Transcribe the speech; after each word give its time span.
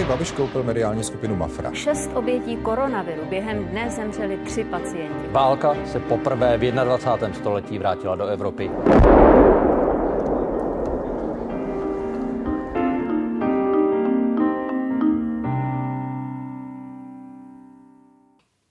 Andrej 0.00 0.16
Babiš 0.16 0.32
koupil 0.32 0.62
mediální 0.62 1.04
skupinu 1.04 1.36
Mafra. 1.36 1.74
Šest 1.74 2.10
obětí 2.14 2.56
koronaviru 2.56 3.24
během 3.24 3.64
dne 3.64 3.90
zemřeli 3.90 4.38
tři 4.44 4.64
pacienti. 4.64 5.28
Válka 5.30 5.76
se 5.86 6.00
poprvé 6.00 6.58
v 6.58 6.72
21. 6.72 7.34
století 7.34 7.78
vrátila 7.78 8.16
do 8.16 8.26
Evropy. 8.26 8.70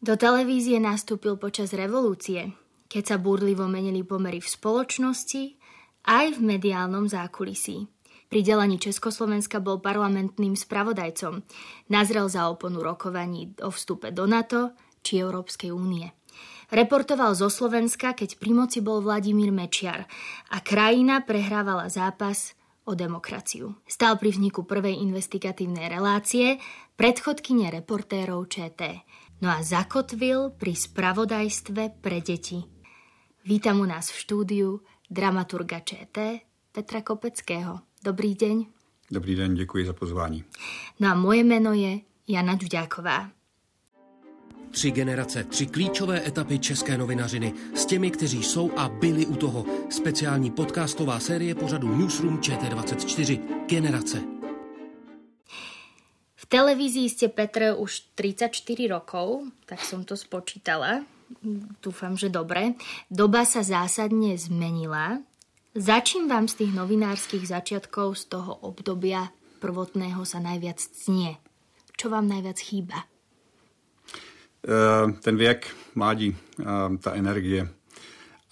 Do 0.01 0.17
televízie 0.17 0.81
nastúpil 0.81 1.37
počas 1.37 1.77
revolúcie, 1.77 2.57
keď 2.89 3.05
sa 3.05 3.17
burlivo 3.21 3.70
menili 3.70 4.01
pomery 4.01 4.41
v 4.41 4.49
spoločnosti 4.49 5.61
aj 6.09 6.25
v 6.34 6.39
mediálnom 6.41 7.05
zákulisí. 7.05 7.98
Pri 8.29 8.45
delení 8.45 8.77
Československa 8.77 9.57
bol 9.57 9.81
parlamentným 9.81 10.53
spravodajcom. 10.53 11.41
Nazrel 11.89 12.29
za 12.29 12.45
oponu 12.45 12.85
rokovaní 12.85 13.57
o 13.65 13.73
vstupe 13.73 14.13
do 14.13 14.29
NATO 14.29 14.77
či 15.01 15.17
Európskej 15.17 15.73
únie. 15.73 16.13
Reportoval 16.70 17.34
zo 17.34 17.49
Slovenska, 17.49 18.13
keď 18.13 18.37
pri 18.37 18.54
moci 18.54 18.85
bol 18.85 19.01
Vladimír 19.01 19.49
Mečiar 19.49 20.05
a 20.54 20.62
krajina 20.62 21.26
prehrávala 21.26 21.89
zápas 21.89 22.54
o 22.85 22.93
demokraciu. 22.93 23.73
Stal 23.89 24.21
pri 24.21 24.37
vzniku 24.37 24.61
prvej 24.61 25.01
investigatívnej 25.01 25.89
relácie 25.89 26.61
predchodkyne 27.01 27.73
reportérov 27.73 28.45
ČT 28.45 29.09
no 29.41 29.49
a 29.49 29.65
zakotvil 29.65 30.54
pri 30.54 30.77
spravodajstve 30.77 31.98
pre 31.98 32.20
deti. 32.21 32.61
Vítam 33.41 33.82
u 33.82 33.89
nás 33.89 34.13
v 34.13 34.21
štúdiu 34.21 34.70
dramaturga 35.09 35.82
ČT 35.82 36.45
Petra 36.70 37.01
Kopeckého. 37.01 37.88
Dobrý 38.03 38.35
deň. 38.35 38.65
Dobrý 39.11 39.35
den, 39.35 39.55
děkuji 39.55 39.85
za 39.85 39.93
pozvání. 39.93 40.43
No 40.99 41.09
a 41.09 41.15
moje 41.15 41.43
meno 41.43 41.73
je 41.73 41.99
Jana 42.27 42.55
Ďuďáková. 42.55 43.29
Tři 44.71 44.91
generace, 44.91 45.43
tři 45.43 45.65
klíčové 45.65 46.27
etapy 46.27 46.59
české 46.59 46.97
novinařiny 46.97 47.53
s 47.75 47.85
těmi, 47.85 48.11
kteří 48.11 48.43
jsou 48.43 48.71
a 48.77 48.89
byli 48.89 49.25
u 49.25 49.35
toho. 49.35 49.65
Speciální 49.89 50.51
podcastová 50.51 51.20
série 51.20 51.55
pořadu 51.55 51.95
Newsroom 51.95 52.37
ČT24. 52.37 53.39
Generace 53.67 54.39
televízii 56.49 57.07
ste, 57.09 57.29
Petr, 57.29 57.77
už 57.77 58.09
34 58.17 58.89
rokov, 58.89 59.45
tak 59.70 59.79
som 59.85 60.01
to 60.01 60.17
spočítala. 60.17 61.05
Dúfam, 61.79 62.17
že 62.17 62.33
dobre. 62.33 62.73
Doba 63.05 63.45
sa 63.45 63.61
zásadne 63.61 64.33
zmenila. 64.33 65.22
Začím 65.80 66.28
vám 66.28 66.47
z 66.47 66.53
tých 66.53 66.75
novinárskych 66.75 67.47
začiatkov 67.47 68.19
z 68.19 68.35
toho 68.35 68.52
obdobia 68.68 69.31
prvotného 69.63 70.28
sa 70.28 70.44
najviac 70.44 70.75
cnie. 70.75 71.40
Čo 71.96 72.12
vám 72.12 72.28
najviac 72.28 72.59
chýba? 72.59 73.08
Uh, 74.59 75.16
ten 75.24 75.40
věk 75.40 75.72
mládí, 75.96 76.35
uh, 76.35 76.97
ta 77.00 77.16
energie 77.16 77.63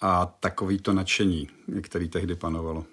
a 0.02 0.26
takový 0.26 0.80
to 0.80 0.94
nadšení, 0.94 1.50
který 1.84 2.08
tehdy 2.08 2.36
panovalo. 2.36 2.86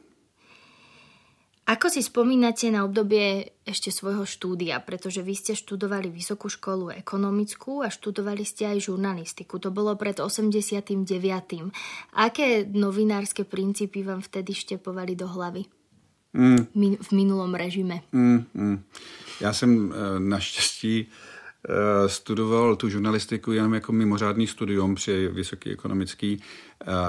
Ako 1.65 1.89
si 1.89 2.05
spomínate 2.05 2.69
na 2.69 2.85
obdobie 2.85 3.57
ešte 3.65 3.89
svojho 3.89 4.29
štúdia, 4.29 4.85
pretože 4.85 5.25
vy 5.25 5.33
ste 5.33 5.57
študovali 5.57 6.13
vysokú 6.13 6.53
školu 6.53 6.93
ekonomickú 6.93 7.81
a 7.81 7.89
študovali 7.89 8.45
ste 8.45 8.69
aj 8.69 8.93
žurnalistiku. 8.93 9.57
To 9.57 9.73
bolo 9.73 9.97
pred 9.97 10.21
89. 10.21 10.93
Aké 12.21 12.69
novinárske 12.69 13.49
princípy 13.49 14.05
vám 14.05 14.21
vtedy 14.21 14.53
štepovali 14.53 15.17
do 15.17 15.25
hlavy? 15.25 15.65
Mm. 16.35 16.67
v 16.99 17.11
minulom 17.15 17.55
režime. 17.55 18.03
Mm, 18.11 18.45
mm. 18.55 18.83
Já 19.41 19.53
jsem 19.53 19.95
eh, 19.95 20.21
naštěstí 20.21 21.07
Eh, 21.69 22.09
studoval 22.09 22.77
tu 22.77 22.89
žurnalistiku 22.89 23.53
jenom 23.53 23.75
jako 23.75 23.93
mimořádný 23.93 24.47
studium 24.47 24.95
při 24.95 25.29
vysoký 25.29 25.71
ekonomický, 25.71 26.43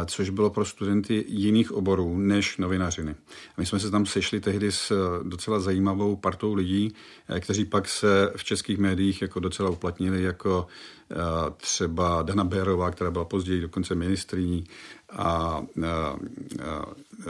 což 0.06 0.30
bylo 0.30 0.50
pro 0.50 0.66
studenty 0.66 1.26
jiných 1.28 1.72
oborů 1.72 2.18
než 2.18 2.58
novinařiny. 2.58 3.16
My 3.58 3.66
jsme 3.66 3.80
se 3.80 3.92
tam 3.92 4.06
sešli 4.06 4.40
tehdy 4.40 4.72
s 4.72 4.92
eh, 4.92 5.24
docela 5.24 5.60
zajímavou 5.60 6.16
partou 6.16 6.54
lidí, 6.54 6.94
kteří 7.40 7.66
pak 7.66 7.88
se 7.88 8.32
v 8.36 8.44
českých 8.44 8.78
médiích 8.78 9.22
jako 9.22 9.40
docela 9.40 9.70
uplatnili, 9.70 10.24
jako 10.24 10.68
třeba 11.58 12.22
Dana 12.22 12.44
Bérová, 12.44 12.92
která 12.92 13.12
byla 13.12 13.26
později 13.26 13.62
dokonce 13.62 13.96
ministriní, 13.96 14.64
a, 15.10 15.62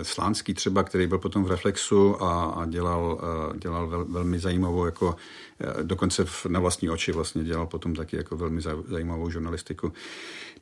Slánský 0.01 0.53
třeba, 0.53 0.83
který 0.83 1.07
byl 1.07 1.17
potom 1.17 1.43
v 1.43 1.51
Reflexu 1.51 2.23
a, 2.23 2.45
a 2.45 2.65
dělal, 2.65 3.21
dělal 3.57 3.87
vel, 3.87 4.05
velmi 4.05 4.39
zajímavou 4.39 4.85
jako 4.85 5.15
Eh, 5.59 5.83
dokonce 5.83 6.25
v, 6.25 6.45
na 6.45 6.59
vlastní 6.59 6.89
oči 6.89 7.11
vlastně 7.11 7.43
dělal 7.43 7.65
potom 7.65 7.95
taky 7.95 8.17
jako 8.17 8.37
velmi 8.37 8.61
zajímavou 8.87 9.29
žurnalistiku. 9.29 9.93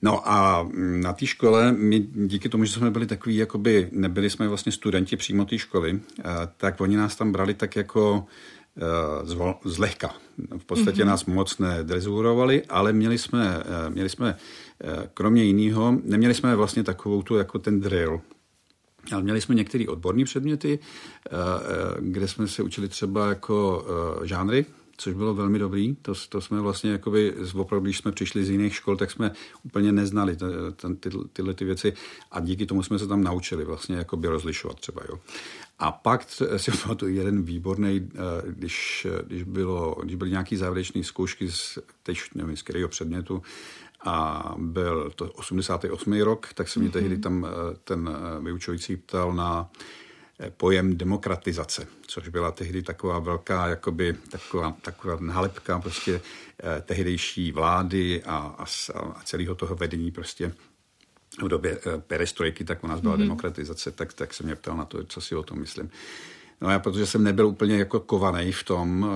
No 0.03 0.30
a 0.30 0.64
mm, 0.64 1.02
na 1.02 1.14
té 1.14 1.25
škole, 1.25 1.72
my 1.72 2.00
díky 2.00 2.50
tomu, 2.50 2.66
že 2.66 2.74
jsme 2.74 2.91
byli 2.91 3.06
takový, 3.06 3.36
jakoby 3.36 3.90
nebyli 3.91 4.30
jsme 4.30 4.47
vlastně 4.47 4.72
studenti 4.72 5.18
přímo 5.18 5.46
té 5.46 5.58
školy, 5.58 6.00
eh, 6.19 6.24
tak 6.58 6.81
oni 6.81 6.97
nás 6.97 7.16
tam 7.16 7.31
brali 7.31 7.53
tak 7.53 7.75
jako 7.75 8.25
eh, 8.78 9.59
zlehka. 9.63 10.16
V 10.58 10.66
podstatě 10.66 11.03
mm-hmm. 11.03 11.08
nás 11.08 11.25
moc 11.25 11.58
nedrezurovali, 11.59 12.63
ale 12.69 12.94
měli 12.94 13.18
jsme, 13.18 13.63
měli 13.90 14.09
jsme 14.09 14.36
kromě 15.13 15.44
jiného, 15.44 15.97
neměli 16.03 16.34
jsme 16.34 16.56
vlastně 16.56 16.84
takovou 16.84 17.22
tu 17.22 17.36
jako 17.36 17.59
ten 17.59 17.80
drill, 17.80 18.22
ale 19.12 19.24
měli 19.24 19.42
jsme 19.42 19.56
některé 19.56 19.88
odborné 19.88 20.25
předměty, 20.25 20.80
kde 22.00 22.28
jsme 22.28 22.47
se 22.47 22.63
učili 22.63 22.88
třeba 22.88 23.30
jako 23.30 23.86
žánry, 24.24 24.66
což 24.98 25.14
bylo 25.14 25.34
velmi 25.34 25.59
dobrý. 25.59 25.96
To, 25.96 26.14
to 26.30 26.42
jsme 26.42 26.62
vlastně, 26.62 26.92
jakoby, 26.92 27.34
opravdu, 27.56 27.84
když 27.84 27.98
jsme 27.98 28.12
přišli 28.12 28.46
z 28.46 28.50
jiných 28.50 28.76
škol, 28.76 28.98
tak 28.98 29.12
jsme 29.12 29.31
úplně 29.64 29.92
neznali 29.92 30.38
ten, 30.76 30.96
ty, 30.96 31.09
tyhle 31.34 31.54
ty 31.54 31.66
věci 31.66 31.94
a 32.31 32.40
díky 32.40 32.66
tomu 32.66 32.84
jsme 32.84 33.00
se 33.00 33.08
tam 33.08 33.24
naučili 33.24 33.66
vlastně 33.66 33.96
jakoby 33.96 34.28
rozlišovat 34.28 34.80
třeba. 34.80 35.02
Jo. 35.09 35.20
A 35.80 35.92
pak 35.92 36.28
si 36.58 36.72
pamatuju 36.84 37.16
jeden 37.16 37.44
výborný, 37.44 38.09
eh, 38.14 38.52
když, 38.52 39.08
když, 39.28 39.44
bylo, 39.44 39.96
když 40.04 40.16
byly 40.16 40.30
nějaké 40.30 40.58
závěrečné 40.58 41.04
zkoušky 41.04 41.52
z, 41.52 41.80
teď 42.04 42.18
nevím, 42.36 42.58
z 42.58 42.62
kterého 42.62 42.90
předmětu, 42.90 43.42
a 44.06 44.56
byl 44.58 45.12
to 45.16 45.31
88. 45.31 46.22
rok, 46.22 46.54
tak 46.54 46.70
se 46.70 46.80
mě 46.80 46.90
mm-hmm. 46.90 46.92
tehdy 46.92 47.18
tam 47.18 47.46
eh, 47.46 47.78
ten 47.84 48.10
eh, 48.10 48.44
vyučující 48.44 48.98
ptal 48.98 49.34
na 49.34 49.70
pojem 50.58 50.98
demokratizace, 50.98 51.88
což 52.08 52.28
byla 52.28 52.52
tehdy 52.52 52.82
taková 52.82 53.20
velká, 53.20 53.68
jakoby 53.68 54.16
taková, 54.32 54.76
taková 54.82 55.18
nálepka 55.20 55.80
prostě 55.80 56.22
eh, 56.64 56.82
tehdejší 56.82 57.52
vlády 57.52 58.24
a, 58.24 58.36
a, 58.36 58.66
a 59.16 59.24
celého 59.24 59.56
toho 59.56 59.76
vedení 59.76 60.12
prostě 60.12 60.54
v 61.44 61.48
době 61.48 61.78
eh, 61.78 62.02
perestrojky, 62.08 62.64
tak 62.64 62.84
u 62.84 62.88
nás 62.88 63.00
byla 63.00 63.16
mm-hmm. 63.16 63.20
demokratizace, 63.20 63.92
tak, 63.92 64.14
tak 64.14 64.34
se 64.34 64.44
mě 64.44 64.56
ptal 64.56 64.78
na 64.78 64.86
to, 64.86 65.04
co 65.04 65.22
si 65.22 65.36
o 65.36 65.44
tom 65.44 65.60
myslím. 65.60 65.90
No 66.62 66.70
já, 66.70 66.80
protože 66.80 67.06
jsem 67.06 67.24
nebyl 67.24 67.48
úplně 67.48 67.78
jako 67.78 68.00
kovaný 68.00 68.52
v 68.52 68.64
tom, 68.64 69.08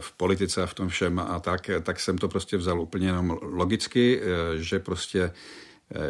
v 0.00 0.12
politice 0.12 0.62
a 0.62 0.66
v 0.66 0.74
tom 0.74 0.88
všem 0.88 1.18
a 1.18 1.40
tak, 1.40 1.70
tak 1.82 2.00
jsem 2.00 2.18
to 2.18 2.28
prostě 2.28 2.56
vzal 2.56 2.80
úplně 2.80 3.06
jenom 3.06 3.38
logicky, 3.42 4.20
že 4.56 4.78
prostě 4.78 5.20
Eh, 5.20 5.32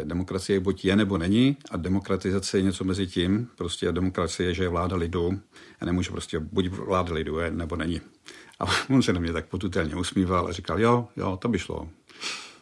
demokracie 0.04 0.60
buď 0.60 0.84
je 0.84 0.96
nebo 0.96 1.18
není 1.18 1.56
a 1.70 1.76
demokratizace 1.76 2.58
je 2.58 2.62
něco 2.62 2.84
mezi 2.84 3.06
tím. 3.06 3.48
Prostě 3.56 3.92
demokracie 3.92 4.48
je, 4.48 4.54
že 4.54 4.62
je 4.62 4.68
vláda 4.68 4.96
lidu 4.96 5.40
a 5.80 5.84
nemůže 5.84 6.10
prostě 6.10 6.38
buď 6.38 6.66
vláda 6.68 7.14
lidu 7.14 7.38
je 7.38 7.50
nebo 7.50 7.76
není. 7.76 8.00
A 8.60 8.64
on 8.90 9.02
se 9.02 9.12
na 9.12 9.20
mě 9.20 9.32
tak 9.32 9.46
potutelně 9.46 9.96
usmíval 9.96 10.48
a 10.48 10.52
říkal, 10.52 10.80
jo, 10.80 11.08
jo, 11.16 11.36
to 11.36 11.48
by 11.48 11.58
šlo. 11.58 11.88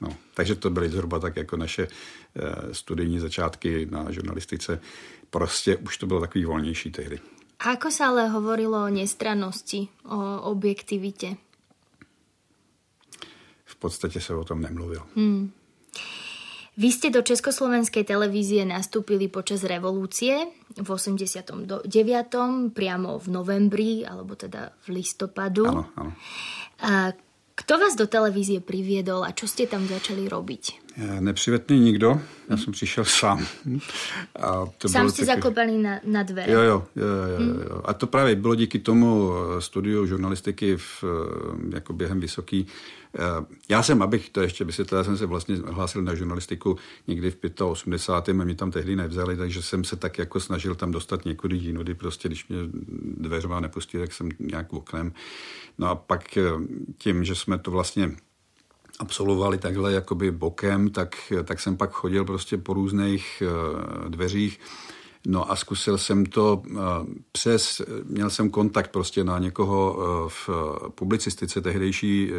No, 0.01 0.17
takže 0.35 0.55
to 0.55 0.71
byly 0.71 0.89
zhruba 0.89 1.19
tak 1.19 1.37
jako 1.37 1.57
naše 1.57 1.89
eh, 1.89 2.75
studijní 2.75 3.21
začátky 3.21 3.87
na 3.91 4.11
žurnalistice. 4.11 4.81
Prostě 5.31 5.77
už 5.77 5.99
to 5.99 6.07
bylo 6.07 6.21
takový 6.21 6.45
volnější 6.45 6.91
tehdy. 6.91 7.21
A 7.57 7.73
ako 7.73 7.89
sa 7.89 8.13
ale 8.13 8.29
hovorilo 8.29 8.85
o 8.85 8.93
nestrannosti, 8.93 9.89
o 10.05 10.53
objektivitě? 10.53 11.41
V 13.65 13.77
podstatě 13.77 14.21
se 14.21 14.35
o 14.35 14.45
tom 14.45 14.61
nemluvil. 14.61 15.03
Hmm. 15.17 15.51
Vy 16.76 16.93
ste 16.93 17.08
do 17.08 17.25
Československej 17.25 18.05
televízie 18.05 18.61
nastúpili 18.69 19.32
počas 19.32 19.64
revolúcie 19.64 20.52
v 20.76 20.84
89. 20.84 21.88
priamo 22.76 23.17
v 23.17 23.26
novembri, 23.32 24.05
alebo 24.05 24.37
teda 24.37 24.76
v 24.84 25.00
listopadu. 25.00 25.64
Áno, 25.64 25.88
áno. 25.96 26.12
A 26.84 27.17
k 27.17 27.20
Kto 27.56 27.81
vás 27.81 27.96
do 27.96 28.05
televízie 28.05 28.61
priviedol 28.61 29.25
a 29.25 29.32
čo 29.32 29.49
ste 29.49 29.64
tam 29.64 29.88
začali 29.88 30.28
robiť? 30.28 30.87
Nepřivedl 31.20 31.64
mě 31.69 31.81
nikdo, 31.81 32.20
já 32.49 32.56
jsem 32.56 32.73
přišel 32.73 33.05
sám. 33.05 33.46
A 34.37 34.67
to 34.79 34.88
sám 34.88 35.11
jste 35.11 35.26
taky... 35.26 35.37
zakopaný 35.37 35.82
na, 35.82 36.00
na 36.05 36.22
dveře. 36.22 36.52
Jo, 36.52 36.61
jo, 36.61 36.87
jo, 36.96 37.06
jo, 37.06 37.61
jo. 37.70 37.82
A 37.84 37.94
to 37.94 38.06
právě 38.06 38.34
bylo 38.34 38.55
díky 38.55 38.79
tomu 38.79 39.32
eh, 39.32 39.61
studiu 39.61 40.06
žurnalistiky 40.06 40.76
v, 40.76 41.05
eh, 41.05 41.75
jako 41.75 41.93
během 41.93 42.20
vysoký. 42.20 42.67
Eh, 43.19 43.47
já 43.69 43.83
jsem, 43.83 44.03
abych 44.03 44.31
to 44.31 44.41
ještě 44.41 44.65
vysvětlil, 44.65 45.05
jsem 45.05 45.17
se 45.17 45.27
vlastně 45.27 45.57
hlásil 45.57 46.03
na 46.03 46.15
žurnalistiku 46.15 46.77
někdy 47.07 47.31
v 47.31 47.37
85. 47.63 48.41
a 48.41 48.45
mě 48.45 48.55
tam 48.55 48.71
tehdy 48.71 48.97
nevzali, 48.97 49.37
takže 49.37 49.63
jsem 49.63 49.85
se 49.85 49.97
tak 49.97 50.19
jako 50.19 50.41
snažil 50.41 50.75
tam 50.75 50.91
dostat 50.91 51.25
někudy 51.25 51.57
jinudy, 51.57 51.95
prostě 51.95 52.29
když 52.29 52.49
mě 52.49 52.59
dveřová 53.17 53.61
nepustí, 53.61 53.99
tak 53.99 54.13
jsem 54.13 54.29
nějak 54.39 54.73
oknem. 54.73 55.13
No 55.79 55.91
a 55.91 55.95
pak 55.95 56.39
tím, 56.99 57.25
že 57.25 57.35
jsme 57.35 57.59
to 57.59 57.71
vlastně 57.71 58.17
absolvovali 58.99 59.59
takhle 59.59 59.93
jakoby 59.93 60.31
bokem, 60.31 60.91
tak, 60.91 61.33
tak 61.45 61.61
jsem 61.61 61.77
pak 61.77 61.91
chodil 61.91 62.25
prostě 62.25 62.57
po 62.57 62.75
různých 62.75 63.43
dveřích. 64.09 64.61
No 65.28 65.50
a 65.52 65.56
zkusil 65.56 65.99
jsem 65.99 66.26
to 66.26 66.62
uh, 66.70 66.78
přes, 67.32 67.82
měl 68.05 68.31
jsem 68.31 68.50
kontakt 68.50 68.90
prostě 68.90 69.25
na 69.25 69.38
někoho 69.38 69.94
uh, 69.94 70.28
v 70.28 70.50
publicistice 70.94 71.61
tehdejší 71.61 72.31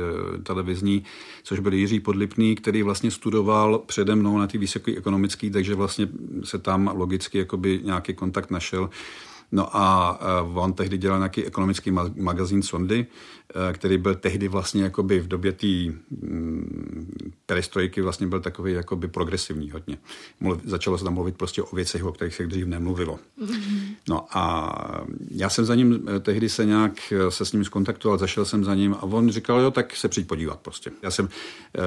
televizní, 0.43 1.03
což 1.43 1.59
byl 1.59 1.73
Jiří 1.73 1.99
Podlipný, 1.99 2.55
který 2.55 2.83
vlastně 2.83 3.11
studoval 3.11 3.79
přede 3.79 4.15
mnou 4.15 4.37
na 4.37 4.47
ty 4.47 4.57
vysoké 4.57 4.97
ekonomické, 4.97 5.49
takže 5.49 5.75
vlastně 5.75 6.09
se 6.43 6.59
tam 6.59 6.91
logicky 6.95 7.37
jakoby 7.37 7.81
nějaký 7.83 8.13
kontakt 8.13 8.51
našel. 8.51 8.89
No 9.51 9.77
a 9.77 10.19
on 10.53 10.73
tehdy 10.73 10.97
dělal 10.97 11.19
nějaký 11.19 11.45
ekonomický 11.45 11.91
magazín 12.15 12.61
Sondy, 12.61 13.07
e, 13.69 13.73
který 13.73 13.97
byl 13.97 14.15
tehdy 14.15 14.47
vlastně 14.47 14.83
jakoby 14.83 15.19
v 15.19 15.27
době 15.27 15.51
té 15.51 15.67
mm, 15.67 17.31
perestrojky 17.45 18.01
vlastně 18.01 18.27
byl 18.27 18.39
takový 18.39 18.73
jakoby 18.73 19.07
progresivní 19.07 19.71
hodně. 19.71 19.97
začalo 20.63 20.97
se 20.97 21.03
tam 21.03 21.13
mluvit 21.13 21.37
prostě 21.37 21.61
o 21.61 21.75
věcech, 21.75 22.03
o 22.03 22.11
kterých 22.11 22.35
se 22.35 22.47
dřív 22.47 22.67
nemluvilo. 22.67 23.19
No 24.09 24.37
a 24.37 24.75
já 25.31 25.49
jsem 25.49 25.65
za 25.65 25.75
ním 25.75 26.07
e, 26.15 26.19
tehdy 26.19 26.49
se 26.49 26.65
nějak 26.65 27.13
se 27.29 27.45
s 27.45 27.51
ním 27.51 27.65
skontaktoval, 27.65 28.17
zašel 28.17 28.45
jsem 28.45 28.63
za 28.63 28.75
ním 28.75 28.93
a 28.93 29.03
on 29.03 29.29
říkal, 29.29 29.59
jo, 29.59 29.71
tak 29.71 29.95
se 29.95 30.07
přijď 30.07 30.27
podívat 30.27 30.59
prostě. 30.59 30.91
Já 31.03 31.11
jsem 31.11 31.29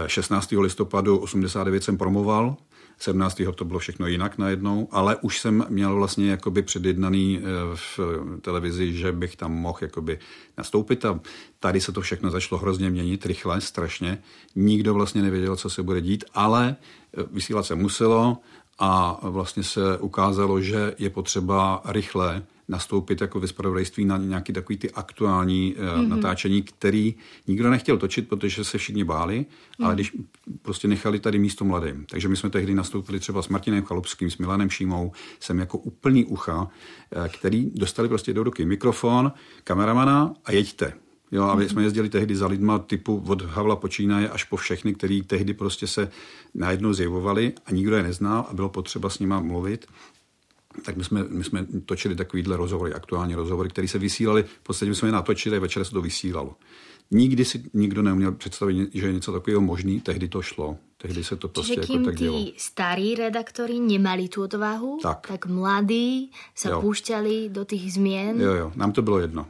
16. 0.07 0.53
listopadu 0.53 1.19
89 1.19 1.85
jsem 1.85 1.99
promoval 1.99 2.57
17. 3.01 3.41
to 3.55 3.65
bylo 3.65 3.79
všechno 3.79 4.07
jinak 4.07 4.39
najednou, 4.39 4.89
ale 4.91 5.17
už 5.17 5.41
jsem 5.41 5.67
měl 5.69 5.95
vlastně 5.95 6.31
jakoby 6.31 6.63
předjednaný 6.63 7.39
eh, 7.39 7.43
v 7.75 8.01
televizi, 8.41 8.93
že 8.93 9.13
bych 9.13 9.37
tam 9.37 9.53
mohl 9.53 9.79
jakoby 9.81 10.19
nastoupit 10.59 11.05
a 11.05 11.21
tady 11.61 11.81
se 11.81 11.93
to 11.93 12.01
všechno 12.01 12.31
začalo 12.31 12.61
hrozně 12.61 12.91
měnit, 12.91 13.27
rychle, 13.27 13.61
strašně. 13.61 14.19
Nikdo 14.57 14.95
vlastně 14.95 15.23
nevěděl, 15.23 15.57
co 15.57 15.71
se 15.71 15.83
bude 15.83 16.01
dít, 16.01 16.25
ale 16.35 16.77
eh, 16.77 17.23
vysílat 17.33 17.67
se 17.67 17.75
muselo 17.75 18.39
a 18.79 19.21
vlastně 19.23 19.63
se 19.63 19.99
ukázalo, 19.99 20.61
že 20.61 20.95
je 20.99 21.11
potřeba 21.11 21.83
rychle 21.85 22.43
nastoupit 22.71 23.21
jako 23.21 23.41
vyspravodajství 23.41 24.05
na 24.05 24.17
nějaký 24.17 24.53
takový 24.53 24.77
ty 24.79 24.91
aktuální 24.91 25.75
mm-hmm. 25.79 26.09
natáčení, 26.09 26.63
který 26.63 27.15
nikdo 27.47 27.71
nechtěl 27.71 27.99
točit, 27.99 28.29
protože 28.29 28.65
se 28.65 28.79
všichni 28.79 29.05
báli, 29.05 29.47
mm. 29.79 29.87
ale 29.87 29.95
když 29.95 30.17
prostě 30.63 30.89
nechali 30.89 31.21
tady 31.21 31.39
místo 31.39 31.65
mladým. 31.65 32.07
Takže 32.11 32.29
my 32.29 32.37
jsme 32.37 32.51
tehdy 32.51 32.75
nastoupili 32.75 33.21
třeba 33.21 33.43
s 33.43 33.49
Martinem 33.49 33.85
Chalupským, 33.85 34.31
s 34.31 34.39
Milanem 34.39 34.71
Šímou, 34.71 35.13
jsem 35.41 35.59
jako 35.59 35.79
úplný 35.79 36.25
ucha, 36.25 36.69
eh, 37.13 37.29
který 37.29 37.71
dostali 37.75 38.09
prostě 38.09 38.33
do 38.33 38.43
ruky 38.43 38.65
mikrofon, 38.65 39.33
kameramana 39.65 40.35
a 40.45 40.53
jeďte. 40.53 40.93
Jo, 41.33 41.45
a 41.45 41.55
my 41.55 41.69
jsme 41.69 41.83
jezdili 41.83 42.09
tehdy 42.09 42.37
za 42.37 42.47
lidma 42.47 42.79
typu 42.79 43.25
od 43.27 43.43
Havla 43.43 43.77
počínaje 43.77 44.29
až 44.29 44.45
po 44.45 44.57
všechny, 44.57 44.95
který 44.95 45.23
tehdy 45.23 45.55
prostě 45.55 45.87
se 45.87 46.11
najednou 46.55 46.93
zjevovali 46.93 47.53
a 47.67 47.73
nikdo 47.73 47.97
je 47.97 48.03
neznal 48.03 48.47
a 48.51 48.55
bylo 48.55 48.69
potřeba 48.69 49.11
s 49.11 49.19
nima 49.19 49.41
mluvit 49.41 49.87
tak 50.85 50.97
my 50.97 51.05
jsme, 51.05 51.25
my 51.29 51.45
jsme 51.45 51.67
točili 51.85 52.17
takovýhle 52.17 52.57
rozhovory, 52.57 52.93
aktuální 52.95 53.35
rozhovory, 53.35 53.69
které 53.69 53.89
se 53.89 53.99
vysílaly, 53.99 54.43
v 54.43 54.63
podstatě 54.63 54.95
jsme 54.95 55.09
je 55.09 55.13
natočili 55.13 55.57
a 55.57 55.61
večer 55.61 55.85
se 55.85 55.91
to 55.91 56.03
vysílalo. 56.03 56.57
Nikdy 57.11 57.45
si 57.45 57.63
nikdo 57.75 58.03
neuměl 58.03 58.33
představit, 58.33 58.91
že 58.95 59.07
je 59.07 59.13
něco 59.13 59.33
takového 59.33 59.61
možný, 59.61 60.01
tehdy 60.01 60.29
to 60.29 60.43
šlo. 60.43 60.77
Tehdy 60.97 61.25
se 61.25 61.37
to 61.37 61.49
prostě 61.49 61.75
Čiže 61.75 61.93
jako 61.93 62.05
tak 62.05 62.17
dělo. 62.17 62.47
starí 62.57 63.15
redaktori 63.15 63.81
nemali 63.81 64.29
tu 64.29 64.43
odvahu, 64.43 64.99
tak, 65.03 65.27
tak 65.27 65.47
mladí 65.47 66.31
se 66.55 66.71
jo. 66.71 66.81
púšťali 66.81 67.49
do 67.49 67.65
těch 67.65 67.93
změn. 67.93 68.41
Jo, 68.41 68.53
jo, 68.55 68.73
nám 68.77 68.93
to 68.93 69.03
bylo 69.03 69.19
jedno. 69.19 69.47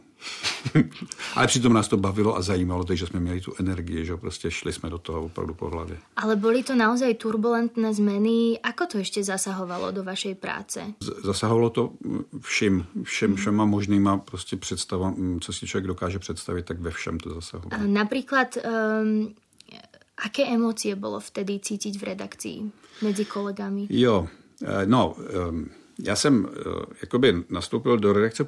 Ale 1.34 1.46
přitom 1.46 1.72
nás 1.72 1.88
to 1.88 1.96
bavilo 1.96 2.36
a 2.36 2.42
zajímalo, 2.42 2.84
takže 2.84 3.06
jsme 3.06 3.20
měli 3.20 3.40
tu 3.40 3.54
energii, 3.58 4.04
že 4.04 4.16
prostě 4.16 4.50
šli 4.50 4.72
jsme 4.72 4.90
do 4.90 4.98
toho 4.98 5.24
opravdu 5.24 5.54
po 5.54 5.68
hlavě. 5.70 5.98
Ale 6.16 6.36
byly 6.36 6.62
to 6.62 6.74
naozaj 6.74 7.14
turbulentné 7.14 7.94
změny. 7.94 8.58
Ako 8.62 8.86
to 8.86 8.98
ještě 8.98 9.24
zasahovalo 9.24 9.90
do 9.90 10.04
vašej 10.04 10.34
práce? 10.34 10.84
Z- 11.00 11.24
zasahovalo 11.24 11.70
to 11.70 11.92
všem, 12.40 12.84
všem, 13.02 13.36
všema 13.36 13.64
možnýma 13.64 14.18
prostě 14.18 14.56
představa, 14.56 15.14
co 15.40 15.52
si 15.52 15.66
člověk 15.66 15.86
dokáže 15.86 16.18
představit, 16.18 16.64
tak 16.64 16.80
ve 16.80 16.90
všem 16.90 17.20
to 17.20 17.34
zasahovalo. 17.34 17.82
Například, 17.86 18.58
um, 19.02 19.34
aké 20.26 20.44
emócie 20.46 20.96
bylo 20.96 21.20
vtedy 21.20 21.58
cítit 21.58 21.96
v 21.96 22.02
redakci 22.02 22.60
mezi 23.02 23.24
kolegami? 23.24 23.86
Jo, 23.90 24.28
eh, 24.62 24.86
no, 24.86 25.16
um, 25.48 25.70
já 26.02 26.16
jsem 26.16 26.44
uh, 26.44 26.50
jakoby 27.02 27.44
nastoupil 27.48 27.98
do 27.98 28.12
redakce 28.12 28.46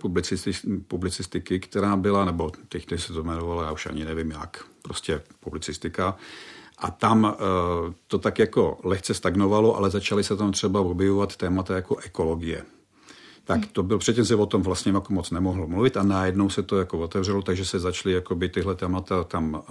publicistiky, 0.86 1.60
která 1.60 1.96
byla, 1.96 2.24
nebo 2.24 2.50
teď 2.68 2.86
se 2.96 3.12
to 3.12 3.20
jmenovalo, 3.20 3.62
já 3.62 3.72
už 3.72 3.86
ani 3.86 4.04
nevím 4.04 4.30
jak, 4.30 4.64
prostě 4.82 5.22
publicistika. 5.40 6.16
A 6.78 6.90
tam 6.90 7.24
uh, 7.24 7.92
to 8.06 8.18
tak 8.18 8.38
jako 8.38 8.78
lehce 8.84 9.14
stagnovalo, 9.14 9.76
ale 9.76 9.90
začaly 9.90 10.24
se 10.24 10.36
tam 10.36 10.52
třeba 10.52 10.80
objevovat 10.80 11.36
témata 11.36 11.74
jako 11.74 11.96
ekologie 11.96 12.64
tak 13.44 13.66
to 13.72 13.82
byl, 13.82 13.98
předtím 13.98 14.24
se 14.24 14.34
o 14.34 14.46
tom 14.46 14.62
vlastně 14.62 14.92
jako 14.92 15.12
moc 15.12 15.30
nemohlo 15.30 15.66
mluvit 15.66 15.96
a 15.96 16.02
najednou 16.02 16.50
se 16.50 16.62
to 16.62 16.78
jako 16.78 16.98
otevřelo, 16.98 17.42
takže 17.42 17.64
se 17.64 17.78
začaly 17.78 18.14
jakoby 18.14 18.48
tyhle 18.48 18.74
témata 18.74 19.24
tam 19.24 19.62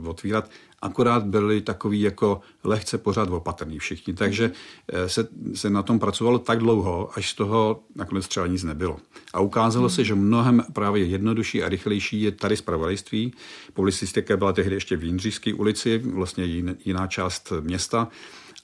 uh, 0.00 0.08
otvírat. 0.08 0.50
Akorát 0.82 1.26
byli 1.26 1.60
takový 1.60 2.00
jako 2.00 2.40
lehce 2.64 2.98
pořád 2.98 3.30
opatrní 3.30 3.78
všichni, 3.78 4.14
takže 4.14 4.48
uh, 4.48 5.06
se, 5.06 5.28
se 5.54 5.70
na 5.70 5.82
tom 5.82 5.98
pracovalo 5.98 6.38
tak 6.38 6.58
dlouho, 6.58 7.10
až 7.14 7.30
z 7.30 7.34
toho 7.34 7.80
nakonec 7.94 8.28
třeba 8.28 8.46
nic 8.46 8.64
nebylo. 8.64 8.96
A 9.32 9.40
ukázalo 9.40 9.88
hmm. 9.88 9.94
se, 9.94 10.04
že 10.04 10.14
mnohem 10.14 10.64
právě 10.72 11.04
jednodušší 11.04 11.62
a 11.62 11.68
rychlejší 11.68 12.22
je 12.22 12.32
tady 12.32 12.56
zpravodajství. 12.56 13.32
Publicistika 13.74 14.36
byla 14.36 14.52
tehdy 14.52 14.74
ještě 14.74 14.96
v 14.96 15.04
Jindřížské 15.04 15.54
ulici, 15.54 15.98
vlastně 15.98 16.44
jiná 16.84 17.06
část 17.06 17.52
města. 17.60 18.08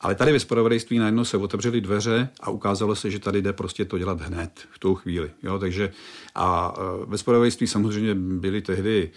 Ale 0.04 0.14
tady 0.14 0.32
ve 0.32 0.40
spravodajství 0.40 0.98
najednou 0.98 1.24
se 1.24 1.36
otevřely 1.36 1.80
dveře 1.80 2.28
a 2.40 2.50
ukázalo 2.50 2.96
se, 2.96 3.10
že 3.10 3.18
tady 3.18 3.42
jde 3.42 3.52
prostě 3.52 3.84
to 3.84 3.98
dělat 3.98 4.20
hned, 4.20 4.68
v 4.70 4.78
tou 4.78 4.94
chvíli. 4.94 5.30
Jo, 5.42 5.58
takže 5.58 5.92
a 6.34 6.74
e, 6.76 7.06
ve 7.06 7.18
spravodajství 7.18 7.66
samozřejmě 7.66 8.14
byly 8.14 8.62
tehdy 8.62 9.10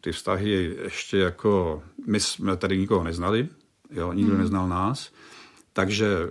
ty 0.00 0.12
vztahy 0.12 0.76
ještě 0.82 1.18
jako, 1.18 1.82
my 2.06 2.20
jsme 2.20 2.56
tady 2.56 2.78
nikoho 2.78 3.04
neznali, 3.04 3.48
jo, 3.90 4.12
nikdo 4.12 4.32
hmm. 4.32 4.40
neznal 4.40 4.68
nás, 4.68 5.12
takže 5.72 6.06
e, 6.06 6.28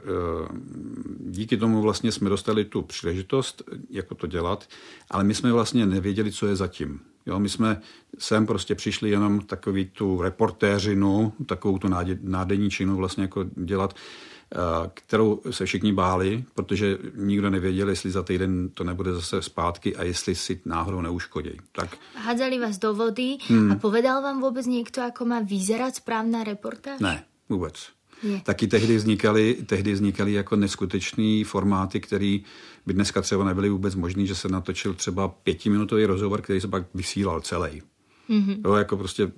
díky 1.19 1.57
tomu 1.57 1.81
vlastně 1.81 2.11
jsme 2.11 2.29
dostali 2.29 2.65
tu 2.65 2.81
příležitost, 2.81 3.63
jako 3.89 4.15
to 4.15 4.27
dělat, 4.27 4.69
ale 5.11 5.23
my 5.23 5.33
jsme 5.33 5.51
vlastně 5.51 5.85
nevěděli, 5.85 6.31
co 6.31 6.47
je 6.47 6.55
zatím. 6.55 6.99
Jo, 7.25 7.39
my 7.39 7.49
jsme 7.49 7.81
sem 8.19 8.45
prostě 8.45 8.75
přišli 8.75 9.09
jenom 9.09 9.39
takový 9.39 9.85
tu 9.85 10.21
reportéřinu, 10.21 11.33
takovou 11.45 11.77
tu 11.77 11.87
nádeníčinu 12.21 12.95
vlastně 12.95 13.23
jako 13.23 13.43
dělat, 13.43 13.95
eh, 13.95 14.57
kterou 14.93 15.41
se 15.51 15.65
všichni 15.65 15.93
báli, 15.93 16.43
protože 16.55 16.97
nikdo 17.15 17.49
nevěděl, 17.49 17.89
jestli 17.89 18.11
za 18.11 18.23
týden 18.23 18.69
to 18.69 18.83
nebude 18.83 19.13
zase 19.13 19.41
zpátky 19.41 19.95
a 19.95 20.03
jestli 20.03 20.35
si 20.35 20.61
náhodou 20.65 21.01
neuškodí. 21.01 21.51
Tak... 21.71 21.97
Hádzali 22.15 22.59
vás 22.59 22.77
do 22.77 22.93
vody 22.93 23.37
hmm. 23.47 23.71
a 23.71 23.75
povedal 23.75 24.21
vám 24.21 24.41
vůbec 24.41 24.65
někdo, 24.65 25.01
jako 25.01 25.25
má 25.25 25.39
vyzerat 25.39 25.95
správná 25.95 26.43
reportáž? 26.43 26.99
Ne, 26.99 27.23
vůbec. 27.49 27.94
Nie. 28.23 28.41
Taky 28.43 28.67
tehdy 28.67 28.97
vznikaly, 28.97 29.57
tehdy 29.65 29.93
vznikaly 29.93 30.33
jako 30.33 30.55
neskutečný 30.55 31.43
formáty, 31.43 31.99
které 31.99 32.37
by 32.85 32.93
dneska 32.93 33.21
třeba 33.21 33.45
nebyly 33.45 33.69
vůbec 33.69 33.95
možný, 33.95 34.27
že 34.27 34.35
se 34.35 34.49
natočil 34.49 34.93
třeba 34.93 35.27
pětiminutový 35.27 36.05
rozhovor, 36.05 36.41
který 36.41 36.61
se 36.61 36.67
pak 36.67 36.83
vysílal 36.93 37.41
celý. 37.41 37.81
Mm-hmm. 38.29 38.57
Jo, 38.65 38.73
jako 38.73 38.97
prostě 38.97 39.31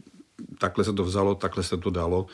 takhle 0.58 0.84
se 0.84 0.94
to 0.94 1.04
vzalo, 1.04 1.36
takhle 1.36 1.64
se 1.64 1.78
to 1.78 1.90
dalo 1.90 2.26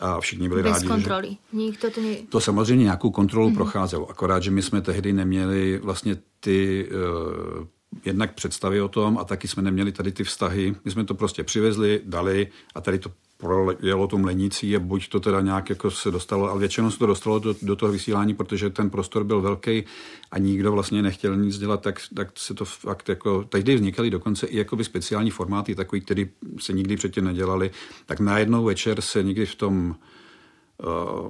a 0.00 0.20
všichni 0.20 0.48
byli 0.48 0.62
Bez 0.62 0.72
rádi. 0.72 0.86
Bez 0.86 0.94
kontroly. 0.94 1.28
Že... 1.30 1.36
Nikdo 1.52 1.90
to, 1.90 2.00
ne... 2.00 2.14
to 2.28 2.40
samozřejmě 2.40 2.84
nějakou 2.84 3.10
kontrolu 3.10 3.50
mm-hmm. 3.50 3.54
procházelo, 3.54 4.10
akorát, 4.10 4.42
že 4.42 4.50
my 4.50 4.62
jsme 4.62 4.80
tehdy 4.80 5.12
neměli 5.12 5.78
vlastně 5.78 6.16
ty 6.40 6.88
uh, 6.88 7.66
jednak 8.04 8.34
představy 8.34 8.80
o 8.80 8.88
tom 8.88 9.18
a 9.18 9.24
taky 9.24 9.48
jsme 9.48 9.62
neměli 9.62 9.92
tady 9.92 10.12
ty 10.12 10.24
vztahy. 10.24 10.74
My 10.84 10.90
jsme 10.90 11.04
to 11.04 11.14
prostě 11.14 11.44
přivezli, 11.44 12.00
dali 12.04 12.48
a 12.74 12.80
tady 12.80 12.98
to 12.98 13.10
projelo 13.44 14.06
tu 14.06 14.18
mlenicí 14.18 14.76
a 14.76 14.78
buď 14.80 15.08
to 15.08 15.20
teda 15.20 15.40
nějak 15.40 15.70
jako 15.70 15.90
se 15.90 16.10
dostalo, 16.10 16.50
ale 16.50 16.60
většinou 16.60 16.90
se 16.90 16.98
to 16.98 17.06
dostalo 17.06 17.38
do, 17.38 17.54
do 17.62 17.76
toho 17.76 17.92
vysílání, 17.92 18.34
protože 18.34 18.70
ten 18.70 18.90
prostor 18.90 19.24
byl 19.24 19.40
velký 19.40 19.84
a 20.30 20.38
nikdo 20.38 20.72
vlastně 20.72 21.02
nechtěl 21.02 21.36
nic 21.36 21.58
dělat, 21.58 21.80
tak, 21.80 22.00
tak 22.14 22.28
se 22.34 22.54
to 22.54 22.64
fakt 22.64 23.08
jako, 23.08 23.44
tehdy 23.44 23.74
vznikaly 23.74 24.10
dokonce 24.10 24.46
i 24.46 24.56
jakoby 24.56 24.84
speciální 24.84 25.30
formáty, 25.30 25.74
takový, 25.74 26.00
který 26.00 26.28
se 26.60 26.72
nikdy 26.72 26.96
předtím 26.96 27.24
nedělali, 27.24 27.70
tak 28.06 28.20
najednou 28.20 28.64
večer 28.64 29.00
se 29.00 29.22
někdy 29.22 29.46
v 29.46 29.54
tom 29.54 29.96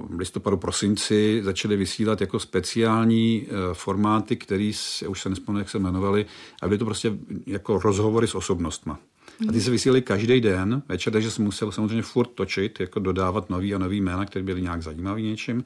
v 0.09 0.15
listopadu, 0.17 0.57
prosinci 0.57 1.41
začaly 1.43 1.77
vysílat 1.77 2.21
jako 2.21 2.39
speciální 2.39 3.47
formáty, 3.73 4.35
které 4.35 4.71
už 5.07 5.21
se 5.21 5.29
nespomínám, 5.29 5.59
jak 5.59 5.69
se 5.69 5.77
jmenovaly, 5.77 6.25
aby 6.61 6.77
to 6.77 6.85
prostě 6.85 7.13
jako 7.45 7.79
rozhovory 7.79 8.27
s 8.27 8.35
osobnostma. 8.35 8.99
A 9.49 9.51
ty 9.51 9.61
se 9.61 9.71
vysílali 9.71 10.01
každý 10.01 10.41
den 10.41 10.83
večer, 10.87 11.13
takže 11.13 11.31
jsem 11.31 11.45
musel 11.45 11.71
samozřejmě 11.71 12.01
furt 12.01 12.27
točit, 12.27 12.79
jako 12.79 12.99
dodávat 12.99 13.49
nový 13.49 13.75
a 13.75 13.77
nový 13.77 14.01
jména, 14.01 14.25
které 14.25 14.43
byly 14.45 14.61
nějak 14.61 14.83
zajímavý 14.83 15.23
něčím. 15.23 15.63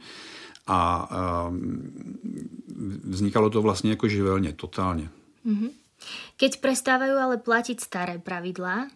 A, 0.67 1.07
a 1.11 1.51
vznikalo 3.03 3.49
to 3.49 3.61
vlastně 3.61 3.89
jako 3.89 4.07
živelně, 4.07 4.53
totálně. 4.53 5.09
Mm-hmm. 5.45 5.69
Keď 6.39 6.63
prestávajú 6.63 7.15
ale 7.19 7.35
platiť 7.43 7.77
staré 7.83 8.15
pravidlá 8.23 8.88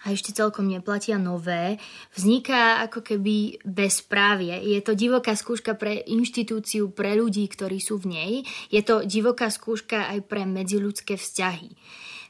a 0.00 0.06
ešte 0.14 0.32
celkom 0.32 0.70
neplatia 0.70 1.18
nové, 1.18 1.76
vzniká 2.14 2.80
ako 2.86 3.04
keby 3.04 3.60
bezprávie. 3.66 4.56
Je 4.72 4.80
to 4.80 4.96
divoká 4.96 5.36
skúška 5.36 5.74
pre 5.76 6.00
inštitúciu, 6.06 6.88
pre 6.94 7.18
ľudí, 7.18 7.44
ktorí 7.50 7.82
sú 7.82 8.00
v 8.00 8.06
nej. 8.14 8.32
Je 8.72 8.80
to 8.80 9.04
divoká 9.04 9.50
skúška 9.50 10.08
aj 10.08 10.24
pre 10.24 10.46
medziludské 10.46 11.18
vzťahy 11.20 11.74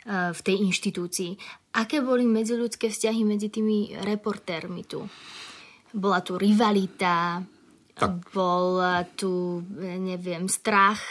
v 0.09 0.41
tej 0.41 0.57
inštitúcii. 0.65 1.37
Aké 1.77 2.01
boli 2.01 2.25
medziludské 2.25 2.89
vzťahy 2.89 3.25
medzi 3.25 3.53
tými 3.53 4.01
reportérmi 4.01 4.85
tu? 4.85 5.05
Bola 5.93 6.25
tu 6.25 6.39
rivalita, 6.39 7.45
tak. 7.95 8.33
bol 8.33 8.81
tu, 9.15 9.61
neviem, 9.99 10.49
strach. 10.49 11.03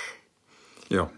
Jo. 0.89 1.09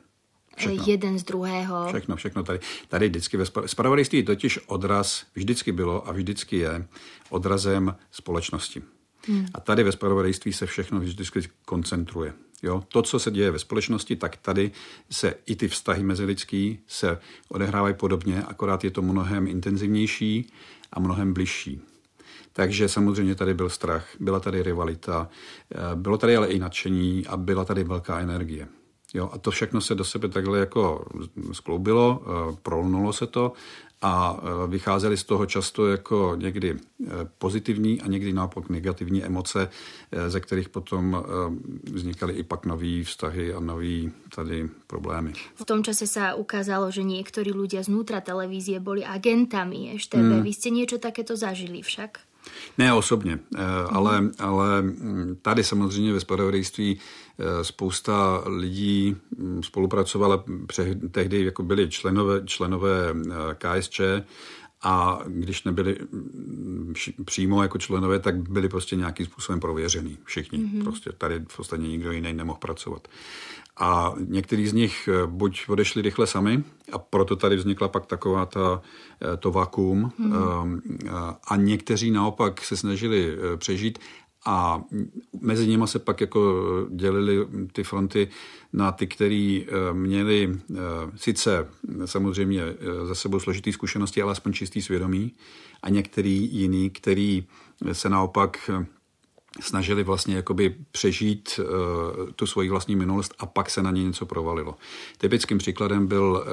Všechno. 0.57 0.83
Jeden 0.85 1.19
z 1.19 1.23
druhého. 1.23 1.87
Všechno, 1.87 2.15
všechno 2.15 2.43
tady. 2.43 2.59
Tady 2.87 3.09
vždycky 3.09 3.37
ve 3.37 3.45
spravodajství 3.65 4.23
totiž 4.23 4.59
odraz 4.67 5.25
vždycky 5.35 5.71
bylo 5.71 6.07
a 6.07 6.11
vždycky 6.11 6.57
je 6.57 6.87
odrazem 7.29 7.95
společnosti. 8.11 8.81
Hmm. 9.27 9.45
A 9.53 9.59
tady 9.59 9.83
ve 9.83 9.91
spravodajství 9.91 10.53
se 10.53 10.65
všechno 10.65 10.99
vždycky 10.99 11.41
koncentruje. 11.65 12.33
Jo? 12.63 12.83
To, 12.87 13.01
co 13.01 13.19
se 13.19 13.31
děje 13.31 13.51
ve 13.51 13.59
společnosti, 13.59 14.15
tak 14.15 14.37
tady 14.37 14.71
se 15.09 15.33
i 15.45 15.55
ty 15.55 15.67
vztahy 15.67 16.03
mezilidský 16.03 16.79
se 16.87 17.19
odehrávají 17.49 17.93
podobně, 17.93 18.43
akorát 18.43 18.83
je 18.83 18.91
to 18.91 19.01
mnohem 19.01 19.47
intenzivnější 19.47 20.51
a 20.91 20.99
mnohem 20.99 21.33
bližší. 21.33 21.81
Takže 22.53 22.89
samozřejmě 22.89 23.35
tady 23.35 23.53
byl 23.53 23.69
strach, 23.69 24.07
byla 24.19 24.39
tady 24.39 24.63
rivalita, 24.63 25.29
eh, 25.71 25.77
bylo 25.95 26.17
tady 26.17 26.37
ale 26.37 26.47
i 26.47 26.59
nadšení 26.59 27.27
a 27.27 27.37
byla 27.37 27.65
tady 27.65 27.83
velká 27.83 28.19
energie. 28.19 28.67
Jo, 29.13 29.29
a 29.33 29.37
to 29.37 29.51
všechno 29.51 29.81
se 29.81 29.95
do 29.95 30.03
sebe 30.03 30.27
takhle 30.27 30.59
jako 30.59 31.05
skloubilo, 31.51 32.21
eh, 32.23 32.57
prolnulo 32.63 33.13
se 33.13 33.27
to 33.27 33.53
a 34.01 34.33
e, 34.33 34.67
vycházely 34.67 35.17
z 35.17 35.23
toho 35.23 35.45
často 35.45 35.87
jako 35.87 36.35
někdy 36.39 36.69
e, 36.69 36.77
pozitivní 37.37 38.01
a 38.01 38.07
někdy 38.07 38.33
naopak 38.33 38.69
negativní 38.69 39.23
emoce, 39.23 39.69
e, 40.11 40.29
ze 40.29 40.39
kterých 40.39 40.69
potom 40.69 41.23
vznikaly 41.83 42.33
i 42.33 42.43
pak 42.43 42.65
nové 42.65 43.03
vztahy 43.03 43.53
a 43.53 43.59
nové 43.59 44.09
tady 44.35 44.69
problémy. 44.87 45.33
V 45.55 45.65
tom 45.65 45.83
čase 45.83 46.07
sa 46.07 46.33
ukázalo, 46.33 46.91
že 46.91 47.05
niektorí 47.05 47.53
ľudia 47.53 47.85
znútra 47.85 48.21
televízie 48.21 48.79
boli 48.81 49.05
agentami 49.05 49.93
EŠTB. 49.95 50.41
Hmm. 50.41 50.43
Vy 50.43 50.51
ste 50.53 50.69
niečo 50.73 50.97
takéto 50.97 51.35
zažili 51.37 51.85
však? 51.85 52.19
Ne 52.77 52.93
osobně, 52.93 53.39
ale, 53.89 54.29
ale 54.39 54.83
tady 55.41 55.63
samozřejmě 55.63 56.13
ve 56.13 56.19
spravodajství 56.19 56.99
spousta 57.61 58.43
lidí 58.45 59.15
spolupracovala, 59.61 60.43
tehdy 61.11 61.45
jako 61.45 61.63
byli 61.63 61.89
členové, 61.89 62.41
členové 62.45 63.13
KSČ 63.57 64.01
a 64.83 65.19
když 65.27 65.63
nebyli 65.63 65.97
přímo 67.25 67.61
jako 67.61 67.77
členové, 67.77 68.19
tak 68.19 68.49
byli 68.49 68.69
prostě 68.69 68.95
nějakým 68.95 69.25
způsobem 69.25 69.59
prověřený. 69.59 70.17
Všichni. 70.23 70.59
Mm-hmm. 70.59 70.83
Prostě 70.83 71.11
tady 71.11 71.39
v 71.47 71.57
podstatě 71.57 71.83
nikdo 71.83 72.11
jiný 72.11 72.33
nemohl 72.33 72.59
pracovat. 72.59 73.07
A 73.77 74.13
některý 74.27 74.67
z 74.67 74.73
nich 74.73 75.09
eh, 75.11 75.27
buď 75.27 75.69
odešli 75.69 76.01
rychle 76.01 76.27
sami, 76.27 76.63
a 76.91 76.97
proto 76.97 77.35
tady 77.35 77.55
vznikla 77.55 77.87
pak 77.87 78.05
taková 78.05 78.45
ta, 78.45 78.81
eh, 79.33 79.37
to 79.37 79.51
vakuum, 79.51 80.11
hmm. 80.19 80.81
a 81.47 81.55
někteří 81.55 82.11
naopak 82.11 82.61
se 82.61 82.77
snažili 82.77 83.37
přežít 83.57 83.99
a 84.45 84.83
mezi 85.41 85.67
nimi 85.67 85.87
se 85.87 85.99
pak 85.99 86.21
jako 86.21 86.55
dělili 86.89 87.47
ty 87.71 87.83
fronty 87.83 88.27
na 88.73 88.91
ty, 88.91 89.07
který 89.07 89.67
měli 89.93 90.59
sice 91.15 91.67
samozřejmě 92.05 92.63
za 93.03 93.15
sebou 93.15 93.39
složitý 93.39 93.73
zkušenosti, 93.73 94.21
ale 94.21 94.31
aspoň 94.31 94.53
čistý 94.53 94.81
svědomí 94.81 95.31
a 95.83 95.89
některý 95.89 96.55
jiný, 96.55 96.89
který 96.89 97.47
se 97.91 98.09
naopak 98.09 98.69
snažili 99.59 100.03
vlastně 100.03 100.35
jakoby 100.35 100.75
přežít 100.91 101.59
tu 102.35 102.45
svoji 102.45 102.69
vlastní 102.69 102.95
minulost 102.95 103.33
a 103.39 103.45
pak 103.45 103.69
se 103.69 103.83
na 103.83 103.91
ně 103.91 104.03
něco 104.03 104.25
provalilo. 104.25 104.75
Typickým 105.17 105.57
příkladem 105.57 106.07
byl 106.07 106.45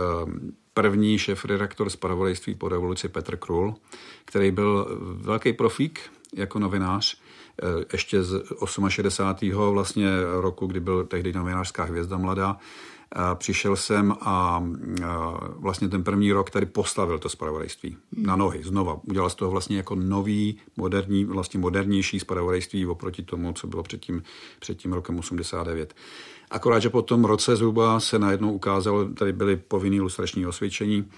první 0.74 1.18
šéf-redaktor 1.18 1.90
zpravodajství 1.90 2.54
po 2.54 2.68
revoluci 2.68 3.08
Petr 3.08 3.36
Krul, 3.36 3.74
který 4.24 4.50
byl 4.50 4.98
velký 5.14 5.52
profík 5.52 6.00
jako 6.34 6.58
novinář, 6.58 7.20
ještě 7.92 8.22
z 8.22 8.42
68. 8.88 9.72
vlastně 9.72 10.08
roku, 10.40 10.66
kdy 10.66 10.80
byl 10.80 11.04
tehdy 11.04 11.32
novinářská 11.32 11.84
hvězda 11.84 12.18
mladá, 12.18 12.56
přišel 13.34 13.76
jsem 13.76 14.14
a 14.20 14.64
vlastně 15.56 15.88
ten 15.88 16.04
první 16.04 16.32
rok 16.32 16.50
tady 16.50 16.66
postavil 16.66 17.18
to 17.18 17.28
spravodajství 17.28 17.96
na 18.16 18.36
nohy 18.36 18.62
znova. 18.62 19.00
Udělal 19.02 19.30
z 19.30 19.34
toho 19.34 19.50
vlastně 19.50 19.76
jako 19.76 19.94
nový, 19.94 20.58
moderní, 20.76 21.24
vlastně 21.24 21.60
modernější 21.60 22.20
spravodajství 22.20 22.86
oproti 22.86 23.22
tomu, 23.22 23.52
co 23.52 23.66
bylo 23.66 23.82
před 23.82 24.00
tím, 24.00 24.22
před 24.60 24.78
tím 24.78 24.92
rokem 24.92 25.18
89. 25.18 25.94
Akorát, 26.50 26.78
že 26.78 26.90
po 26.90 27.02
tom 27.02 27.24
roce 27.24 27.56
zhruba 27.56 28.00
se 28.00 28.18
najednou 28.18 28.52
ukázalo, 28.52 29.08
tady 29.08 29.32
byly 29.32 29.56
povinný 29.56 30.00
lustrační 30.00 30.46
osvědčení 30.46 31.10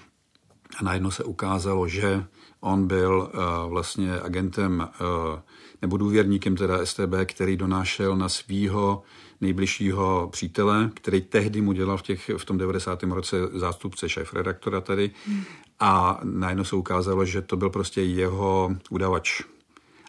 a 0.76 0.84
najednou 0.84 1.10
se 1.10 1.24
ukázalo, 1.24 1.88
že 1.88 2.24
on 2.60 2.86
byl 2.86 3.30
uh, 3.34 3.70
vlastně 3.70 4.20
agentem 4.20 4.88
uh, 5.00 5.40
nebo 5.82 5.96
důvěrníkem 5.96 6.56
teda 6.56 6.86
STB, 6.86 7.14
který 7.24 7.56
donášel 7.56 8.16
na 8.16 8.28
svýho 8.28 9.02
nejbližšího 9.40 10.28
přítele, 10.32 10.90
který 10.94 11.20
tehdy 11.20 11.60
mu 11.60 11.72
dělal 11.72 11.96
v, 11.96 12.02
těch, 12.02 12.30
v 12.36 12.44
tom 12.44 12.58
90. 12.58 13.02
roce 13.02 13.36
zástupce 13.52 14.08
šéf-redaktora 14.08 14.80
tady 14.80 15.10
a 15.80 16.20
najednou 16.24 16.64
se 16.64 16.76
ukázalo, 16.76 17.24
že 17.24 17.42
to 17.42 17.56
byl 17.56 17.70
prostě 17.70 18.02
jeho 18.02 18.76
udavač. 18.90 19.42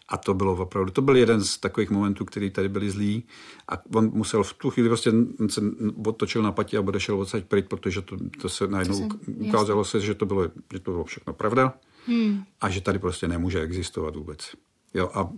A 0.09 0.17
to 0.17 0.33
bylo 0.33 0.53
opravdu, 0.53 0.91
to 0.91 1.01
byl 1.01 1.15
jeden 1.15 1.43
z 1.43 1.57
takových 1.57 1.89
momentů, 1.89 2.25
který 2.25 2.49
tady 2.49 2.69
byli 2.69 2.91
zlí 2.91 3.23
a 3.67 3.73
on 3.95 4.11
musel 4.13 4.43
v 4.43 4.53
tu 4.53 4.69
chvíli 4.69 4.89
prostě 4.89 5.11
se 5.49 5.61
otočil 6.05 6.43
na 6.43 6.51
patě 6.51 6.77
a 6.77 6.81
odešel 6.81 7.19
odsaď 7.19 7.43
pryč, 7.45 7.65
protože 7.67 8.01
to, 8.01 8.17
to 8.41 8.49
se 8.49 8.67
najednou 8.67 9.07
to 9.07 9.17
se, 9.25 9.31
ukázalo 9.31 9.85
se, 9.85 9.99
že 9.99 10.13
to, 10.15 10.25
bylo, 10.25 10.43
že 10.73 10.79
to 10.79 10.91
bylo 10.91 11.03
všechno 11.03 11.33
pravda 11.33 11.73
hmm. 12.07 12.43
a 12.61 12.69
že 12.69 12.81
tady 12.81 12.99
prostě 12.99 13.27
nemůže 13.27 13.61
existovat 13.61 14.15
vůbec. 14.15 14.55
Jo, 14.93 15.09
a 15.13 15.29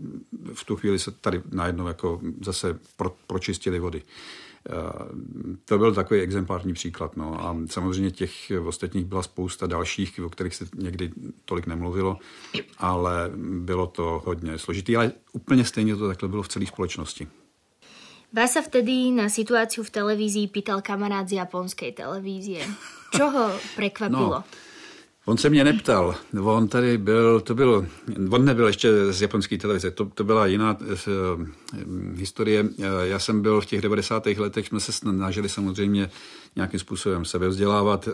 v 0.53 0.63
tu 0.65 0.75
chvíli 0.75 0.99
se 0.99 1.11
tady 1.11 1.41
najednou 1.51 1.87
jako 1.87 2.21
zase 2.41 2.79
pro, 2.97 3.15
pročistili 3.27 3.79
vody. 3.79 4.01
Eh, 4.69 4.73
to 5.65 5.77
byl 5.77 5.93
takový 5.93 6.21
exemplární 6.21 6.73
příklad. 6.73 7.17
No. 7.17 7.45
A 7.45 7.57
samozřejmě 7.69 8.11
těch 8.11 8.51
ostatních 8.65 9.05
byla 9.05 9.23
spousta 9.23 9.67
dalších, 9.67 10.19
o 10.25 10.29
kterých 10.29 10.55
se 10.55 10.65
někdy 10.75 11.11
tolik 11.45 11.67
nemluvilo, 11.67 12.17
ale 12.77 13.31
bylo 13.37 13.87
to 13.87 14.21
hodně 14.25 14.57
složitý. 14.57 14.97
Ale 14.97 15.11
úplně 15.33 15.65
stejně 15.65 15.95
to 15.95 16.07
takhle 16.07 16.29
bylo 16.29 16.43
v 16.43 16.47
celé 16.47 16.65
společnosti. 16.65 17.27
Vás 18.33 18.57
sa 18.57 18.65
vtedy 18.65 19.13
na 19.13 19.29
situáciu 19.29 19.85
v 19.85 19.93
televízii 19.93 20.49
pýtal 20.49 20.81
kamarád 20.81 21.29
z 21.29 21.37
japonskej 21.37 21.93
televízie. 21.93 22.65
Čo 23.13 23.29
ho 23.29 23.45
prekvapilo? 23.77 24.41
No, 24.41 24.72
On 25.25 25.37
se 25.37 25.49
mě 25.49 25.63
neptal. 25.63 26.15
On 26.41 26.67
tady 26.67 26.97
byl, 26.97 27.39
to 27.39 27.55
byl, 27.55 27.87
on 28.29 28.45
nebyl 28.45 28.67
ještě 28.67 29.13
z 29.13 29.21
japonské 29.21 29.57
televize, 29.57 29.91
to, 29.91 30.05
to 30.05 30.23
byla 30.23 30.45
jiná 30.45 30.77
uh, 30.79 32.17
historie. 32.17 32.63
Uh, 32.63 32.85
já 33.03 33.19
jsem 33.19 33.41
byl 33.41 33.61
v 33.61 33.65
těch 33.65 33.81
90. 33.81 34.25
letech, 34.25 34.67
jsme 34.67 34.79
se 34.79 34.91
snažili 34.91 35.49
samozřejmě 35.49 36.09
nějakým 36.55 36.79
způsobem 36.79 37.25
sebevzdělávat, 37.25 38.07
uh, 38.07 38.13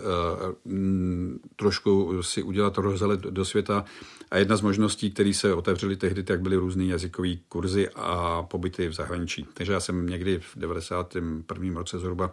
trošku 1.55 2.23
si 2.23 2.43
udělat 2.43 2.77
rozhled 2.77 3.19
do 3.19 3.45
světa 3.45 3.85
a 4.31 4.37
jedna 4.37 4.55
z 4.55 4.61
možností, 4.61 5.11
které 5.11 5.33
se 5.33 5.53
otevřely 5.53 5.95
tehdy, 5.95 6.23
tak 6.23 6.41
byly 6.41 6.55
různé 6.55 6.85
jazykové 6.85 7.35
kurzy 7.49 7.89
a 7.95 8.43
pobyty 8.43 8.87
v 8.87 8.93
zahraničí. 8.93 9.47
Takže 9.53 9.73
já 9.73 9.79
jsem 9.79 10.07
někdy 10.07 10.39
v 10.39 10.55
91. 10.55 11.79
roce 11.79 11.99
zhruba 11.99 12.31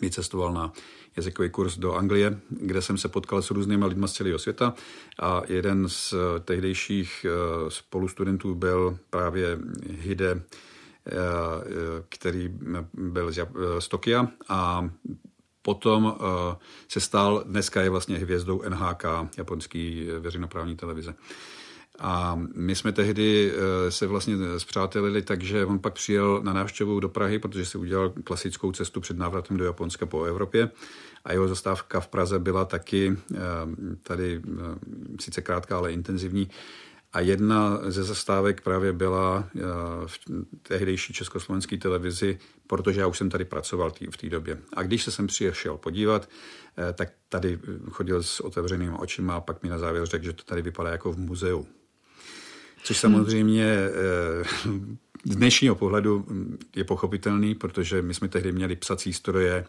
vycestoval 0.00 0.52
na 0.52 0.72
jazykový 1.16 1.50
kurz 1.50 1.78
do 1.78 1.94
Anglie, 1.94 2.40
kde 2.50 2.82
jsem 2.82 2.98
se 2.98 3.08
potkal 3.08 3.42
s 3.42 3.50
různými 3.50 3.86
lidmi 3.86 4.08
z 4.08 4.12
celého 4.12 4.38
světa 4.38 4.74
a 5.20 5.42
jeden 5.48 5.88
z 5.88 6.14
tehdejších 6.44 7.26
spolustudentů 7.68 8.54
byl 8.54 8.98
právě 9.10 9.58
Hide 9.90 10.42
který 12.08 12.50
byl 12.92 13.32
z 13.78 13.88
Tokia 13.88 14.28
a 14.48 14.90
potom 15.62 16.16
se 16.88 17.00
stal, 17.00 17.44
dneska 17.46 17.82
je 17.82 17.90
vlastně 17.90 18.18
hvězdou 18.18 18.62
NHK, 18.68 19.04
japonský 19.36 20.08
veřejnoprávní 20.18 20.76
televize. 20.76 21.14
A 21.98 22.40
my 22.54 22.74
jsme 22.74 22.92
tehdy 22.92 23.52
se 23.88 24.06
vlastně 24.06 24.36
zpřátelili, 24.58 25.22
takže 25.22 25.66
on 25.66 25.78
pak 25.78 25.94
přijel 25.94 26.40
na 26.42 26.52
návštěvu 26.52 27.00
do 27.00 27.08
Prahy, 27.08 27.38
protože 27.38 27.66
si 27.66 27.78
udělal 27.78 28.12
klasickou 28.24 28.72
cestu 28.72 29.00
před 29.00 29.18
návratem 29.18 29.56
do 29.56 29.64
Japonska 29.64 30.06
po 30.06 30.24
Evropě. 30.24 30.70
A 31.24 31.32
jeho 31.32 31.48
zastávka 31.48 32.00
v 32.00 32.08
Praze 32.08 32.38
byla 32.38 32.64
taky 32.64 33.16
tady 34.02 34.40
sice 35.20 35.42
krátká, 35.42 35.76
ale 35.76 35.92
intenzivní 35.92 36.48
a 37.12 37.20
jedna 37.20 37.80
ze 37.90 38.04
zastávek 38.04 38.60
právě 38.60 38.92
byla 38.92 39.48
eh, 39.56 39.60
v 40.06 40.18
tehdejší 40.62 41.12
československé 41.12 41.78
televizi, 41.78 42.38
protože 42.66 43.00
já 43.00 43.06
už 43.06 43.18
jsem 43.18 43.30
tady 43.30 43.44
pracoval 43.44 43.92
v 44.10 44.16
té 44.16 44.28
době. 44.28 44.58
A 44.76 44.82
když 44.82 45.04
se 45.04 45.10
sem 45.10 45.26
přišel 45.26 45.76
podívat, 45.76 46.28
eh, 46.78 46.92
tak 46.92 47.12
tady 47.28 47.58
chodil 47.90 48.22
s 48.22 48.40
otevřenými 48.40 48.96
očima 48.98 49.34
a 49.34 49.40
pak 49.40 49.62
mi 49.62 49.68
na 49.68 49.78
závěr 49.78 50.06
řekl, 50.06 50.24
že 50.24 50.32
to 50.32 50.44
tady 50.44 50.62
vypadá 50.62 50.90
jako 50.90 51.12
v 51.12 51.18
muzeu. 51.18 51.66
Což 52.82 52.98
samozřejmě 52.98 53.64
eh, 53.64 54.44
z 55.24 55.36
dnešního 55.36 55.74
pohledu 55.74 56.24
mm, 56.28 56.58
je 56.76 56.84
pochopitelný, 56.84 57.54
protože 57.54 58.02
my 58.02 58.14
jsme 58.14 58.28
tehdy 58.28 58.52
měli 58.52 58.76
psací 58.76 59.12
stroje, 59.12 59.64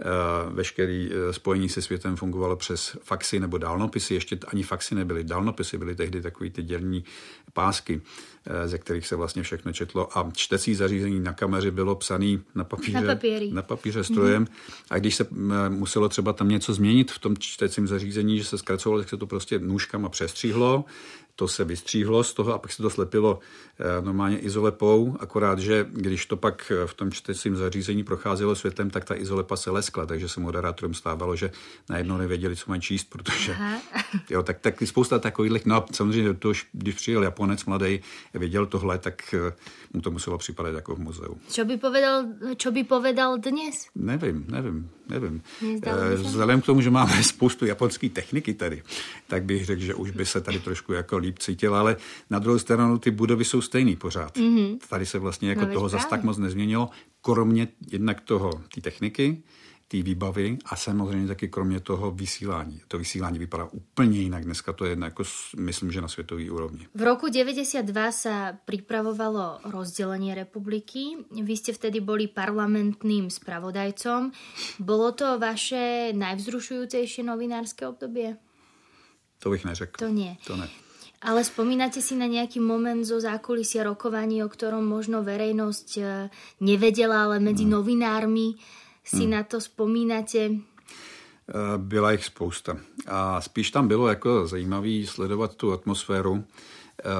eh, 0.00 0.04
veškerý 0.50 1.10
eh, 1.12 1.32
spojení 1.32 1.68
se 1.68 1.82
světem 1.82 2.16
fungovalo 2.16 2.56
přes 2.56 2.96
faxy 3.02 3.40
nebo 3.40 3.58
dálnopisy, 3.58 4.14
ještě 4.14 4.38
ani 4.48 4.62
faxy 4.62 4.94
nebyly, 4.94 5.24
dálnopisy 5.24 5.78
byly 5.78 5.94
tehdy 5.94 6.22
takový 6.22 6.50
ty 6.50 6.62
dělní 6.62 7.04
pásky, 7.52 8.00
ze 8.66 8.78
kterých 8.78 9.06
se 9.06 9.16
vlastně 9.16 9.42
všechno 9.42 9.72
četlo. 9.72 10.18
A 10.18 10.30
čtecí 10.32 10.74
zařízení 10.74 11.20
na 11.20 11.32
kameře 11.32 11.70
bylo 11.70 11.94
psaný 11.94 12.42
na 12.54 12.64
papíře, 12.64 13.00
na, 13.00 13.14
na 13.50 13.62
papíře 13.62 14.04
strojem. 14.04 14.44
Mm-hmm. 14.44 14.84
a 14.90 14.98
když 14.98 15.14
se 15.14 15.26
muselo 15.68 16.08
třeba 16.08 16.32
tam 16.32 16.48
něco 16.48 16.74
změnit 16.74 17.12
v 17.12 17.18
tom 17.18 17.36
čtecím 17.38 17.86
zařízení, 17.86 18.38
že 18.38 18.44
se 18.44 18.58
zkracovalo, 18.58 19.00
tak 19.00 19.08
se 19.08 19.16
to 19.16 19.26
prostě 19.26 19.58
nůžkama 19.58 20.08
přestříhlo, 20.08 20.84
to 21.36 21.48
se 21.48 21.64
vystříhlo 21.64 22.24
z 22.24 22.34
toho 22.34 22.54
a 22.54 22.58
pak 22.58 22.72
se 22.72 22.82
to 22.82 22.90
slepilo 22.90 23.38
eh, 23.78 24.02
normálně 24.02 24.38
izolepou, 24.38 25.16
akorát, 25.20 25.58
že 25.58 25.86
když 25.90 26.26
to 26.26 26.36
pak 26.36 26.72
eh, 26.74 26.86
v 26.86 26.94
tom 26.94 27.12
čtecím 27.12 27.56
zařízení 27.56 28.04
procházelo 28.04 28.54
světlem, 28.54 28.90
tak 28.90 29.04
ta 29.04 29.16
izolepa 29.16 29.56
se 29.56 29.70
leskla, 29.70 30.06
takže 30.06 30.28
se 30.28 30.40
moderátorům 30.40 30.94
stávalo, 30.94 31.36
že 31.36 31.50
najednou 31.90 32.16
nevěděli, 32.16 32.56
co 32.56 32.64
mají 32.68 32.80
číst, 32.80 33.04
protože 33.10 33.56
jo, 34.30 34.42
tak, 34.42 34.58
tak 34.60 34.82
spousta 34.84 35.18
takových, 35.18 35.66
no 35.66 35.84
samozřejmě 35.92 36.34
to, 36.34 36.52
když 36.72 36.94
přijel 36.94 37.22
Japonec 37.22 37.64
mladý, 37.64 38.00
věděl 38.34 38.66
tohle, 38.66 38.98
tak 38.98 39.34
eh, 39.34 39.52
mu 39.92 40.00
to 40.00 40.10
muselo 40.10 40.38
připadat 40.38 40.74
jako 40.74 40.94
v 40.94 40.98
muzeu. 40.98 41.38
Co 41.48 41.64
by 41.64 41.76
povedal, 41.76 42.24
čo 42.56 42.70
by 42.70 42.84
povedal 42.84 43.38
dnes? 43.38 43.86
Nevím, 43.94 44.46
nevím, 44.48 44.90
nevím. 45.08 45.42
Vzhledem 46.14 46.60
k 46.60 46.66
tomu, 46.66 46.80
že 46.80 46.90
máme 46.90 47.22
spoustu 47.22 47.66
japonské 47.66 48.08
techniky 48.08 48.54
tady, 48.54 48.82
tak 49.26 49.44
bych 49.44 49.64
řekl, 49.64 49.82
že 49.82 49.94
už 49.94 50.10
by 50.10 50.26
se 50.26 50.40
tady 50.40 50.58
trošku 50.58 50.92
jako 50.92 51.16
líp 51.16 51.38
cítil, 51.38 51.74
ale 51.74 51.96
na 52.30 52.38
druhou 52.38 52.58
stranu 52.58 52.98
ty 52.98 53.10
budovy 53.10 53.44
jsou 53.44 53.60
stejný 53.60 53.96
pořád. 53.96 54.36
Mm-hmm. 54.36 54.78
Tady 54.88 55.06
se 55.06 55.18
vlastně 55.18 55.48
jako 55.48 55.66
no, 55.66 55.72
toho 55.72 55.88
zas 55.88 56.06
tak 56.06 56.22
moc 56.22 56.38
nezměnilo, 56.38 56.90
kromě 57.22 57.68
jednak 57.90 58.20
toho, 58.20 58.50
té 58.74 58.80
techniky, 58.80 59.42
té 59.94 60.02
výbavy 60.02 60.58
a 60.64 60.76
samozřejmě 60.76 61.28
taky 61.28 61.48
kromě 61.48 61.80
toho 61.80 62.10
vysílání. 62.10 62.80
To 62.88 62.98
vysílání 62.98 63.38
vypadá 63.38 63.64
úplně 63.64 64.20
jinak. 64.20 64.44
Dneska 64.44 64.72
to 64.72 64.84
je 64.84 64.96
jako, 65.04 65.22
myslím, 65.56 65.92
že 65.92 66.00
na 66.00 66.08
světové 66.08 66.50
úrovni. 66.50 66.86
V 66.94 67.02
roku 67.02 67.28
92 67.28 68.12
se 68.12 68.58
připravovalo 68.64 69.58
rozdělení 69.64 70.34
republiky. 70.34 71.00
Vy 71.42 71.52
jste 71.52 71.72
vtedy 71.72 72.00
byli 72.00 72.26
parlamentným 72.26 73.30
spravodajcom. 73.30 74.32
Bylo 74.78 75.12
to 75.12 75.38
vaše 75.38 76.12
najvzrušujúcejšie 76.12 77.24
novinárské 77.24 77.88
období? 77.88 78.34
To 79.38 79.50
bych 79.50 79.64
neřekl. 79.64 79.98
To 79.98 80.08
nie. 80.08 80.36
To 80.46 80.56
ne. 80.56 80.68
Ale 81.24 81.40
spomínate 81.40 82.04
si 82.04 82.20
na 82.20 82.28
nejaký 82.28 82.60
moment 82.60 83.00
zo 83.00 83.16
zákulisia 83.16 83.80
rokovaní, 83.88 84.44
o 84.44 84.48
ktorom 84.52 84.84
možno 84.84 85.24
verejnosť 85.24 85.88
e, 85.96 86.28
nevedela, 86.60 87.24
ale 87.24 87.40
medzi 87.40 87.64
hmm. 87.64 87.72
novinármi 87.72 88.60
si 89.04 89.16
hmm. 89.16 89.30
na 89.30 89.42
to 89.42 89.60
vzpomínáte? 89.60 90.38
E, 90.38 90.58
byla 91.76 92.12
jich 92.12 92.24
spousta. 92.24 92.76
A 93.06 93.40
spíš 93.40 93.70
tam 93.70 93.88
bylo 93.88 94.08
jako 94.08 94.46
zajímavý 94.46 95.06
sledovat 95.06 95.54
tu 95.54 95.72
atmosféru, 95.72 96.44
e, 96.44 97.10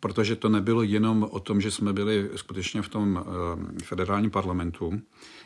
protože 0.00 0.36
to 0.36 0.48
nebylo 0.48 0.82
jenom 0.82 1.28
o 1.30 1.40
tom, 1.40 1.60
že 1.60 1.70
jsme 1.70 1.92
byli 1.92 2.30
skutečně 2.36 2.82
v 2.82 2.88
tom 2.88 3.24
federálním 3.84 4.30
parlamentu, 4.30 5.00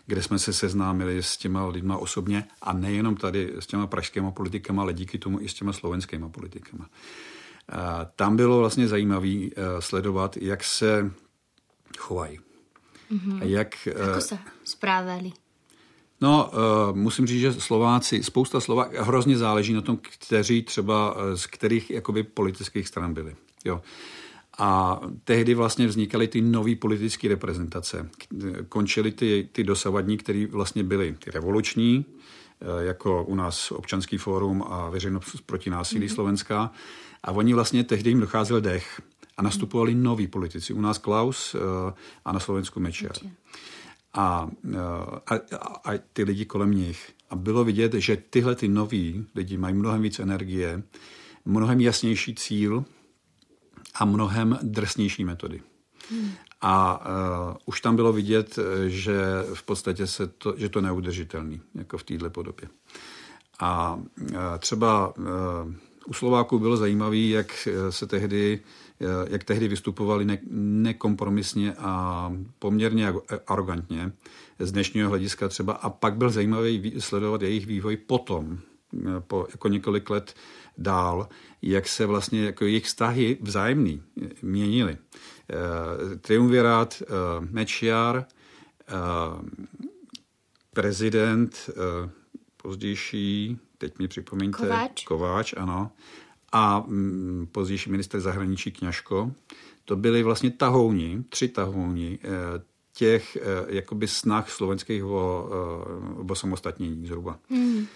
kde 0.06 0.22
jsme 0.22 0.38
se 0.38 0.52
seznámili 0.52 1.22
s 1.22 1.36
těma 1.36 1.66
lidma 1.66 1.96
osobně 1.96 2.44
a 2.62 2.72
nejenom 2.72 3.16
tady 3.16 3.54
s 3.58 3.66
těma 3.66 3.86
pražskými 3.86 4.32
politikama, 4.32 4.82
ale 4.82 4.92
díky 4.92 5.18
tomu 5.18 5.40
i 5.40 5.48
s 5.48 5.54
těma 5.54 5.72
slovenskými 5.72 6.28
politikama. 6.30 6.88
Tam 8.16 8.36
bylo 8.36 8.58
vlastně 8.58 8.88
zajímavé 8.88 9.28
eh, 9.28 9.50
sledovat, 9.80 10.36
jak 10.36 10.64
se 10.64 11.12
chovají. 11.98 12.38
Mm-hmm. 13.12 13.42
Jak, 13.42 13.88
Ako 14.12 14.20
se 14.20 14.38
správali? 14.64 15.32
No, 16.20 16.50
uh, 16.52 16.96
musím 16.96 17.26
říct, 17.26 17.40
že 17.40 17.52
Slováci, 17.52 18.22
spousta 18.22 18.60
Slovák, 18.60 18.94
hrozně 18.94 19.36
záleží 19.36 19.72
na 19.72 19.80
tom, 19.80 19.98
kteří 20.02 20.62
třeba 20.62 21.16
eh, 21.16 21.36
z 21.36 21.46
kterých 21.46 21.90
jakoby 21.90 22.22
politických 22.22 22.88
stran 22.88 23.14
byli. 23.14 23.36
Jo. 23.64 23.82
A 24.58 25.00
tehdy 25.24 25.54
vlastně 25.54 25.86
vznikaly 25.86 26.28
ty 26.28 26.40
nové 26.40 26.76
politické 26.76 27.28
reprezentace. 27.28 28.10
Končily 28.68 29.12
ty, 29.12 29.48
ty 29.52 29.64
dosavadní, 29.64 30.16
které 30.16 30.46
vlastně 30.46 30.84
byly 30.84 31.16
ty 31.24 31.30
revoluční, 31.30 32.04
eh, 32.60 32.84
jako 32.84 33.24
u 33.24 33.34
nás 33.34 33.70
občanský 33.70 34.18
fórum 34.18 34.64
a 34.68 34.90
veřejnost 34.90 35.40
proti 35.46 35.70
násilí 35.70 36.06
mm-hmm. 36.06 36.14
Slovenská. 36.14 36.72
A 37.24 37.32
oni 37.32 37.54
vlastně 37.54 37.84
tehdy 37.84 38.10
jim 38.10 38.20
docházel 38.20 38.60
dech 38.60 39.00
a 39.36 39.42
nastupovali 39.42 39.94
noví 39.94 40.26
politici. 40.26 40.72
U 40.72 40.80
nás 40.80 40.98
Klaus 40.98 41.54
eh, 41.54 41.58
a 42.24 42.32
na 42.32 42.40
Slovensku 42.40 42.80
Mečiar. 42.80 43.12
A, 44.14 44.50
eh, 44.74 44.78
a, 45.26 45.34
a, 45.34 45.92
a 45.92 45.98
ty 46.12 46.22
lidi 46.22 46.44
kolem 46.44 46.70
nich. 46.70 47.12
A 47.30 47.36
bylo 47.36 47.64
vidět, 47.64 47.94
že 47.94 48.16
tyhle 48.16 48.54
ty 48.54 48.68
noví 48.68 49.26
lidi 49.34 49.56
mají 49.56 49.74
mnohem 49.74 50.02
víc 50.02 50.18
energie, 50.18 50.82
mnohem 51.44 51.80
jasnější 51.80 52.34
cíl, 52.34 52.84
a 54.00 54.04
mnohem 54.04 54.58
drsnější 54.62 55.24
metody. 55.24 55.62
Hmm. 56.10 56.30
A 56.60 57.00
uh, 57.00 57.56
už 57.64 57.80
tam 57.80 57.96
bylo 57.96 58.12
vidět, 58.12 58.58
že 58.86 59.16
v 59.54 59.62
podstatě 59.62 60.06
se 60.06 60.26
to, 60.26 60.54
že 60.56 60.68
to 60.68 60.80
neudržitelný, 60.80 61.60
jako 61.74 61.98
v 61.98 62.02
této 62.02 62.30
podobě. 62.30 62.68
A 63.58 63.94
uh, 63.94 64.36
třeba 64.58 65.16
uh, 65.16 65.24
u 66.06 66.12
Slováků 66.12 66.58
bylo 66.58 66.76
zajímavé, 66.76 67.16
jak 67.16 67.68
se 67.90 68.06
tehdy, 68.06 68.60
jak 69.28 69.44
tehdy 69.44 69.68
vystupovali 69.68 70.24
ne, 70.24 70.38
nekompromisně 70.50 71.74
a 71.78 72.32
poměrně 72.58 73.12
arrogantně 73.46 74.12
z 74.58 74.72
dnešního 74.72 75.08
hlediska 75.08 75.48
třeba. 75.48 75.72
A 75.72 75.90
pak 75.90 76.16
byl 76.16 76.30
zajímavý 76.30 76.94
sledovat 76.98 77.42
jejich 77.42 77.66
vývoj 77.66 77.96
potom, 77.96 78.58
po 79.26 79.46
jako 79.50 79.68
několik 79.68 80.10
let 80.10 80.34
dál, 80.78 81.28
jak 81.62 81.88
se 81.88 82.06
vlastně 82.06 82.44
jako 82.44 82.64
jejich 82.64 82.84
vztahy 82.84 83.38
vzájemný 83.40 84.02
měnily. 84.42 84.96
Triumvirát 86.20 87.02
Mečiar, 87.50 88.24
prezident, 90.74 91.70
pozdější, 92.62 93.58
teď 93.78 93.98
mi 93.98 94.08
připomeňte, 94.08 94.58
Kováč, 94.58 95.04
Kováč 95.04 95.54
ano, 95.56 95.90
a 96.52 96.78
um, 96.78 97.48
pozdější 97.52 97.90
minister 97.90 98.20
zahraničí 98.20 98.72
Kňažko, 98.72 99.32
to 99.84 99.96
byli 99.96 100.22
vlastně 100.22 100.50
tahouni, 100.50 101.24
tři 101.28 101.48
tahouni 101.48 102.18
uh, 102.24 102.30
těch 102.92 103.38
uh, 103.40 103.74
jakoby 103.74 104.08
snah 104.08 104.50
slovenských 104.50 105.04
o, 105.04 105.48
uh, 106.18 106.30
o 106.30 106.34
samostatnění 106.34 107.06
zhruba. 107.06 107.38
Mm. 107.50 107.86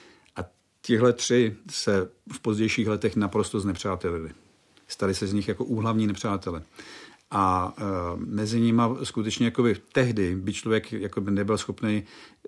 Tihle 0.82 1.12
tři 1.12 1.56
se 1.70 2.10
v 2.32 2.40
pozdějších 2.40 2.88
letech 2.88 3.16
naprosto 3.16 3.60
znepřátelili. 3.60 4.30
Stali 4.88 5.14
se 5.14 5.26
z 5.26 5.32
nich 5.32 5.48
jako 5.48 5.64
úhlavní 5.64 6.06
nepřátelé. 6.06 6.62
A 7.30 7.74
e, 7.78 7.82
mezi 8.16 8.60
nimi 8.60 8.82
skutečně 9.02 9.46
jakoby 9.46 9.76
tehdy 9.92 10.36
by 10.36 10.52
člověk 10.52 10.92
jakoby 10.92 11.30
nebyl 11.30 11.58
schopný, 11.58 12.02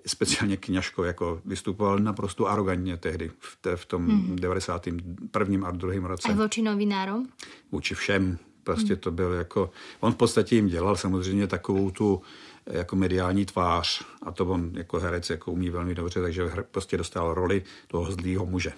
speciálně 0.05 0.57
kněžko, 0.57 1.03
jako 1.03 1.41
vystupoval 1.45 1.99
naprosto 1.99 2.47
arrogantně 2.47 2.97
tehdy 2.97 3.31
v, 3.39 3.57
te, 3.61 3.75
v 3.75 3.85
tom 3.85 4.07
mm-hmm. 4.07 4.35
91. 4.35 5.67
a 5.67 5.71
druhém 5.71 6.05
roce. 6.05 6.31
A 6.31 6.35
vůči 6.35 6.61
novinárom? 6.61 7.27
Vůči 7.71 7.95
všem. 7.95 8.37
Prostě 8.63 8.95
to 8.95 9.11
byl 9.11 9.31
jako, 9.31 9.71
on 9.99 10.11
v 10.11 10.15
podstatě 10.15 10.55
jim 10.55 10.67
dělal 10.67 10.95
samozřejmě 10.95 11.47
takovou 11.47 11.91
tu 11.91 12.21
jako 12.65 12.95
mediální 12.95 13.45
tvář 13.45 14.05
a 14.21 14.31
to 14.31 14.45
on 14.45 14.71
jako 14.73 14.99
herec 14.99 15.29
jako 15.29 15.51
umí 15.51 15.69
velmi 15.69 15.95
dobře, 15.95 16.21
takže 16.21 16.51
prostě 16.71 16.97
dostal 16.97 17.33
roli 17.33 17.63
toho 17.87 18.11
zlýho 18.11 18.45
muže. 18.45 18.73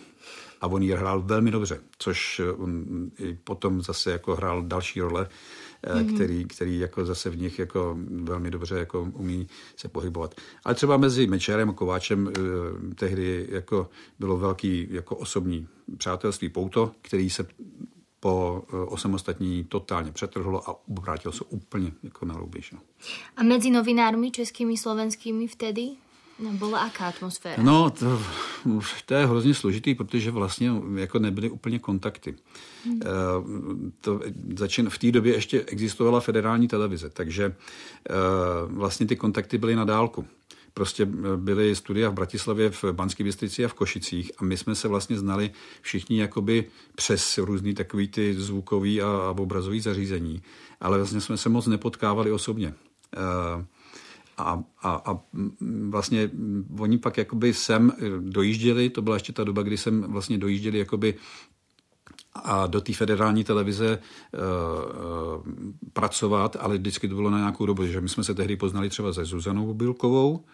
A 0.62 0.68
on 0.68 0.82
ji 0.82 0.92
hrál 0.92 1.22
velmi 1.22 1.52
dobře, 1.52 1.80
což 1.98 2.42
on 2.58 2.84
i 3.20 3.38
potom 3.44 3.82
zase 3.82 4.12
jako 4.12 4.36
hrál 4.36 4.64
další 4.64 5.02
role, 5.02 5.28
mm-hmm. 5.86 6.16
který, 6.16 6.46
který 6.46 6.80
jako 6.80 7.06
zase 7.06 7.30
v 7.30 7.38
nich 7.38 7.60
jako 7.60 7.98
velmi 8.10 8.52
dobře 8.52 8.76
jako 8.76 9.12
umí 9.14 9.48
se 9.76 9.88
pohybovat. 9.88 10.36
Ale 10.66 10.76
třeba 10.76 10.98
mezi 10.98 11.28
Mečerem 11.28 11.70
a 11.70 11.74
Kováčem 11.74 12.32
eh, 12.38 12.96
tehdy 12.96 13.48
jako 13.50 13.90
bylo 14.20 14.38
velký 14.38 14.88
jako 14.92 15.16
osobní 15.16 15.68
přátelství 15.98 16.50
pouto, 16.50 16.92
který 17.02 17.30
se 17.30 17.48
po 18.20 18.64
eh, 18.70 18.76
osamostatní 18.76 19.64
totálně 19.64 20.12
přetrhlo 20.12 20.70
a 20.70 20.80
obrátil 20.88 21.32
se 21.32 21.44
úplně 21.50 21.92
jako 22.04 22.26
na 22.26 22.38
rubiš. 22.38 22.72
No. 22.72 22.80
A 23.38 23.44
mezi 23.44 23.70
novinármi 23.70 24.32
českými, 24.32 24.78
slovenskými 24.78 25.48
vtedy? 25.48 25.90
No, 26.40 26.52
byla 26.52 26.80
aká 26.80 27.08
atmosféra? 27.08 27.64
No, 27.64 27.90
to, 27.90 28.22
to 29.06 29.14
je 29.14 29.26
hrozně 29.26 29.54
složitý, 29.54 29.96
protože 29.96 30.32
vlastně 30.32 30.72
jako 30.96 31.20
nebyly 31.20 31.50
úplně 31.50 31.80
kontakty. 31.80 32.36
Hmm. 32.86 33.92
To, 34.02 34.20
začín, 34.58 34.90
v 34.90 34.98
té 34.98 35.12
době 35.12 35.34
ještě 35.34 35.62
existovala 35.62 36.20
federální 36.20 36.68
televize, 36.68 37.10
takže 37.10 37.46
eh, 38.10 38.14
vlastně 38.66 39.06
ty 39.06 39.16
kontakty 39.16 39.58
byly 39.58 39.76
na 39.76 39.86
dálku 39.86 40.26
prostě 40.76 41.06
byly 41.36 41.76
studia 41.76 42.10
v 42.10 42.14
Bratislavě, 42.14 42.72
v 42.72 42.84
Banské 42.84 43.24
Bystrici 43.24 43.66
a 43.66 43.68
v 43.68 43.74
Košicích 43.74 44.32
a 44.38 44.44
my 44.44 44.58
jsme 44.58 44.76
se 44.76 44.88
vlastně 44.88 45.18
znali 45.18 45.52
všichni 45.82 46.20
jakoby 46.20 46.66
přes 46.96 47.38
různý 47.38 47.74
takový 47.74 48.08
ty 48.08 48.34
zvukový 48.34 49.02
a, 49.02 49.08
a 49.08 49.36
obrazový 49.40 49.80
zařízení, 49.80 50.42
ale 50.82 50.98
vlastně 50.98 51.22
jsme 51.22 51.38
se 51.38 51.50
moc 51.50 51.68
nepotkávali 51.68 52.32
osobně. 52.32 52.74
Uh, 53.58 53.64
a, 54.38 54.64
a, 54.82 55.02
a 55.06 55.20
vlastně 55.90 56.30
oni 56.80 56.98
pak 56.98 57.18
jakoby 57.18 57.54
sem 57.54 57.92
dojížděli, 58.20 58.90
to 58.90 59.02
byla 59.02 59.16
ještě 59.16 59.34
ta 59.34 59.44
doba, 59.44 59.62
kdy 59.62 59.78
jsem 59.78 60.02
vlastně 60.02 60.38
dojížděli 60.38 60.78
jakoby 60.78 61.16
a 62.44 62.68
do 62.68 62.82
té 62.82 62.94
federální 62.94 63.44
televize 63.44 64.00
uh, 64.34 64.40
uh, 64.40 65.54
pracovat, 65.94 66.58
ale 66.60 66.78
vždycky 66.78 67.08
to 67.08 67.16
bylo 67.16 67.30
na 67.30 67.38
nějakou 67.38 67.66
dobu, 67.66 67.86
že 67.86 68.02
my 68.02 68.10
jsme 68.10 68.24
se 68.24 68.34
tehdy 68.34 68.56
poznali 68.56 68.90
třeba 68.90 69.14
se 69.14 69.26
Zuzanou 69.26 69.74
Bilkovou, 69.74 70.46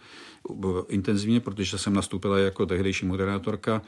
intenzivně, 0.87 1.39
protože 1.39 1.77
jsem 1.77 1.93
nastoupila 1.93 2.37
jako 2.37 2.65
tehdejší 2.65 3.05
moderátorka 3.05 3.81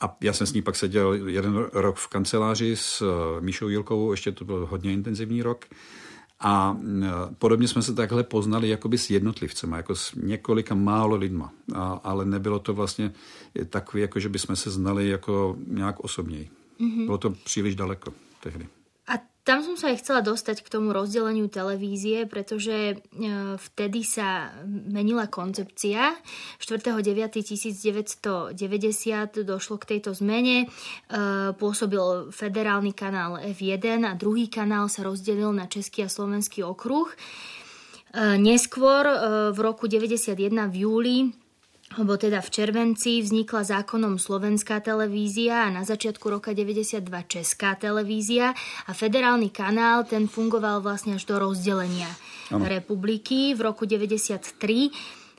a 0.00 0.16
já 0.22 0.32
jsem 0.32 0.46
s 0.46 0.52
ní 0.52 0.62
pak 0.62 0.76
seděl 0.76 1.12
jeden 1.12 1.66
rok 1.72 1.96
v 1.96 2.08
kanceláři 2.08 2.76
s 2.76 3.02
Míšou 3.40 3.68
Jilkovou, 3.68 4.10
ještě 4.10 4.32
to 4.32 4.44
byl 4.44 4.66
hodně 4.70 4.92
intenzivní 4.92 5.42
rok. 5.42 5.66
A 6.40 6.76
podobně 7.38 7.68
jsme 7.68 7.82
se 7.82 7.94
takhle 7.94 8.22
poznali 8.22 8.68
jakoby 8.68 8.98
s 8.98 9.10
jednotlivcem, 9.10 9.72
jako 9.72 9.94
s 9.94 10.14
několika 10.14 10.74
málo 10.74 11.16
lidma. 11.16 11.52
A, 11.74 12.00
ale 12.04 12.24
nebylo 12.24 12.58
to 12.58 12.74
vlastně 12.74 13.12
takové, 13.70 14.00
jako 14.00 14.20
že 14.20 14.28
bychom 14.28 14.56
se 14.56 14.70
znali 14.70 15.08
jako 15.08 15.56
nějak 15.66 16.00
osobněji. 16.00 16.50
Mm-hmm. 16.80 17.04
Bylo 17.04 17.18
to 17.18 17.30
příliš 17.30 17.74
daleko 17.74 18.12
tehdy. 18.40 18.66
Tam 19.48 19.64
som 19.64 19.80
sa 19.80 19.88
aj 19.88 20.04
chcela 20.04 20.20
dostať 20.20 20.60
k 20.60 20.68
tomu 20.68 20.92
rozdeleniu 20.92 21.48
televízie, 21.48 22.28
pretože 22.28 23.00
e, 23.00 23.00
vtedy 23.56 24.04
sa 24.04 24.52
menila 24.68 25.24
koncepcia. 25.24 26.12
4.9.1990 26.60 28.52
došlo 29.48 29.80
k 29.80 29.96
tejto 29.96 30.12
zmene. 30.12 30.68
E, 30.68 31.56
pôsobil 31.56 32.28
federálny 32.28 32.92
kanál 32.92 33.40
F1 33.40 34.04
a 34.04 34.12
druhý 34.20 34.52
kanál 34.52 34.92
sa 34.92 35.08
rozdelil 35.08 35.48
na 35.56 35.64
Český 35.64 36.04
a 36.04 36.12
Slovenský 36.12 36.60
okruh. 36.68 37.08
E, 37.08 37.16
neskôr 38.36 39.08
v 39.48 39.58
roku 39.64 39.88
91 39.88 40.68
v 40.68 40.76
júli 40.76 41.32
lebo 41.96 42.20
teda 42.20 42.44
v 42.44 42.52
červenci 42.52 43.24
vznikla 43.24 43.64
zákonom 43.64 44.20
slovenská 44.20 44.84
televízia 44.84 45.64
a 45.64 45.72
na 45.72 45.88
začiatku 45.88 46.28
roka 46.28 46.52
92 46.52 47.00
česká 47.24 47.74
televízia 47.80 48.52
a 48.84 48.92
federálny 48.92 49.48
kanál 49.48 50.04
ten 50.04 50.28
fungoval 50.28 50.84
vlastne 50.84 51.16
až 51.16 51.24
do 51.24 51.40
rozdelenia 51.40 52.12
ano. 52.52 52.68
republiky 52.68 53.56
v 53.56 53.60
roku 53.72 53.88
93. 53.88 54.44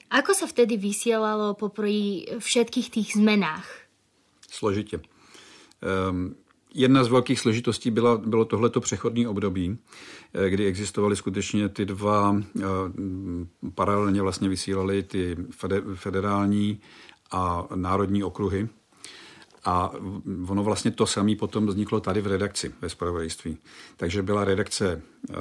Ako 0.10 0.34
sa 0.34 0.50
vtedy 0.50 0.82
vysielalo 0.82 1.54
popri 1.54 2.26
všetkých 2.42 2.88
tých 2.90 3.10
zmenách? 3.14 3.68
Složitě. 4.50 5.00
Um, 6.10 6.36
jedna 6.74 7.04
z 7.04 7.08
velkých 7.08 7.40
složitostí 7.40 7.92
byla, 7.92 8.18
bylo 8.18 8.46
tohleto 8.46 8.82
přechodní 8.82 9.28
období, 9.28 9.78
eh, 10.34 10.50
kdy 10.50 10.66
existovaly 10.66 11.16
skutečně 11.16 11.70
ty 11.70 11.86
dva, 11.86 12.42
eh, 12.60 12.64
paralelně 13.76 14.22
vlastně 14.22 14.50
vysílali 14.50 15.04
ty 15.04 15.38
federální 15.96 16.80
a 17.32 17.68
národní 17.76 18.24
okruhy. 18.24 18.70
A 19.66 19.92
ono 20.48 20.64
vlastně 20.64 20.92
to 20.92 21.08
samé 21.08 21.36
potom 21.36 21.68
vzniklo 21.68 22.00
tady 22.00 22.22
v 22.22 22.28
redakci 22.28 22.74
ve 22.82 22.90
spravodajství. 22.90 23.58
Takže 23.98 24.24
byla 24.24 24.46
redakce 24.46 25.02
eh, 25.30 25.36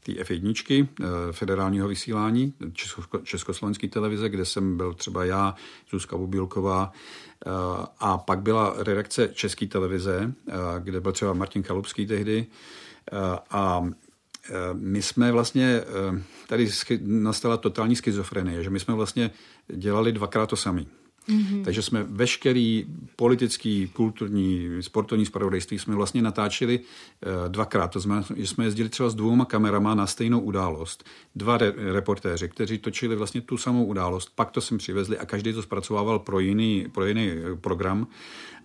té 0.00 0.12
F1, 0.12 0.88
federálního 1.32 1.88
vysílání, 1.88 2.54
Československé 3.22 3.88
televize, 3.88 4.28
kde 4.28 4.44
jsem 4.44 4.76
byl 4.76 4.94
třeba 4.94 5.24
já, 5.24 5.54
Zuzka 5.90 6.16
Bubilková, 6.16 6.92
Eh, 7.46 7.86
a 8.00 8.18
pak 8.18 8.42
byla 8.42 8.74
redakce 8.78 9.28
České 9.28 9.66
televize, 9.66 10.32
eh, 10.48 10.52
kde 10.78 11.00
byl 11.00 11.12
třeba 11.12 11.32
Martin 11.32 11.62
Kalupský 11.62 12.06
tehdy. 12.06 12.46
Eh, 13.12 13.38
a 13.50 13.90
my 14.72 15.02
jsme 15.02 15.32
vlastně, 15.32 15.80
tady 16.48 16.70
nastala 17.00 17.56
totální 17.56 17.96
schizofrenie, 17.96 18.62
že 18.62 18.70
my 18.70 18.80
jsme 18.80 18.94
vlastně 18.94 19.30
dělali 19.68 20.12
dvakrát 20.12 20.46
to 20.46 20.56
samé. 20.56 20.84
Mm-hmm. 21.28 21.64
Takže 21.64 21.82
jsme 21.82 22.02
veškerý 22.02 22.86
politický, 23.16 23.88
kulturní, 23.92 24.68
sportovní 24.80 25.26
spravodajství 25.26 25.78
jsme 25.78 25.94
vlastně 25.94 26.22
natáčeli 26.22 26.78
uh, 26.80 27.48
dvakrát. 27.48 27.88
To 27.88 28.00
znamená, 28.00 28.26
že 28.36 28.46
jsme 28.46 28.64
jezdili 28.64 28.88
třeba 28.88 29.10
s 29.10 29.14
dvouma 29.14 29.44
kamerama 29.44 29.94
na 29.94 30.06
stejnou 30.06 30.40
událost. 30.40 31.04
Dva 31.34 31.58
re- 31.58 31.72
reportéři, 31.92 32.48
kteří 32.48 32.78
točili 32.78 33.16
vlastně 33.16 33.40
tu 33.40 33.56
samou 33.56 33.84
událost, 33.84 34.32
pak 34.34 34.50
to 34.50 34.60
sem 34.60 34.78
přivezli 34.78 35.18
a 35.18 35.26
každý 35.26 35.52
to 35.52 35.62
zpracovával 35.62 36.18
pro 36.18 36.40
jiný, 36.40 36.86
pro 36.92 37.06
jiný 37.06 37.30
eh, 37.30 37.56
program 37.56 38.06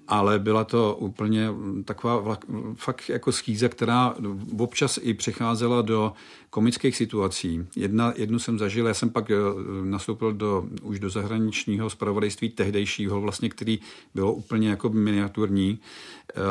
ale 0.08 0.39
byla 0.39 0.63
to 0.63 0.96
úplně 1.00 1.50
taková 1.86 2.38
fakt 2.76 3.10
jako 3.10 3.32
schýze, 3.32 3.70
která 3.70 4.15
občas 4.58 5.00
i 5.02 5.13
přicházela 5.13 5.82
do 5.82 6.13
komických 6.56 6.96
situací. 6.98 7.68
Jedna, 7.76 8.13
jednu 8.15 8.39
jsem 8.39 8.60
zažil, 8.60 8.88
já 8.88 8.94
jsem 8.94 9.10
pak 9.10 9.32
eh, 9.32 9.36
nastoupil 9.84 10.34
do, 10.34 10.63
už 10.82 11.00
do 11.00 11.10
zahraničního 11.10 11.89
zpravodajství 11.89 12.50
tehdejšího, 12.50 13.22
vlastně, 13.22 13.50
který 13.50 13.80
bylo 14.15 14.34
úplně 14.34 14.70
jako 14.70 14.89
miniaturní, 14.89 15.80
eh, 15.80 16.41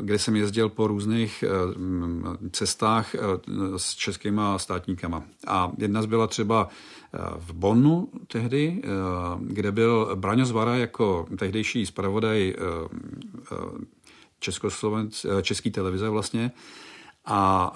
kde 0.00 0.18
jsem 0.18 0.36
jezdil 0.36 0.68
po 0.68 0.86
různých 0.86 1.44
eh, 1.44 1.48
cestách 2.50 3.14
s 3.76 3.94
českýma 3.94 4.58
státníkama. 4.58 5.22
A 5.46 5.72
jedna 5.78 6.02
z 6.02 6.06
byla 6.06 6.26
třeba 6.26 6.68
v 7.38 7.52
Bonnu 7.52 8.08
tehdy, 8.26 8.82
kde 9.40 9.72
byl 9.72 10.10
Braňo 10.14 10.44
Zvara 10.44 10.76
jako 10.76 11.26
tehdejší 11.38 11.86
zpravodaj 11.86 12.54
Československ, 14.40 15.26
český 15.42 15.70
televize 15.70 16.08
vlastně. 16.08 16.52
A 17.24 17.72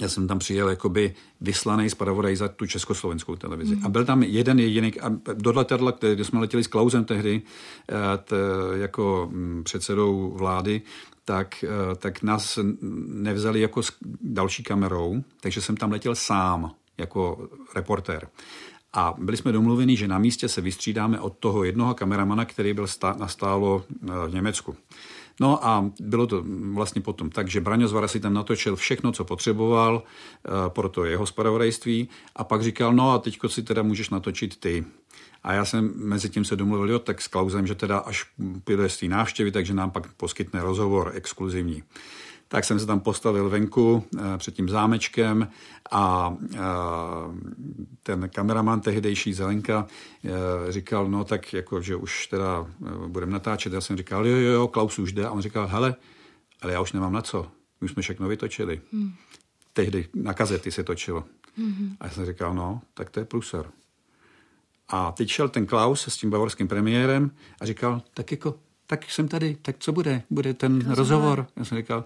já 0.00 0.08
jsem 0.08 0.28
tam 0.28 0.38
přijel 0.38 0.68
jakoby 0.68 1.14
vyslaný 1.40 1.90
zpravodaj 1.90 2.36
za 2.36 2.48
tu 2.48 2.66
československou 2.66 3.36
televizi. 3.36 3.76
Mm. 3.76 3.86
A 3.86 3.88
byl 3.88 4.04
tam 4.04 4.22
jeden 4.22 4.58
jediný, 4.58 5.00
a 5.00 5.08
do 5.34 5.52
letadla, 5.52 5.92
kde 6.14 6.24
jsme 6.24 6.40
letěli 6.40 6.64
s 6.64 6.66
Klausem 6.66 7.04
tehdy, 7.04 7.42
eh, 7.90 7.94
t, 8.24 8.36
jako 8.74 9.28
mm, 9.32 9.64
předsedou 9.64 10.30
vlády, 10.30 10.82
tak, 11.24 11.64
eh, 11.64 11.96
tak 11.96 12.22
nás 12.22 12.58
nevzali 13.06 13.60
jako 13.60 13.82
s 13.82 13.92
další 14.20 14.62
kamerou, 14.62 15.22
takže 15.40 15.60
jsem 15.60 15.76
tam 15.76 15.92
letěl 15.92 16.14
sám 16.14 16.70
jako 17.00 17.48
reportér. 17.74 18.28
A 18.92 19.14
byli 19.18 19.36
jsme 19.36 19.52
domluveni, 19.52 19.96
že 19.96 20.08
na 20.08 20.18
místě 20.18 20.48
se 20.48 20.60
vystřídáme 20.60 21.20
od 21.20 21.36
toho 21.38 21.64
jednoho 21.64 21.94
kameramana, 21.94 22.44
který 22.44 22.74
byl 22.74 22.86
stá, 22.86 23.16
nastálo 23.18 23.84
eh, 23.88 24.06
v 24.26 24.34
Německu. 24.34 24.76
No 25.40 25.66
a 25.66 25.90
bylo 26.00 26.26
to 26.26 26.44
vlastně 26.72 27.00
potom 27.00 27.30
tak, 27.30 27.48
že 27.48 27.60
Braňo 27.60 27.88
Zvara 27.88 28.08
si 28.08 28.20
tam 28.20 28.34
natočil 28.34 28.76
všechno, 28.76 29.12
co 29.12 29.24
potřeboval 29.24 30.02
eh, 30.02 30.50
pro 30.68 30.88
to 30.88 31.04
jeho 31.04 31.26
spravodajství 31.26 32.08
a 32.36 32.44
pak 32.44 32.62
říkal, 32.62 32.92
no 32.92 33.10
a 33.10 33.18
teďko 33.18 33.48
si 33.48 33.62
teda 33.62 33.82
můžeš 33.82 34.10
natočit 34.10 34.60
ty. 34.60 34.84
A 35.42 35.52
já 35.52 35.64
jsem 35.64 35.92
mezi 35.96 36.30
tím 36.30 36.44
se 36.44 36.56
domluvil, 36.56 36.90
jo, 36.90 36.98
tak 36.98 37.22
s 37.22 37.28
Klausem, 37.28 37.66
že 37.66 37.74
teda 37.74 37.98
až 37.98 38.26
půjde 38.64 38.88
z 38.88 38.98
té 38.98 39.06
návštěvy, 39.06 39.52
takže 39.52 39.74
nám 39.74 39.90
pak 39.90 40.12
poskytne 40.12 40.62
rozhovor 40.62 41.12
exkluzivní 41.14 41.82
tak 42.52 42.64
jsem 42.64 42.80
se 42.80 42.86
tam 42.86 43.00
postavil 43.00 43.48
venku 43.48 44.04
eh, 44.18 44.38
před 44.38 44.54
tím 44.54 44.68
zámečkem 44.68 45.48
a 45.90 46.36
eh, 46.54 46.58
ten 48.02 48.28
kameraman 48.34 48.80
tehdejší 48.80 49.32
Zelenka 49.32 49.86
eh, 50.24 50.72
říkal, 50.72 51.08
no 51.08 51.24
tak 51.24 51.52
jako, 51.52 51.80
že 51.80 51.96
už 51.96 52.26
teda 52.26 52.66
budeme 53.06 53.32
natáčet. 53.32 53.72
Já 53.72 53.80
jsem 53.80 53.96
říkal, 53.96 54.26
jo, 54.26 54.36
jo, 54.36 54.52
jo, 54.52 54.68
Klaus 54.68 54.98
už 54.98 55.12
jde. 55.12 55.26
A 55.26 55.30
on 55.30 55.40
říkal, 55.40 55.66
hele, 55.66 55.94
ale 56.62 56.72
já 56.72 56.80
už 56.80 56.92
nemám 56.92 57.12
na 57.12 57.22
co. 57.22 57.46
My 57.80 57.88
jsme 57.88 58.02
všechno 58.02 58.28
vytočili. 58.28 58.80
Hmm. 58.92 59.12
Tehdy 59.72 60.08
na 60.14 60.34
kazety 60.34 60.72
se 60.72 60.84
točilo. 60.84 61.24
Hmm. 61.56 61.96
A 62.00 62.06
já 62.06 62.10
jsem 62.10 62.26
říkal, 62.26 62.54
no, 62.54 62.80
tak 62.94 63.10
to 63.10 63.20
je 63.20 63.24
pruser. 63.24 63.70
A 64.88 65.12
teď 65.12 65.28
šel 65.28 65.48
ten 65.48 65.66
Klaus 65.66 66.08
s 66.08 66.16
tím 66.16 66.30
bavorským 66.30 66.68
premiérem 66.68 67.30
a 67.60 67.66
říkal, 67.66 68.02
tak 68.14 68.30
jako, 68.30 68.54
tak 68.86 69.10
jsem 69.10 69.28
tady, 69.28 69.56
tak 69.62 69.76
co 69.78 69.92
bude? 69.92 70.22
Bude 70.30 70.54
ten 70.54 70.78
rozhovor? 70.78 70.96
rozhovor? 70.96 71.46
Já 71.56 71.64
jsem 71.64 71.78
říkal, 71.78 72.04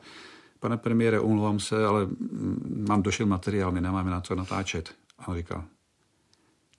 pane 0.64 0.77
premiére, 0.77 1.20
umluvám 1.20 1.61
se, 1.61 1.87
ale 1.87 2.07
mm, 2.07 2.85
mám 2.88 3.03
došel 3.03 3.27
materiál, 3.27 3.72
my 3.72 3.81
nemáme 3.81 4.11
na 4.11 4.20
co 4.20 4.35
natáčet. 4.35 4.94
A 5.18 5.29
on 5.29 5.37
říkal, 5.37 5.64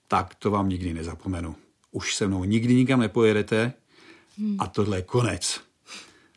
tak 0.08 0.34
to 0.34 0.50
vám 0.50 0.68
nikdy 0.68 0.94
nezapomenu. 0.94 1.56
Už 1.90 2.14
se 2.14 2.26
mnou 2.26 2.44
nikdy 2.44 2.74
nikam 2.74 3.00
nepojedete 3.00 3.72
a 4.58 4.66
tohle 4.66 4.98
je 4.98 5.02
konec. 5.02 5.60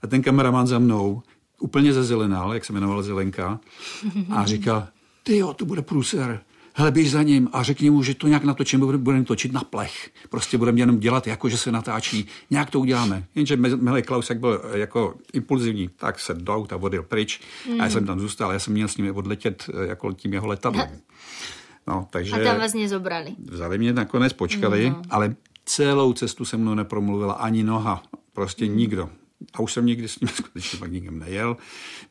A 0.02 0.08
ten 0.08 0.22
kameraman 0.22 0.68
za 0.68 0.80
mnou 0.80 1.24
úplně 1.60 1.94
zezelenal, 1.94 2.54
jak 2.54 2.66
se 2.66 2.74
jmenovala 2.74 3.02
Zelenka, 3.02 3.60
a 4.30 4.46
říkal, 4.46 4.88
ty 5.24 5.38
jo, 5.38 5.54
to 5.54 5.66
bude 5.66 5.82
průser 5.82 6.44
hele, 6.73 6.91
běž 6.91 7.12
za 7.12 7.23
ním 7.23 7.49
a 7.53 7.63
řekni 7.63 7.89
mu, 7.89 8.03
že 8.03 8.13
to 8.13 8.27
nějak 8.27 8.43
natočíme, 8.43 8.97
budeme 8.97 9.23
točit 9.23 9.53
na 9.53 9.62
plech. 9.63 10.10
Prostě 10.29 10.58
budeme 10.58 10.79
jenom 10.79 10.99
dělat, 10.99 11.27
jako 11.27 11.49
že 11.49 11.58
se 11.58 11.71
natáčí. 11.71 12.27
Nějak 12.49 12.69
to 12.69 12.79
uděláme. 12.79 13.23
Jenže 13.36 13.58
Milý 13.58 14.01
Klaus, 14.01 14.29
jak 14.29 14.39
byl 14.39 14.62
jako 14.73 15.15
impulzivní, 15.34 15.89
tak 15.95 16.19
se 16.19 16.34
do 16.34 16.55
auta 16.55 16.77
vodil 16.77 17.03
pryč 17.03 17.41
mm. 17.69 17.82
a 17.82 17.84
já 17.84 17.89
jsem 17.89 18.05
tam 18.05 18.19
zůstal. 18.19 18.51
Já 18.51 18.60
jsem 18.60 18.73
měl 18.73 18.88
s 18.88 18.97
ním 18.97 19.15
odletět 19.15 19.69
eh, 19.73 19.88
jako 19.88 20.13
tím 20.13 20.34
jeho 20.34 20.47
letadlem. 20.47 20.89
No, 21.88 22.08
takže 22.10 22.32
a 22.32 22.43
tam 22.43 22.60
vás 22.60 22.73
nezobrali. 22.73 23.36
Vzali 23.51 23.77
mě 23.77 23.93
nakonec, 23.93 24.34
počkali, 24.34 24.89
no. 24.89 25.01
ale 25.10 25.36
celou 25.65 26.13
cestu 26.13 26.45
se 26.45 26.58
mnou 26.58 26.75
nepromluvila 26.75 27.34
ani 27.34 27.63
noha. 27.63 28.03
Prostě 28.34 28.65
mm. 28.65 28.77
nikdo. 28.77 29.10
A 29.53 29.60
už 29.60 29.73
jsem 29.73 29.86
nikdy 29.86 30.08
s 30.08 30.19
ním 30.19 30.27
skutečně 30.34 30.79
pak 30.79 30.91
nikam 30.91 31.19
nejel, 31.19 31.58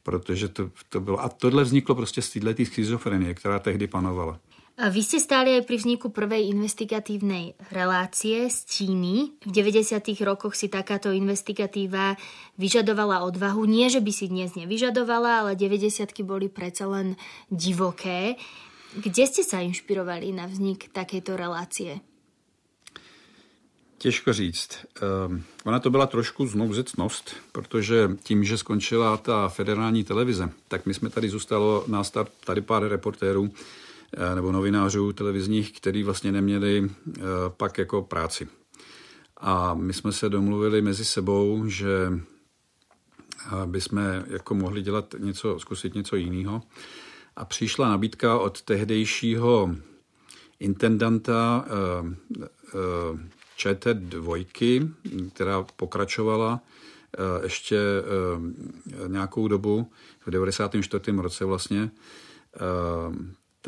protože 0.02 0.48
to, 0.48 0.70
to 0.88 1.00
bylo. 1.00 1.22
A 1.22 1.28
tohle 1.28 1.64
vzniklo 1.64 1.94
prostě 1.94 2.22
z 2.22 2.30
této 2.30 2.64
schizofrenie, 2.64 3.34
která 3.34 3.58
tehdy 3.58 3.86
panovala. 3.86 4.38
Vy 4.78 5.02
ste 5.02 5.18
stáli 5.18 5.58
aj 5.58 5.66
pri 5.66 5.74
vzniku 5.82 6.14
prvej 6.14 6.54
investigatívnej 6.54 7.58
relácie 7.74 8.46
z 8.46 8.58
Číny. 8.62 9.34
V 9.42 9.50
90. 9.50 9.98
rokoch 10.22 10.54
si 10.54 10.70
takáto 10.70 11.10
investigatíva 11.10 12.14
vyžadovala 12.62 13.26
odvahu. 13.26 13.66
Nie, 13.66 13.90
že 13.90 13.98
by 13.98 14.12
si 14.14 14.30
dnes 14.30 14.54
nevyžadovala, 14.54 15.42
ale 15.42 15.58
90. 15.58 16.22
boli 16.22 16.46
predsa 16.46 16.86
len 16.86 17.18
divoké. 17.50 18.38
Kde 18.94 19.26
ste 19.26 19.42
sa 19.42 19.58
inšpirovali 19.66 20.30
na 20.30 20.46
vznik 20.46 20.94
takejto 20.94 21.34
relácie? 21.34 21.98
Těžko 23.98 24.32
říct. 24.32 24.86
Um, 25.02 25.42
ona 25.66 25.78
to 25.82 25.90
byla 25.90 26.06
trošku 26.06 26.46
znouzecnost, 26.46 27.34
protože 27.52 28.10
tím, 28.22 28.44
že 28.44 28.58
skončila 28.58 29.16
ta 29.16 29.48
federální 29.48 30.04
televize, 30.04 30.50
tak 30.68 30.86
my 30.86 30.94
jsme 30.94 31.10
tady 31.10 31.28
zůstalo 31.28 31.84
nás 31.86 32.12
tady 32.44 32.60
pár 32.60 32.88
reportérů, 32.88 33.50
nebo 34.34 34.52
novinářů 34.52 35.12
televizních, 35.12 35.72
který 35.72 36.02
vlastně 36.02 36.32
neměli 36.32 36.90
eh, 37.08 37.20
pak 37.48 37.78
jako 37.78 38.02
práci. 38.02 38.48
A 39.36 39.74
my 39.74 39.92
jsme 39.92 40.12
se 40.12 40.28
domluvili 40.28 40.82
mezi 40.82 41.04
sebou, 41.04 41.66
že 41.66 42.12
eh, 42.12 43.66
bychom 43.66 44.02
jako 44.26 44.54
mohli 44.54 44.82
dělat 44.82 45.14
něco, 45.18 45.58
zkusit 45.58 45.94
něco 45.94 46.16
jiného. 46.16 46.62
A 47.36 47.44
přišla 47.44 47.88
nabídka 47.88 48.38
od 48.38 48.62
tehdejšího 48.62 49.74
intendanta 50.60 51.64
ČT2, 53.58 54.92
která 55.32 55.62
pokračovala 55.62 56.60
ještě 57.42 57.78
nějakou 59.06 59.48
dobu, 59.48 59.90
v 60.26 60.30
94. 60.30 61.16
roce 61.16 61.44
vlastně, 61.44 61.90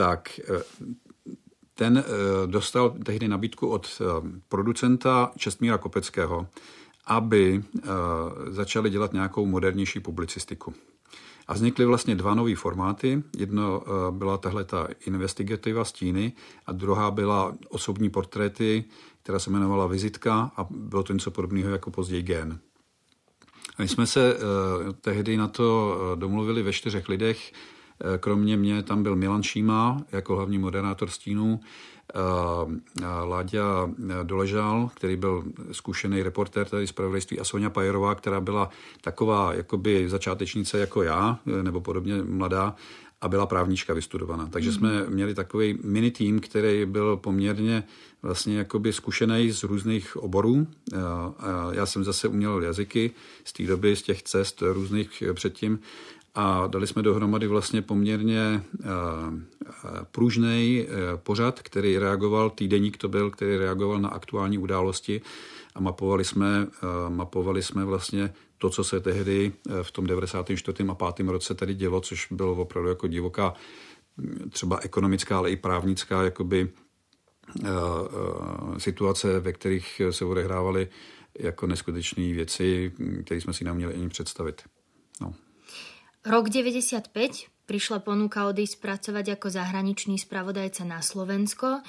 tak 0.01 0.41
eh, 0.41 0.63
ten 1.75 1.99
eh, 1.99 2.03
dostal 2.47 2.97
tehdy 3.05 3.29
nabídku 3.29 3.69
od 3.69 3.85
eh, 4.01 4.05
producenta 4.49 5.33
Čestmíra 5.37 5.79
Kopeckého, 5.79 6.47
aby 7.07 7.63
začali 8.51 8.91
dělat 8.91 9.13
nějakou 9.13 9.47
modernější 9.47 10.01
publicistiku. 10.01 10.75
A 11.49 11.55
vznikly 11.55 11.85
vlastně 11.85 12.15
dva 12.15 12.35
nové 12.35 12.57
formáty. 12.57 13.23
Jedno 13.37 13.83
byla 14.11 14.39
tahle 14.39 14.65
ta 14.65 14.89
investigativa 15.07 15.85
stíny 15.85 16.33
a 16.67 16.73
druhá 16.73 17.11
byla 17.11 17.55
osobní 17.69 18.11
portréty, 18.11 18.85
která 19.23 19.39
se 19.39 19.51
jmenovala 19.51 19.87
Vizitka 19.87 20.53
a 20.57 20.67
bylo 20.71 21.03
to 21.03 21.13
něco 21.13 21.31
podobného 21.31 21.71
jako 21.71 21.91
později 21.91 22.23
Gen. 22.23 22.59
A 23.77 23.83
my 23.83 23.89
jsme 23.89 24.07
se 24.07 24.37
tehdy 25.01 25.37
na 25.37 25.49
to 25.49 25.97
domluvili 26.15 26.63
ve 26.63 26.73
čtyřech 26.73 27.09
lidech. 27.09 27.53
Eh, 28.01 28.19
kromě 28.19 28.57
mě 28.57 28.83
tam 28.83 29.03
byl 29.03 29.17
Milan 29.17 29.43
Šíma 29.43 30.03
jako 30.13 30.37
hlavní 30.37 30.59
moderátor 30.59 31.11
stínů, 31.11 31.61
eh, 32.15 33.05
Láďa 33.25 33.91
Doležal, 34.23 34.91
který 34.95 35.17
byl 35.17 35.45
zkušený 35.73 36.23
reportér 36.23 36.69
tady 36.69 36.87
z 36.87 36.93
pravodajství 36.93 37.41
a 37.41 37.45
Sonja 37.45 37.71
Pajerová, 37.71 38.15
která 38.15 38.41
byla 38.41 38.71
taková 39.01 39.55
jakoby 39.55 40.09
začátečnice 40.09 40.79
jako 40.79 41.03
já, 41.03 41.39
eh, 41.47 41.63
nebo 41.63 41.81
podobně 41.81 42.23
mladá, 42.23 42.75
a 43.23 43.29
byla 43.29 43.47
právnička 43.47 43.95
vystudovaná. 43.95 44.47
Takže 44.47 44.73
jsme 44.73 45.03
mhm. 45.03 45.13
měli 45.13 45.35
takový 45.35 45.79
mini 45.85 46.11
tým, 46.11 46.41
který 46.41 46.87
byl 46.87 47.17
poměrně 47.17 47.85
vlastně 48.23 48.59
jakoby 48.59 48.93
zkušený 48.93 49.51
z 49.51 49.63
různých 49.63 50.17
oborů. 50.17 50.67
Já 51.73 51.87
jsem 51.87 52.05
zase 52.05 52.29
uměl 52.29 52.63
jazyky 52.63 53.11
z 53.45 53.53
té 53.53 53.63
doby, 53.63 53.97
z 53.97 54.03
těch 54.03 54.23
cest 54.23 54.63
různých 54.63 55.23
předtím 55.35 55.79
a 56.35 56.66
dali 56.66 56.87
jsme 56.87 57.03
dohromady 57.03 57.47
vlastně 57.47 57.83
poměrně 57.83 58.40
eh, 58.40 58.87
pružný 60.11 60.87
eh, 60.88 61.16
pořad, 61.16 61.62
který 61.62 61.99
reagoval, 61.99 62.51
týdeník 62.51 62.97
to 62.97 63.09
byl, 63.09 63.31
který 63.31 63.57
reagoval 63.57 64.01
na 64.01 64.09
aktuální 64.09 64.59
události 64.59 65.21
a 65.75 65.81
mapovali 65.81 66.25
jsme, 66.25 66.66
eh, 66.83 67.11
mapovali 67.11 67.62
jsme 67.62 67.85
vlastně 67.85 68.33
to, 68.59 68.71
co 68.71 68.85
se 68.85 69.01
tehdy 69.01 69.53
v 69.83 69.93
tom 69.93 70.07
94. 70.07 70.85
a 70.88 70.95
5. 70.95 71.29
roce 71.29 71.55
tady 71.55 71.75
dělo, 71.75 72.01
což 72.01 72.27
bylo 72.31 72.53
opravdu 72.53 72.88
jako 72.88 73.07
divoká 73.07 73.55
hm, 74.19 74.51
třeba 74.51 74.79
ekonomická, 74.79 75.38
ale 75.38 75.51
i 75.51 75.57
právnická 75.57 76.23
jakoby, 76.23 76.69
situace, 78.79 79.40
ve 79.40 79.53
kterých 79.53 80.03
se 80.11 80.25
odehrávaly 80.25 80.88
jako 81.38 81.66
neskutečné 81.66 82.33
věci, 82.33 82.93
hm, 82.99 83.23
které 83.25 83.40
jsme 83.40 83.53
si 83.53 83.64
neměli 83.64 83.95
ani 83.95 84.09
představit. 84.09 84.62
Rok 86.21 86.53
95 86.53 87.09
prišla 87.65 88.05
ponuka 88.05 88.45
odísť 88.45 88.77
pracovať 88.85 89.41
ako 89.41 89.47
zahraničný 89.57 90.21
spravodajca 90.21 90.85
na 90.85 91.01
Slovensko. 91.01 91.81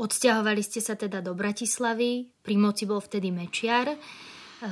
Odsťahovali 0.00 0.64
ste 0.64 0.80
sa 0.80 0.96
teda 0.96 1.20
do 1.20 1.36
Bratislavy, 1.36 2.32
pri 2.40 2.56
moci 2.56 2.88
bol 2.88 3.04
vtedy 3.04 3.28
Mečiar, 3.28 3.92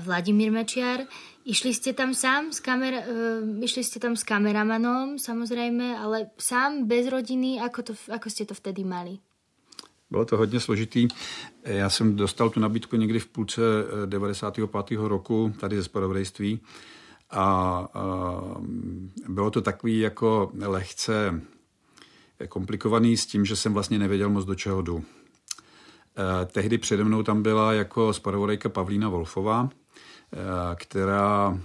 Vladimír 0.09 0.48
Mečiar. 0.48 1.05
Išli 1.44 1.77
ste 1.77 1.92
tam 1.92 2.16
sám 2.16 2.57
s, 2.57 2.64
kamer- 2.64 3.05
uh, 3.05 3.44
išli 3.61 3.85
ste 3.85 4.01
tam 4.01 4.16
s 4.16 4.25
kameramanom, 4.25 5.20
samozrejme, 5.20 5.92
ale 5.92 6.33
sám 6.40 6.88
bez 6.88 7.05
rodiny, 7.12 7.61
ako, 7.61 7.81
to, 7.83 7.92
ako 8.09 8.27
ste 8.33 8.48
to 8.48 8.57
vtedy 8.57 8.81
mali? 8.81 9.20
Bylo 10.11 10.25
to 10.25 10.37
hodně 10.37 10.61
složitý. 10.61 11.09
Já 11.64 11.90
jsem 11.90 12.16
dostal 12.16 12.51
tu 12.51 12.61
nabídku 12.61 12.96
někdy 12.96 13.18
v 13.18 13.27
půlce 13.27 13.61
95. 14.07 14.70
Eh, 14.92 15.09
roku 15.09 15.55
tady 15.61 15.77
ze 15.77 15.85
spravodajství 15.85 16.61
a, 17.32 17.88
bylo 19.28 19.50
to 19.50 19.62
takový 19.62 19.98
jako 19.98 20.52
lehce 20.60 21.40
komplikovaný 22.48 23.16
s 23.16 23.26
tím, 23.26 23.44
že 23.44 23.56
jsem 23.56 23.72
vlastně 23.74 23.98
nevěděl 23.98 24.30
moc 24.30 24.44
do 24.44 24.54
čeho 24.54 24.82
jdu. 24.82 25.04
E, 26.42 26.46
tehdy 26.46 26.78
přede 26.78 27.04
mnou 27.04 27.22
tam 27.22 27.42
byla 27.42 27.72
jako 27.72 28.12
spravodajka 28.12 28.68
Pavlína 28.68 29.08
Wolfová, 29.08 29.68
e, 29.70 30.74
která 30.74 31.58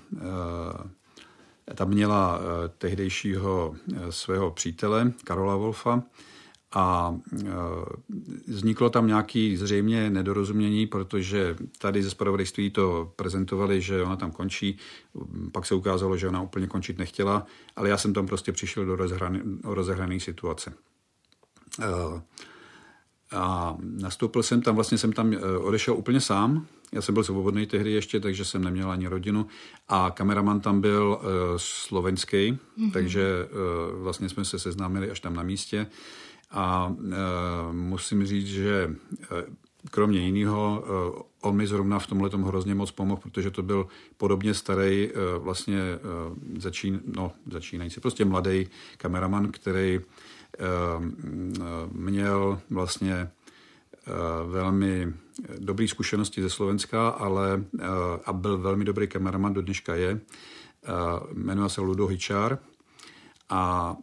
tam 1.75 1.89
měla 1.89 2.39
tehdejšího 2.77 3.75
svého 4.10 4.51
přítele 4.51 5.12
Karola 5.23 5.56
Wolfa 5.56 6.03
a 6.78 7.16
e, 7.34 7.46
vzniklo 8.48 8.90
tam 8.90 9.08
nějaký 9.08 9.58
zřejmě 9.58 10.10
nedorozumění, 10.10 10.88
protože 10.88 11.56
tady 11.78 12.04
ze 12.04 12.10
spravodajství 12.10 12.70
to 12.70 13.13
prezentovali, 13.16 13.82
že 13.82 14.04
ona 14.04 14.16
tam 14.16 14.32
končí, 14.32 14.78
pak 15.52 15.66
se 15.66 15.76
ukázalo, 15.76 16.18
že 16.18 16.28
ona 16.28 16.42
úplně 16.42 16.68
končit 16.68 16.98
nechtěla, 16.98 17.46
ale 17.76 17.90
já 17.90 17.98
jsem 17.98 18.13
tam 18.13 18.28
prostě 18.28 18.52
přišel 18.52 18.86
do 18.86 18.96
rozehrané, 19.63 20.20
situace. 20.20 20.74
E, 21.82 22.22
a 23.32 23.78
nastoupil 23.82 24.44
jsem 24.44 24.62
tam, 24.62 24.76
vlastně 24.76 24.98
jsem 24.98 25.13
tam 25.13 25.34
e, 25.34 25.38
odešel 25.58 25.94
úplně 25.94 26.22
sám, 26.22 26.68
já 26.92 27.02
jsem 27.02 27.13
byl 27.13 27.24
svobodný 27.24 27.66
tehdy 27.66 27.92
ještě, 27.92 28.20
takže 28.20 28.46
jsem 28.46 28.63
neměl 28.63 28.92
ani 28.92 29.08
rodinu. 29.08 29.48
A 29.88 30.12
kameraman 30.12 30.60
tam 30.60 30.82
byl 30.82 31.20
uh, 31.22 31.28
slovenský, 31.58 32.52
mm-hmm. 32.78 32.92
takže 32.92 33.48
uh, 33.52 34.04
vlastně 34.04 34.30
jsme 34.30 34.46
se 34.46 34.60
seznámili 34.60 35.12
až 35.12 35.20
tam 35.20 35.36
na 35.36 35.44
místě. 35.44 35.88
A 36.52 36.96
e, 37.12 37.74
musím 37.74 38.26
říct, 38.26 38.48
že 38.48 38.96
e, 39.32 39.44
kromě 39.92 40.20
jiného, 40.20 40.84
on 41.42 41.56
mi 41.56 41.68
zrovna 41.68 42.00
v 42.00 42.08
tomhle 42.08 42.30
hrozně 42.44 42.76
moc 42.76 42.92
pomohl, 42.92 43.22
protože 43.22 43.52
to 43.52 43.64
byl 43.64 43.88
podobně 44.18 44.54
starý, 44.54 45.10
vlastně 45.38 45.80
začín, 46.58 47.02
no, 47.16 47.32
začínající, 47.52 48.00
prostě 48.00 48.26
mladý 48.26 48.68
kameraman, 48.98 49.52
který 49.52 50.00
měl 51.92 52.62
vlastně 52.70 53.30
velmi 54.48 55.14
dobré 55.60 55.88
zkušenosti 55.88 56.42
ze 56.42 56.50
Slovenska, 56.50 57.10
ale 57.10 57.64
a 58.26 58.34
byl 58.34 58.58
velmi 58.58 58.86
dobrý 58.86 59.08
kameraman, 59.08 59.54
do 59.54 59.62
dneška 59.62 59.96
je. 59.96 60.20
Jmenuje 61.34 61.70
se 61.70 61.82
Ludo 61.82 62.08
Hičár 62.08 62.60
a 63.50 63.96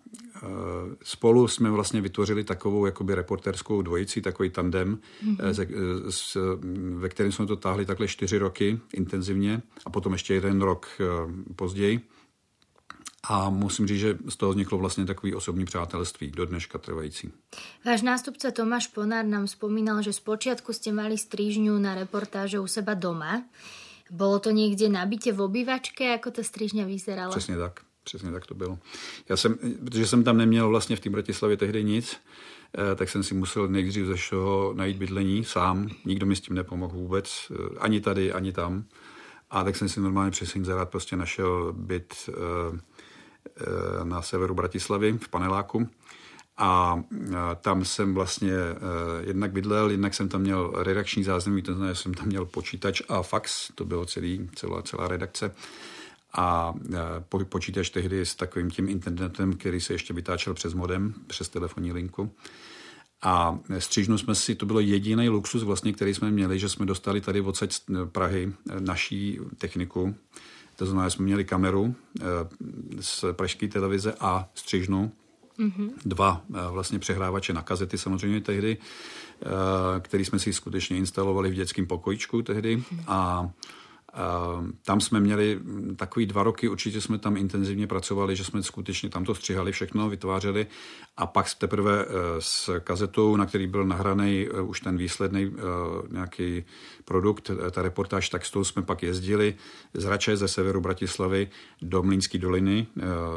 spolu 1.03 1.49
jsme 1.49 1.71
vlastně 1.71 2.01
vytvořili 2.01 2.45
takovou 2.45 2.87
jakoby 2.87 3.15
reporterskou 3.15 3.83
dvojici, 3.83 4.21
takový 4.21 4.51
tandem, 4.51 4.99
mm-hmm. 5.27 6.99
ve 6.99 7.09
kterém 7.09 7.33
jsme 7.33 7.47
to 7.47 7.57
táhli 7.57 7.87
takhle 7.87 8.09
čtyři 8.09 8.39
roky 8.39 8.81
intenzivně 8.93 9.63
a 9.87 9.91
potom 9.91 10.13
ještě 10.13 10.35
jeden 10.35 10.63
rok 10.63 10.89
později. 11.57 12.01
A 13.29 13.51
musím 13.51 13.87
říct, 13.87 14.01
že 14.01 14.19
z 14.29 14.37
toho 14.37 14.53
vzniklo 14.53 14.79
vlastně 14.79 15.05
takový 15.05 15.35
osobní 15.35 15.65
přátelství, 15.65 16.31
do 16.31 16.47
dneška 16.47 16.79
trvající. 16.79 17.33
Váš 17.87 18.03
nástupce 18.03 18.53
Tomáš 18.53 18.87
Ponár 18.87 19.25
nám 19.25 19.49
spomínal, 19.49 20.03
že 20.05 20.13
zpočiatku 20.13 20.77
ste 20.77 20.93
mali 20.93 21.17
strížňu 21.17 21.73
na 21.81 21.97
reportáže 21.97 22.61
u 22.61 22.69
seba 22.69 22.93
doma. 22.93 23.49
Bylo 24.13 24.39
to 24.39 24.51
někde 24.53 24.89
na 24.89 25.07
bytě 25.07 25.33
v 25.33 25.41
obývačke, 25.41 26.05
jako 26.05 26.31
ta 26.31 26.43
střížňa 26.43 26.85
vyzerala? 26.85 27.31
Přesně 27.31 27.57
tak. 27.57 27.81
Přesně 28.05 28.33
tak 28.33 28.47
to 28.47 28.55
bylo. 28.55 28.79
Já 29.29 29.37
jsem, 29.37 29.59
protože 29.85 30.07
jsem 30.07 30.25
tam 30.25 30.37
neměl 30.37 30.69
vlastně 30.69 30.97
v 30.97 31.01
té 31.01 31.11
Bratislavě 31.11 31.57
tehdy 31.57 31.85
nic, 31.85 32.17
eh, 32.79 32.95
tak 32.95 33.09
jsem 33.09 33.23
si 33.23 33.35
musel 33.35 33.69
nejdřív 33.69 34.07
ze 34.07 34.15
všeho 34.15 34.73
najít 34.77 34.97
bydlení 34.97 35.45
sám. 35.45 35.89
Nikdo 36.05 36.27
mi 36.27 36.37
s 36.37 36.41
tím 36.41 36.57
nepomohl 36.57 36.95
vůbec, 36.95 37.53
eh, 37.53 37.79
ani 37.79 38.01
tady, 38.01 38.33
ani 38.33 38.53
tam. 38.53 38.85
A 39.51 39.65
tak 39.65 39.77
jsem 39.77 39.89
si 39.89 40.01
normálně 40.01 40.31
přes 40.31 40.57
inzerát 40.57 40.91
prostě 40.91 41.17
našel 41.17 41.73
byt 41.73 42.15
eh, 42.29 42.35
na 44.05 44.23
severu 44.23 44.55
Bratislavy 44.55 45.19
v 45.19 45.29
Paneláku. 45.29 45.89
A 46.57 47.03
tam 47.61 47.85
jsem 47.85 48.15
vlastně 48.15 48.53
jednak 49.21 49.53
bydlel, 49.53 49.91
jednak 49.91 50.15
jsem 50.15 50.29
tam 50.29 50.41
měl 50.41 50.73
redakční 50.77 51.25
zázemí, 51.25 51.63
to 51.63 51.73
znamená, 51.73 51.93
že 51.93 52.03
jsem 52.03 52.15
tam 52.15 52.27
měl 52.27 52.45
počítač 52.45 53.03
a 53.09 53.23
fax, 53.23 53.71
to 53.75 53.85
bylo 53.85 54.07
celý, 54.07 54.51
celá, 54.55 54.83
celá 54.83 55.09
redakce 55.09 55.55
a 56.37 56.75
počítač 57.49 57.91
tehdy 57.91 58.27
s 58.27 58.35
takovým 58.35 58.71
tím 58.71 58.89
internetem, 58.89 59.53
který 59.53 59.81
se 59.81 59.93
ještě 59.93 60.15
vytáčel 60.15 60.55
přes 60.55 60.75
modem, 60.75 61.15
přes 61.27 61.49
telefonní 61.49 61.93
linku. 61.93 62.31
A 63.23 63.59
střížnu 63.79 64.19
jsme 64.19 64.35
si, 64.35 64.55
to 64.55 64.67
bylo 64.67 64.81
jediný 64.81 65.29
luxus 65.29 65.63
vlastně, 65.63 65.93
který 65.93 66.15
jsme 66.15 66.31
měli, 66.31 66.59
že 66.59 66.69
jsme 66.69 66.87
dostali 66.87 67.21
tady 67.21 67.41
odsaď 67.41 67.73
z 67.73 67.83
Prahy 68.13 68.53
naší 68.79 69.39
techniku. 69.59 70.15
To 70.77 70.87
znamená, 70.87 71.09
že 71.09 71.11
jsme 71.11 71.25
měli 71.25 71.45
kameru 71.45 71.95
z 73.01 73.25
pražské 73.33 73.69
televize 73.69 74.15
a 74.21 74.49
střížnu. 74.55 75.13
Mm-hmm. 75.59 75.91
Dva 76.05 76.43
vlastně 76.71 76.99
přehrávače 76.99 77.53
na 77.53 77.63
kazety 77.63 77.99
samozřejmě 77.99 78.41
tehdy, 78.41 78.77
který 80.01 80.25
jsme 80.25 80.39
si 80.39 80.53
skutečně 80.53 80.97
instalovali 80.97 81.51
v 81.51 81.55
dětském 81.55 81.87
pokojičku 81.87 82.43
tehdy. 82.43 82.77
Mm-hmm. 82.77 83.05
A 83.07 83.51
tam 84.85 85.01
jsme 85.01 85.21
měli 85.21 85.61
takový 85.97 86.27
dva 86.27 86.43
roky, 86.43 86.69
určitě 86.69 87.01
jsme 87.01 87.19
tam 87.19 87.37
intenzivně 87.37 87.87
pracovali, 87.87 88.37
že 88.37 88.45
jsme 88.45 88.63
skutečně 88.63 89.09
tam 89.09 89.25
to 89.25 89.35
střihali 89.35 89.73
všechno, 89.73 90.09
vytvářeli 90.09 90.67
a 91.17 91.27
pak 91.27 91.55
teprve 91.55 92.05
eh, 92.05 92.11
s 92.39 92.81
kazetou, 92.81 93.37
na 93.37 93.47
který 93.47 93.67
byl 93.67 93.85
nahraný 93.85 94.49
eh, 94.49 94.61
už 94.61 94.81
ten 94.81 94.97
výsledný 94.97 95.43
eh, 95.43 95.61
nějaký 96.11 96.65
produkt, 97.05 97.51
ta 97.71 97.83
reportáž, 97.83 98.29
tak 98.29 98.47
s 98.47 98.51
tou 98.51 98.65
jsme 98.65 98.83
pak 98.83 99.03
jezdili 99.03 99.55
z 99.95 100.05
Rače 100.05 100.37
ze 100.37 100.49
severu 100.49 100.81
Bratislavy 100.81 101.49
do 101.83 102.03
Mlínské 102.03 102.39
doliny, 102.39 102.87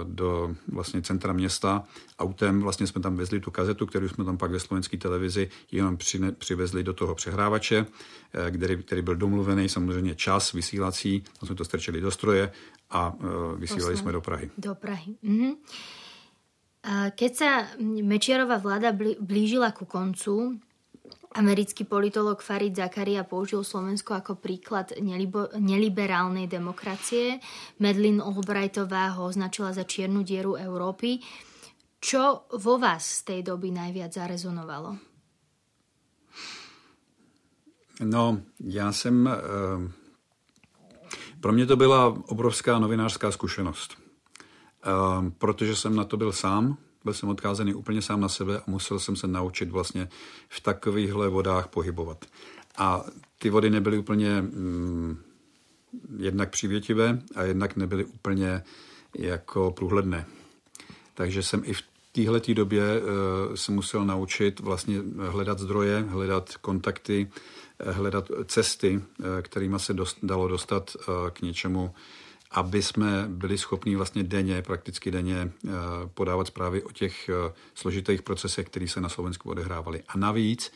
do 0.03 0.55
vlastně 0.67 1.01
centra 1.01 1.33
města. 1.33 1.83
Autem 2.19 2.61
vlastně 2.61 2.87
jsme 2.87 3.01
tam 3.01 3.15
vezli 3.15 3.39
tu 3.39 3.51
kazetu, 3.51 3.85
kterou 3.85 4.07
jsme 4.07 4.25
tam 4.25 4.37
pak 4.37 4.51
ve 4.51 4.59
slovenské 4.59 4.97
televizi 4.97 5.49
jenom 5.71 5.97
přivezli 6.37 6.83
do 6.83 6.93
toho 6.93 7.15
přehrávače, 7.15 7.85
který, 8.51 8.83
který 8.83 9.01
byl 9.01 9.15
domluvený, 9.15 9.69
samozřejmě 9.69 10.15
čas, 10.15 10.53
vysílací, 10.67 11.23
tam 11.39 11.47
jsme 11.47 11.55
to 11.55 11.65
strčili 11.65 12.01
do 12.01 12.11
stroje 12.11 12.51
a 12.89 13.13
uh, 13.13 13.23
vysílali 13.55 13.95
Posledný. 13.95 14.01
jsme 14.01 14.11
do 14.11 14.21
Prahy. 14.21 14.51
Do 14.57 14.75
Prahy. 14.75 15.15
Mhm. 15.23 15.51
Keď 17.15 17.31
sa 17.35 17.67
Mečiarová 17.83 18.63
vláda 18.63 18.95
blížila 19.19 19.75
ku 19.75 19.83
koncu, 19.83 20.55
americký 21.35 21.83
politolog 21.83 22.39
Farid 22.39 22.79
Zakaria 22.79 23.27
použil 23.27 23.67
Slovensko 23.67 24.15
ako 24.15 24.39
príklad 24.39 24.95
neliberálnej 25.59 26.47
demokracie. 26.47 27.43
Medlin 27.83 28.23
Albrightová 28.23 29.19
ho 29.19 29.27
označila 29.27 29.75
za 29.75 29.83
čiernu 29.83 30.23
dieru 30.23 30.55
Európy. 30.55 31.19
Čo 31.99 32.47
vo 32.55 32.79
vás 32.79 33.03
z 33.03 33.35
tej 33.35 33.39
doby 33.43 33.75
najviac 33.75 34.15
zarezonovalo? 34.15 34.95
No, 37.99 38.39
já 38.63 38.91
jsem 38.91 39.27
pro 41.39 41.53
mě 41.53 41.65
to 41.65 41.75
byla 41.75 42.17
obrovská 42.27 42.79
novinářská 42.79 43.31
zkušenost, 43.31 43.97
ehm, 44.83 45.31
protože 45.31 45.75
jsem 45.75 45.95
na 45.95 46.03
to 46.03 46.17
byl 46.17 46.31
sám, 46.31 46.77
byl 47.03 47.13
jsem 47.13 47.29
odkázaný 47.29 47.73
úplně 47.73 48.01
sám 48.01 48.21
na 48.21 48.29
sebe 48.29 48.57
a 48.57 48.63
musel 48.67 48.99
jsem 48.99 49.15
se 49.15 49.27
naučit 49.27 49.69
vlastně 49.69 50.09
v 50.49 50.61
takovýchhle 50.61 51.29
vodách 51.29 51.67
pohybovat. 51.67 52.25
A 52.77 53.03
ty 53.39 53.49
vody 53.49 53.69
nebyly 53.69 53.97
úplně 53.97 54.41
mm, 54.41 55.17
jednak 56.17 56.49
přivětivé 56.49 57.21
a 57.35 57.43
jednak 57.43 57.75
nebyly 57.75 58.05
úplně 58.05 58.63
jako 59.15 59.71
průhledné. 59.71 60.25
Takže 61.13 61.43
jsem 61.43 61.61
i 61.65 61.73
v 61.73 61.81
téhle 62.11 62.41
době 62.53 63.01
uh, 63.01 63.55
se 63.55 63.71
musel 63.71 64.05
naučit 64.05 64.59
vlastně 64.59 65.01
hledat 65.29 65.59
zdroje, 65.59 66.05
hledat 66.09 66.57
kontakty, 66.57 67.31
hledat 67.85 68.31
cesty, 68.45 69.01
eh, 69.19 69.41
kterými 69.41 69.79
se 69.79 69.93
dost, 69.93 70.17
dalo 70.23 70.47
dostat 70.47 70.95
eh, 70.99 71.31
k 71.31 71.41
něčemu, 71.41 71.93
aby 72.51 72.83
jsme 72.83 73.25
byli 73.27 73.57
schopni 73.57 73.95
vlastně 73.95 74.23
denně, 74.23 74.61
prakticky 74.61 75.11
denně 75.11 75.37
eh, 75.37 75.69
podávat 76.13 76.47
zprávy 76.47 76.83
o 76.83 76.91
těch 76.91 77.29
složitých 77.75 78.21
procesech, 78.21 78.65
které 78.65 78.87
se 78.87 79.01
na 79.01 79.09
Slovensku 79.09 79.49
odehrávaly. 79.49 80.03
A 80.07 80.17
navíc, 80.17 80.71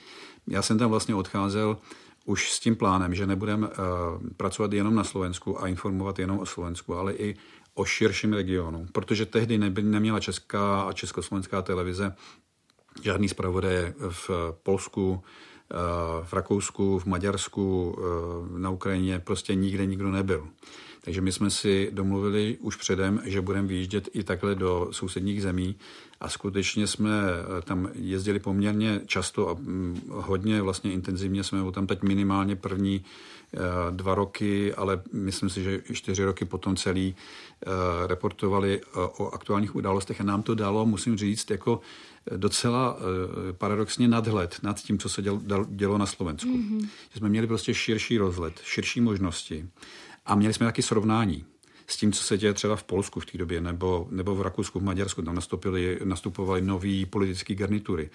já 0.48 0.62
jsem 0.62 0.78
tam 0.78 0.90
vlastně 0.90 1.16
odcházel 1.16 1.78
už 2.26 2.52
s 2.52 2.60
tím 2.60 2.76
plánem, 2.76 3.16
že 3.16 3.28
nebudeme 3.28 3.68
pracovat 4.38 4.74
jenom 4.74 4.96
na 4.96 5.04
Slovensku 5.04 5.64
a 5.64 5.68
informovat 5.68 6.20
jenom 6.20 6.40
o 6.40 6.46
Slovensku, 6.46 6.96
ale 6.96 7.14
i 7.14 7.36
o 7.74 7.86
širším 7.86 8.34
regionu, 8.34 8.88
protože 8.92 9.26
tehdy 9.26 9.58
neměla 9.82 10.20
česká 10.20 10.82
a 10.82 10.94
československá 10.94 11.62
televize 11.62 12.16
žádný 13.02 13.30
zpravodaje 13.30 13.94
v 14.10 14.30
Polsku, 14.64 15.24
v 16.24 16.34
Rakousku, 16.34 17.00
v 17.00 17.06
Maďarsku, 17.06 17.96
eh, 17.98 18.60
na 18.60 18.70
Ukrajině 18.70 19.20
prostě 19.20 19.56
nikde 19.56 19.86
nikdo 19.86 20.12
nebyl. 20.12 20.48
Takže 21.04 21.22
my 21.22 21.32
jsme 21.32 21.50
si 21.50 21.90
domluvili 21.92 22.58
už 22.62 22.76
předem, 22.76 23.22
že 23.26 23.42
budeme 23.42 23.68
výjíždět 23.68 24.10
i 24.14 24.24
takhle 24.24 24.56
do 24.56 24.88
sousedních 24.92 25.42
zemí 25.42 25.76
a 26.20 26.30
skutečně 26.30 26.88
jsme 26.88 27.10
eh, 27.10 27.62
tam 27.62 27.90
jezdili 27.96 28.40
poměrně 28.40 29.02
často 29.06 29.50
a 29.50 29.54
mm, 29.54 30.02
hodně 30.10 30.62
vlastně 30.62 30.92
intenzivně 30.92 31.44
jsme 31.44 31.72
tam 31.72 31.88
teď 31.88 32.02
minimálně 32.02 32.56
první 32.56 33.06
dva 33.92 34.16
roky, 34.16 34.74
ale 34.74 35.02
myslím 35.14 35.50
si, 35.50 35.64
že 35.64 35.82
čtyři 35.94 36.24
roky 36.24 36.46
potom 36.46 36.76
celý 36.76 37.16
reportovali 38.08 38.82
o 38.96 39.32
aktuálních 39.32 39.76
událostech 39.76 40.22
a 40.22 40.24
nám 40.24 40.44
to 40.44 40.56
dalo, 40.56 40.86
musím 40.86 41.18
říct, 41.18 41.52
jako 41.52 41.82
docela 42.38 42.98
eh, 43.00 43.54
paradoxně 43.54 44.08
nadhled 44.08 44.60
nad 44.64 44.80
tím, 44.80 45.00
co 45.00 45.10
se 45.10 45.22
dělo, 45.22 45.42
dělo 45.70 45.98
na 45.98 46.06
Slovensku. 46.06 46.58
Mm-hmm. 46.58 46.90
Že 47.14 47.18
jsme 47.18 47.30
měli 47.30 47.48
prostě 47.48 47.74
širší 47.74 48.18
rozhled, 48.18 48.62
širší 48.64 49.02
možnosti 49.02 49.70
a 50.26 50.36
měli 50.36 50.54
jsme 50.54 50.66
taky 50.66 50.82
srovnání 50.82 51.46
s 51.92 51.98
tím, 51.98 52.12
co 52.12 52.24
se 52.24 52.38
děje 52.38 52.54
třeba 52.54 52.76
v 52.76 52.84
Polsku 52.84 53.20
v 53.20 53.26
té 53.26 53.38
době, 53.38 53.62
nebo, 53.62 54.08
nebo 54.12 54.36
v 54.36 54.42
Rakousku, 54.42 54.80
v 54.80 54.84
Maďarsku, 54.84 55.22
tam 55.22 55.36
nastoupili, 55.36 56.00
nastupovali 56.04 56.62
nový 56.62 57.06
politické 57.06 57.56
garnitury. 57.56 58.10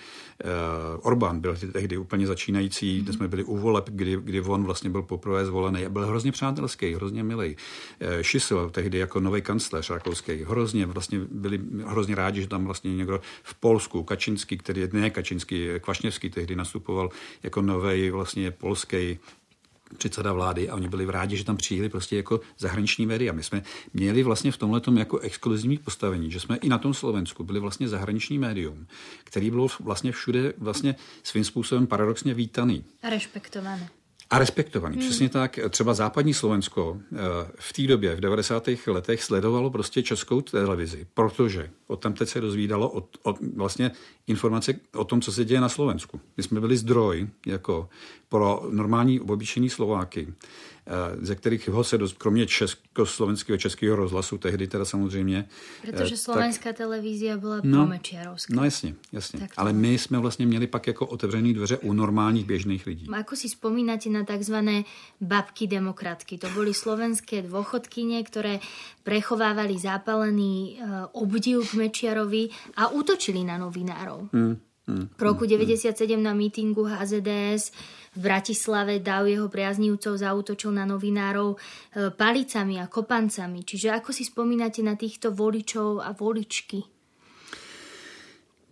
Uh, 0.44 1.00
Orbán 1.02 1.40
byl 1.40 1.56
tehdy 1.72 1.96
úplně 1.96 2.26
začínající, 2.26 3.00
mm. 3.00 3.12
jsme 3.12 3.28
byli 3.28 3.44
u 3.44 3.56
voleb, 3.56 3.84
kdy, 3.90 4.18
kdy 4.20 4.40
on 4.40 4.64
vlastně 4.64 4.90
byl 4.90 5.02
poprvé 5.02 5.46
zvolený 5.46 5.86
a 5.86 5.88
byl 5.88 6.06
hrozně 6.06 6.32
přátelský, 6.32 6.94
hrozně 6.94 7.22
milý. 7.22 7.56
Uh, 7.56 8.22
Šisel 8.22 8.70
tehdy 8.70 8.98
jako 8.98 9.20
nový 9.20 9.42
kancléř 9.42 9.90
rakouský, 9.90 10.44
hrozně 10.44 10.86
vlastně 10.86 11.20
byli 11.30 11.60
hrozně 11.86 12.14
rádi, 12.14 12.40
že 12.40 12.48
tam 12.48 12.64
vlastně 12.64 12.96
někdo 12.96 13.20
v 13.42 13.54
Polsku, 13.54 14.02
Kačinský, 14.02 14.58
který 14.58 14.88
ne 14.92 15.10
Kačinský, 15.10 15.68
Kvašněvský 15.80 16.30
tehdy 16.30 16.56
nastupoval 16.56 17.10
jako 17.42 17.62
nový 17.62 18.10
vlastně 18.10 18.50
polský 18.50 19.18
předseda 19.98 20.32
vlády 20.32 20.68
a 20.68 20.74
oni 20.74 20.88
byli 20.88 21.06
rádi, 21.06 21.36
že 21.36 21.44
tam 21.44 21.56
přijeli 21.56 21.88
prostě 21.88 22.16
jako 22.16 22.40
zahraniční 22.58 23.06
média. 23.06 23.32
My 23.32 23.42
jsme 23.42 23.62
měli 23.94 24.22
vlastně 24.22 24.52
v 24.52 24.56
tomhle 24.56 24.80
jako 24.98 25.18
exkluzivní 25.18 25.78
postavení, 25.78 26.30
že 26.30 26.40
jsme 26.40 26.56
i 26.56 26.68
na 26.68 26.78
tom 26.78 26.94
Slovensku 26.94 27.44
byli 27.44 27.60
vlastně 27.60 27.88
zahraniční 27.88 28.38
médium, 28.38 28.86
který 29.24 29.50
bylo 29.50 29.66
vlastně 29.80 30.12
všude 30.12 30.52
vlastně 30.58 30.94
svým 31.22 31.44
způsobem 31.44 31.86
paradoxně 31.86 32.34
vítaný. 32.34 32.84
A 33.02 33.10
respektované. 33.10 33.88
A 34.30 34.38
respektovaný, 34.38 34.96
hmm. 34.96 35.06
přesně 35.06 35.28
tak. 35.28 35.58
Třeba 35.70 35.94
západní 35.94 36.34
Slovensko 36.34 36.98
eh, 37.12 37.16
v 37.54 37.72
té 37.72 37.82
době, 37.82 38.16
v 38.16 38.20
90. 38.20 38.68
letech, 38.86 39.22
sledovalo 39.22 39.70
prostě 39.70 40.02
českou 40.02 40.40
televizi, 40.40 41.06
protože 41.14 41.70
od 41.86 41.96
tam 41.96 42.12
teď 42.12 42.28
se 42.28 42.40
dozvídalo 42.40 42.88
od, 42.88 43.18
od 43.22 43.36
vlastně 43.54 43.90
informace 44.26 44.74
o 44.94 45.04
tom, 45.04 45.20
co 45.20 45.32
se 45.32 45.44
děje 45.44 45.60
na 45.60 45.68
Slovensku. 45.68 46.20
My 46.36 46.42
jsme 46.42 46.60
byli 46.60 46.76
zdroj 46.76 47.28
jako 47.46 47.88
pro 48.28 48.66
normální 48.70 49.20
obyčejní 49.20 49.70
Slováky 49.70 50.34
ze 51.20 51.34
kterých 51.34 51.68
ho 51.68 51.84
se 51.84 51.98
dost, 51.98 52.18
kromě 52.18 52.46
československého 52.46 53.58
českého 53.58 53.96
rozhlasu, 53.96 54.38
tehdy 54.38 54.66
teda 54.66 54.84
samozřejmě. 54.84 55.48
Protože 55.82 56.14
eh, 56.14 56.16
slovenská 56.16 56.70
tak, 56.70 56.76
televízia 56.76 57.36
byla 57.36 57.60
no, 57.62 57.78
promečiarovská. 57.82 58.54
No 58.54 58.64
jasně, 58.64 58.94
jasně. 59.12 59.40
Tak 59.40 59.50
Ale 59.56 59.72
my 59.72 59.98
jsme 59.98 60.18
vlastně 60.18 60.46
měli 60.46 60.66
pak 60.66 60.86
jako 60.86 61.06
otevřené 61.06 61.52
dveře 61.52 61.78
u 61.78 61.92
normálních 61.92 62.44
běžných 62.44 62.86
lidí. 62.86 63.06
Ako 63.10 63.34
si 63.36 63.50
spomínate 63.50 64.06
na 64.06 64.22
tzv. 64.22 64.54
babky 65.18 65.66
demokratky? 65.66 66.38
To 66.38 66.46
boli 66.54 66.70
slovenské 66.70 67.42
dôchodkyne, 67.42 68.22
ktoré 68.22 68.62
prechovávali 69.02 69.74
zápalený 69.82 70.78
eh, 70.78 71.10
obdiv 71.18 71.66
k 71.66 71.74
Mečiarovi 71.74 72.46
a 72.78 72.94
útočili 72.94 73.42
na 73.42 73.58
novinárov. 73.58 74.30
Hmm, 74.30 74.54
hmm, 74.86 75.06
v 75.18 75.22
roku 75.26 75.42
97 75.42 75.90
hmm. 75.90 76.22
na 76.22 76.32
mítingu 76.38 76.86
HZDS 76.86 77.74
v 78.16 78.20
Bratislave 78.24 78.98
dav 78.98 79.28
jeho 79.28 79.52
priaznívcov 79.52 80.16
zautočil 80.16 80.72
na 80.72 80.88
novinárov 80.88 81.52
e, 81.52 81.58
palicami 82.10 82.80
a 82.80 82.88
kopancami. 82.88 83.60
Čiže 83.62 83.92
ako 83.92 84.10
si 84.16 84.24
spomínate 84.24 84.80
na 84.80 84.96
týchto 84.96 85.36
voličov 85.36 86.00
a 86.00 86.16
voličky? 86.16 86.80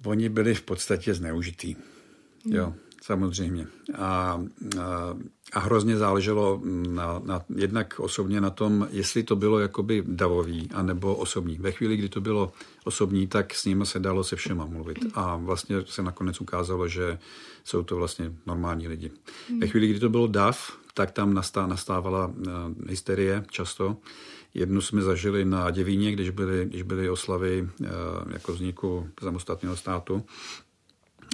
Oni 0.04 0.28
byli 0.28 0.54
v 0.54 0.62
podstatě 0.62 1.14
zneužitý. 1.14 1.76
Hmm. 2.44 2.54
Jo, 2.54 2.74
samozřejmě. 3.04 3.66
A, 3.98 4.04
a, 4.04 4.40
a 5.52 5.58
hrozně 5.60 5.96
záleželo 5.96 6.60
na, 6.88 7.20
na, 7.24 7.44
jednak 7.56 8.00
osobně 8.00 8.40
na 8.40 8.50
tom, 8.50 8.88
jestli 8.90 9.22
to 9.22 9.36
bylo 9.36 9.58
jakoby 9.58 10.02
davový, 10.06 10.68
anebo 10.74 11.14
osobní. 11.14 11.58
Ve 11.58 11.72
chvíli, 11.72 11.96
kdy 11.96 12.08
to 12.08 12.20
bylo 12.20 12.52
osobní, 12.84 13.26
tak 13.26 13.54
s 13.54 13.64
nimi 13.64 13.86
se 13.86 13.98
dalo 13.98 14.24
se 14.24 14.36
všema 14.36 14.66
mluvit. 14.66 14.98
A 15.14 15.36
vlastně 15.36 15.76
se 15.86 16.02
nakonec 16.02 16.40
ukázalo, 16.40 16.88
že 16.88 17.18
jsou 17.64 17.82
to 17.82 17.96
vlastně 17.96 18.32
normální 18.46 18.88
lidi. 18.88 19.10
Ve 19.60 19.66
chvíli, 19.66 19.86
kdy 19.86 20.00
to 20.00 20.08
bylo 20.08 20.26
DAF, 20.26 20.72
tak 20.94 21.10
tam 21.10 21.34
nastá, 21.34 21.66
nastávala 21.66 22.26
uh, 22.26 22.34
hysterie 22.88 23.44
často. 23.50 23.96
Jednu 24.54 24.80
jsme 24.80 25.02
zažili 25.02 25.44
na 25.44 25.70
Děvíně, 25.70 26.12
když 26.12 26.30
byly, 26.30 26.66
když 26.66 26.82
byly 26.82 27.10
oslavy 27.10 27.68
uh, 27.80 27.86
jako 28.32 28.52
vzniku 28.52 29.08
samostatného 29.20 29.76
státu. 29.76 30.24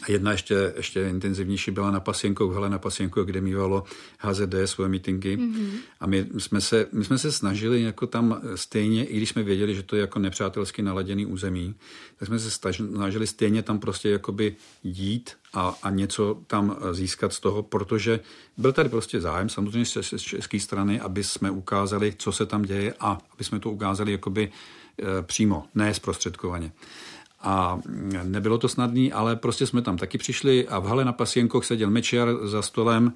A 0.02 0.12
jedna 0.12 0.32
ještě, 0.32 0.72
ještě 0.76 1.08
intenzivnější 1.08 1.70
byla 1.70 1.90
na 1.90 2.00
Pasienkou, 2.00 2.50
Helena 2.50 2.78
Pasienkou, 2.78 3.24
kde 3.24 3.40
mývalo 3.40 3.84
HZD 4.18 4.54
svoje 4.64 4.88
mítinky. 4.88 5.36
Mm-hmm. 5.36 5.70
A 6.00 6.06
my 6.06 6.26
jsme, 6.38 6.60
se, 6.60 6.86
my 6.92 7.04
jsme 7.04 7.18
se 7.18 7.32
snažili 7.32 7.82
jako 7.82 8.06
tam 8.06 8.40
stejně, 8.54 9.04
i 9.04 9.16
když 9.16 9.28
jsme 9.28 9.42
věděli, 9.42 9.74
že 9.74 9.82
to 9.82 9.96
je 9.96 10.00
jako 10.00 10.18
nepřátelsky 10.18 10.82
naladěný 10.82 11.26
území, 11.26 11.74
tak 12.18 12.28
jsme 12.28 12.38
se 12.38 12.50
snažili 12.50 13.26
stejně 13.26 13.62
tam 13.62 13.78
prostě 13.78 14.10
jakoby 14.10 14.56
jít 14.84 15.30
a, 15.54 15.78
a 15.82 15.90
něco 15.90 16.42
tam 16.46 16.76
získat 16.92 17.32
z 17.32 17.40
toho, 17.40 17.62
protože 17.62 18.20
byl 18.56 18.72
tady 18.72 18.88
prostě 18.88 19.20
zájem 19.20 19.48
samozřejmě 19.48 19.84
z, 19.84 19.96
z 20.16 20.22
české 20.22 20.60
strany, 20.60 21.00
aby 21.00 21.24
jsme 21.24 21.50
ukázali, 21.50 22.14
co 22.18 22.32
se 22.32 22.46
tam 22.46 22.62
děje 22.62 22.94
a 23.00 23.18
aby 23.34 23.44
jsme 23.44 23.60
to 23.60 23.70
ukázali 23.70 24.12
jakoby 24.12 24.52
e, 25.02 25.22
přímo, 25.22 25.64
ne 25.74 25.94
zprostředkovaně. 25.94 26.72
A 27.42 27.80
nebylo 28.22 28.58
to 28.58 28.68
snadné, 28.68 29.10
ale 29.12 29.36
prostě 29.36 29.66
jsme 29.66 29.82
tam 29.82 29.96
taky 29.96 30.18
přišli 30.18 30.68
a 30.68 30.78
v 30.78 30.86
hale 30.86 31.04
na 31.04 31.12
Pasienkoch 31.12 31.64
seděl 31.64 31.90
Mečiar 31.90 32.28
za 32.46 32.62
stolem 32.62 33.12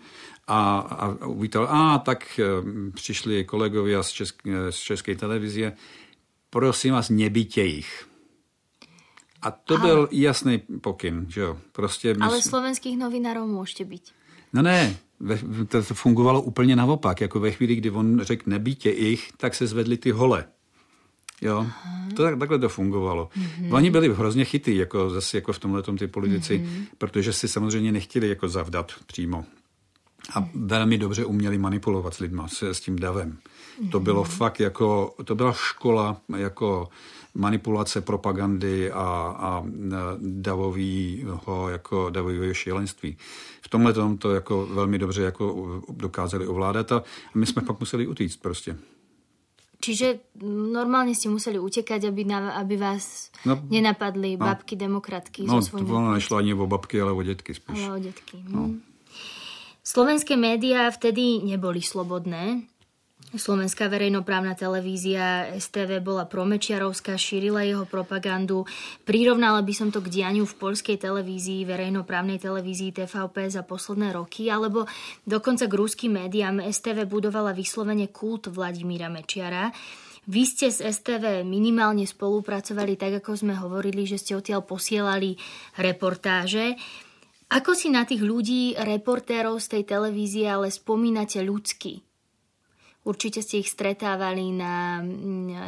a, 0.47 0.79
a 0.79 1.27
uvítal, 1.27 1.69
a 1.71 1.99
tak 1.99 2.39
e, 2.39 2.45
přišli 2.91 3.45
kolegovia 3.45 4.03
z, 4.03 4.11
česk, 4.11 4.43
z 4.71 4.77
České 4.77 5.17
televize, 5.17 5.73
prosím 6.51 6.95
vás, 6.95 7.11
nebíte 7.11 7.61
jich. 7.61 8.07
A 9.43 9.51
to 9.51 9.75
ale, 9.75 9.87
byl 9.87 10.09
jasný 10.13 10.59
pokyn, 10.81 11.27
že 11.29 11.41
jo. 11.41 11.59
Prostě 11.73 12.17
ale 12.21 12.37
my... 12.37 12.43
slovenských 12.43 12.99
novinárov 12.99 13.49
můžete 13.49 13.85
být. 13.85 14.03
No 14.53 14.63
ne, 14.63 14.97
to 15.69 15.83
fungovalo 15.83 16.43
úplně 16.43 16.77
naopak. 16.77 17.21
Jako 17.21 17.41
ve 17.41 17.51
chvíli, 17.51 17.77
kdy 17.77 17.91
on 17.91 18.21
řekl 18.21 18.51
nebítě 18.51 18.91
jich, 18.91 19.33
tak 19.37 19.55
se 19.55 19.67
zvedly 19.67 19.97
ty 19.97 20.11
hole. 20.11 20.45
Jo, 21.43 21.67
to 22.17 22.23
tak, 22.23 22.39
takhle 22.39 22.59
to 22.59 22.69
fungovalo. 22.69 23.29
Mm-hmm. 23.37 23.75
Oni 23.75 23.91
byli 23.91 24.15
hrozně 24.15 24.45
chytý, 24.45 24.77
jako 24.77 25.11
zase 25.11 25.37
jako 25.37 25.53
v 25.53 25.59
tomhle 25.59 25.83
ty 25.83 26.07
politici, 26.07 26.59
mm-hmm. 26.59 26.87
protože 26.99 27.33
si 27.33 27.49
samozřejmě 27.49 27.93
nechtěli 27.93 28.29
jako 28.29 28.49
zavdat 28.49 28.93
přímo. 29.07 29.45
A 30.33 30.41
mm-hmm. 30.41 30.51
velmi 30.55 30.99
dobře 30.99 31.25
uměli 31.25 31.59
manipulovat 31.59 32.15
s 32.15 32.19
lidma, 32.19 32.49
s, 32.49 32.63
s 32.63 32.81
tím 32.81 32.99
davem. 32.99 33.31
Mm-hmm. 33.33 33.91
To 33.91 34.01
bylo 34.01 34.25
fakt 34.25 34.61
jako, 34.61 35.15
to 35.25 35.35
byla 35.35 35.53
škola 35.53 36.17
jako 36.37 36.89
manipulace 37.35 38.01
propagandy 38.01 38.93
a, 38.93 39.37
a 39.39 39.65
davového, 40.19 41.69
jako 41.69 42.11
davového 42.11 42.55
šílenství. 42.55 43.17
V 43.63 43.69
tomhle 43.69 43.93
tom 43.93 44.19
to 44.19 44.35
jako 44.35 44.67
velmi 44.67 44.99
dobře 44.99 45.23
jako 45.23 45.83
dokázali 45.89 46.47
ovládat 46.47 46.93
a 46.93 47.03
my 47.35 47.47
jsme 47.47 47.63
pak 47.63 47.81
museli 47.81 48.07
utíct 48.07 48.43
prostě. 48.43 48.77
Čiže 49.85 50.33
normálne 50.49 51.13
ste 51.13 51.29
museli 51.29 51.61
utekať, 51.61 52.09
aby, 52.09 52.25
na, 52.25 52.57
aby 52.57 52.81
vás 52.81 53.29
no, 53.45 53.61
nenapadli 53.69 54.41
no, 54.41 54.49
babky 54.49 54.81
demokratky 54.81 55.45
no, 55.45 55.61
so. 55.61 55.77
No, 55.77 55.85
to 55.85 56.17
nešlo 56.17 56.41
ani 56.41 56.57
o 56.57 56.65
babky, 56.65 57.05
ale 57.05 57.13
o 57.13 57.21
detky 57.21 57.53
spíš. 57.53 57.85
Ale 57.85 57.93
o 57.93 58.01
detky. 58.01 58.41
No. 58.49 58.73
Hm. 58.73 58.81
Slovenské 59.85 60.41
médiá 60.41 60.89
vtedy 60.89 61.45
neboli 61.45 61.85
slobodné. 61.85 62.65
Slovenská 63.35 63.91
verejnoprávna 63.91 64.55
televízia 64.55 65.51
STV 65.59 65.99
bola 65.99 66.23
promečiarovská, 66.23 67.19
šírila 67.19 67.67
jeho 67.67 67.83
propagandu. 67.83 68.63
Prirovnala 69.03 69.59
by 69.59 69.75
som 69.75 69.91
to 69.91 69.99
k 69.99 70.07
dianiu 70.07 70.47
v 70.47 70.55
polskej 70.55 71.03
televízii, 71.03 71.67
verejnoprávnej 71.67 72.39
televízii 72.39 72.95
TVP 72.95 73.51
za 73.51 73.67
posledné 73.67 74.15
roky, 74.15 74.47
alebo 74.55 74.87
dokonca 75.27 75.67
k 75.67 75.75
ruským 75.75 76.15
médiám 76.15 76.63
STV 76.63 77.11
budovala 77.11 77.51
vyslovene 77.51 78.07
kult 78.15 78.55
Vladimíra 78.55 79.11
Mečiara. 79.11 79.75
Vy 80.31 80.43
ste 80.47 80.71
s 80.71 80.79
STV 80.79 81.43
minimálne 81.43 82.07
spolupracovali, 82.07 82.95
tak 82.95 83.19
ako 83.19 83.35
sme 83.35 83.59
hovorili, 83.59 84.07
že 84.07 84.15
ste 84.15 84.39
odtiaľ 84.39 84.63
posielali 84.63 85.35
reportáže. 85.83 86.79
Ako 87.51 87.75
si 87.75 87.91
na 87.91 88.07
tých 88.07 88.23
ľudí, 88.23 88.79
reportérov 88.79 89.59
z 89.59 89.75
tej 89.75 89.83
televízie 89.91 90.47
ale 90.47 90.71
spomínate 90.71 91.43
ľudsky? 91.43 92.14
Určite 93.05 93.45
ste 93.45 93.61
ich 93.61 93.69
stretávali 93.69 94.49
na, 94.53 95.05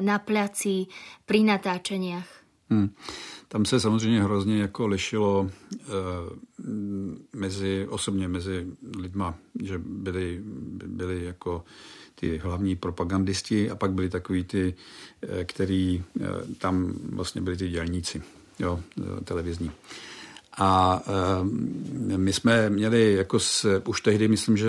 na 0.01 0.17
placi, 0.19 0.89
pri 1.29 1.45
natáčeniach. 1.45 2.29
Hmm. 2.71 2.91
Tam 3.49 3.65
se 3.65 3.81
samozřejmě 3.81 4.23
hrozně 4.23 4.59
jako 4.59 4.87
lišilo 4.87 5.51
e, 5.73 5.77
mezi, 7.33 7.87
osobně 7.89 8.29
mezi 8.29 8.67
lidma, 8.97 9.35
že 9.63 9.79
byli, 9.79 10.41
byli 10.87 11.25
jako 11.25 11.65
ty 12.15 12.39
hlavní 12.39 12.77
propagandisti 12.77 13.71
a 13.71 13.77
pak 13.77 13.93
byli 13.93 14.09
takový 14.11 14.45
ty, 14.45 14.75
e, 15.23 15.45
který 15.45 16.05
e, 16.21 16.55
tam 16.59 16.93
vlastně 17.13 17.41
byli 17.41 17.57
ty 17.57 17.69
dělníci 17.69 18.23
jo, 18.59 18.81
televizní. 19.25 19.71
A 20.59 21.03
e, 22.13 22.17
my 22.17 22.33
jsme 22.33 22.71
měli, 22.71 23.13
jako 23.13 23.41
s, 23.41 23.81
už 23.85 24.01
tehdy 24.01 24.29
myslím, 24.29 24.57
že 24.57 24.69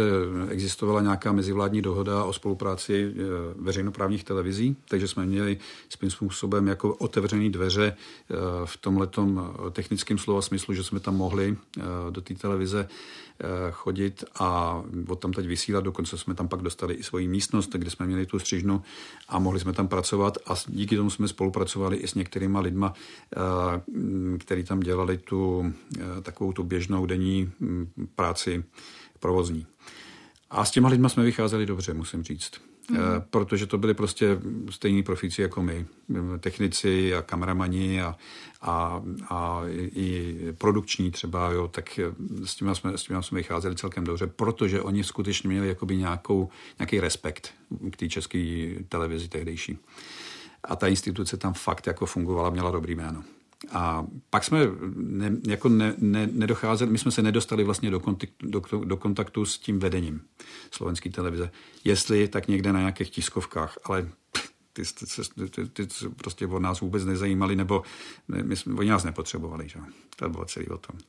existovala 0.49 1.01
nějaká 1.01 1.31
mezivládní 1.31 1.81
dohoda 1.81 2.23
o 2.23 2.33
spolupráci 2.33 3.13
e, 3.13 3.13
veřejnoprávních 3.55 4.23
televizí, 4.23 4.75
takže 4.89 5.07
jsme 5.07 5.25
měli 5.25 5.57
svým 5.89 6.11
způsobem 6.11 6.67
jako 6.67 6.95
otevřené 6.95 7.49
dveře 7.49 7.85
e, 7.85 7.95
v 8.65 8.77
tomhletom 8.77 9.53
technickém 9.71 10.17
slova 10.17 10.41
smyslu, 10.41 10.73
že 10.73 10.83
jsme 10.83 10.99
tam 10.99 11.15
mohli 11.15 11.57
do 12.09 12.21
té 12.21 12.33
televize 12.33 12.87
Eh, 12.87 13.26
chodit 13.71 14.23
a 14.39 14.81
od 15.07 15.19
tam 15.19 15.33
teď 15.33 15.47
vysílat. 15.47 15.83
Dokonce 15.83 16.17
jsme 16.17 16.35
tam 16.35 16.47
pak 16.47 16.61
dostali 16.61 16.93
i 16.93 17.03
svoji 17.03 17.27
místnost, 17.27 17.69
kde 17.73 17.89
jsme 17.89 18.05
měli 18.05 18.25
tu 18.25 18.39
střižnu 18.39 18.81
a 19.29 19.39
mohli 19.39 19.59
jsme 19.59 19.73
tam 19.73 19.87
pracovat 19.87 20.37
a 20.45 20.53
díky 20.67 20.95
tomu 20.95 21.09
jsme 21.09 21.27
spolupracovali 21.27 21.97
i 21.97 22.07
s 22.07 22.15
některýma 22.15 22.59
lidma, 22.59 22.93
eh, 22.93 23.39
kteří 24.37 24.63
tam 24.63 24.79
dělali 24.79 25.17
tu 25.17 25.73
eh, 25.99 26.21
takovou 26.21 26.53
tu 26.53 26.63
běžnou 26.63 27.05
denní 27.05 27.51
hm, 27.59 27.87
práci 28.15 28.63
provozní. 29.19 29.65
A 30.49 30.65
s 30.65 30.71
těma 30.71 30.89
lidma 30.89 31.09
jsme 31.09 31.23
vycházeli 31.23 31.65
dobře, 31.65 31.93
musím 31.93 32.23
říct. 32.23 32.51
Mm. 32.91 32.97
Protože 33.29 33.65
to 33.65 33.77
byli 33.77 33.93
prostě 33.93 34.39
stejní 34.69 35.03
profíci 35.03 35.41
jako 35.41 35.63
my. 35.63 35.85
Technici 36.39 37.15
a 37.15 37.21
kameramani 37.21 38.01
a, 38.01 38.15
a, 38.61 39.03
a 39.29 39.61
i 39.95 40.37
produkční 40.57 41.11
třeba, 41.11 41.51
jo, 41.51 41.67
tak 41.67 41.99
s 42.45 42.55
těma, 42.55 42.75
jsme, 42.75 42.97
s 42.97 43.03
těma 43.03 43.21
jsme 43.21 43.37
vycházeli 43.37 43.75
celkem 43.75 44.03
dobře, 44.03 44.27
protože 44.27 44.81
oni 44.81 45.03
skutečně 45.03 45.49
měli 45.49 45.67
jakoby 45.67 45.97
nějakou, 45.97 46.49
nějaký 46.79 46.99
respekt 46.99 47.53
k 47.91 47.97
té 47.97 48.09
české 48.09 48.69
televizi 48.89 49.27
tehdejší. 49.27 49.77
A 50.63 50.75
ta 50.75 50.87
instituce 50.87 51.37
tam 51.37 51.53
fakt 51.53 51.87
jako 51.87 52.05
fungovala, 52.05 52.49
měla 52.49 52.71
dobrý 52.71 52.95
jméno. 52.95 53.23
A 53.71 54.05
pak 54.29 54.43
jsme 54.43 54.59
ne, 54.95 55.31
jako 55.47 55.69
ne, 55.69 55.93
ne, 55.97 56.29
nedocházeli, 56.31 56.91
my 56.91 56.97
jsme 56.97 57.11
se 57.11 57.21
nedostali 57.21 57.63
vlastně 57.63 57.91
do 57.91 57.99
kontaktu, 57.99 58.47
do, 58.49 58.61
do 58.85 58.97
kontaktu 58.97 59.45
s 59.45 59.59
tím 59.59 59.79
vedením 59.79 60.21
slovenské 60.71 61.09
televize. 61.09 61.51
Jestli, 61.83 62.27
tak 62.27 62.47
někde 62.47 62.73
na 62.73 62.79
nějakých 62.79 63.09
tiskovkách, 63.09 63.77
ale 63.83 64.07
ty, 64.73 64.83
ty, 64.83 65.49
ty, 65.49 65.67
ty, 65.67 65.87
ty 65.87 66.09
prostě 66.17 66.47
od 66.47 66.59
nás 66.59 66.81
vůbec 66.81 67.05
nezajímali, 67.05 67.55
nebo 67.55 67.83
ne, 68.27 68.43
my 68.43 68.55
jsme, 68.55 68.73
oni 68.73 68.89
nás 68.89 69.03
nepotřebovali. 69.03 69.69
Že? 69.69 69.79
To 70.15 70.29
bylo 70.29 70.45
celý 70.45 70.67
o 70.67 70.77
tom. 70.77 70.99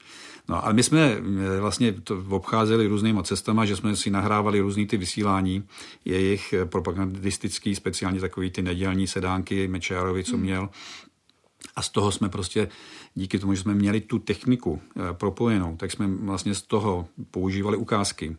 No 0.48 0.64
ale 0.64 0.74
my 0.74 0.82
jsme 0.82 1.00
eh, 1.00 1.60
vlastně 1.60 1.92
to 1.92 2.24
obcházeli 2.28 2.86
různýma 2.86 3.22
cestama, 3.22 3.64
že 3.64 3.76
jsme 3.76 3.96
si 3.96 4.10
nahrávali 4.10 4.60
různý 4.60 4.86
ty 4.86 4.96
vysílání, 4.96 5.64
jejich 6.04 6.54
propagandistický, 6.64 7.74
speciálně 7.74 8.20
takový 8.20 8.50
ty 8.50 8.62
nedělní 8.62 9.06
sedánky 9.06 9.68
Mečárovi, 9.68 10.24
co 10.24 10.36
hmm. 10.36 10.68
A 11.76 11.82
z 11.82 11.88
toho 11.88 12.12
jsme 12.12 12.28
prostě, 12.28 12.68
díky 13.14 13.38
tomu, 13.38 13.54
že 13.54 13.60
jsme 13.60 13.74
měli 13.74 14.00
tu 14.00 14.18
techniku 14.18 14.80
eh, 14.82 15.00
propojenou, 15.12 15.76
tak 15.76 15.92
jsme 15.92 16.06
vlastně 16.06 16.54
z 16.54 16.62
toho 16.62 17.08
používali 17.30 17.76
ukázky. 17.76 18.36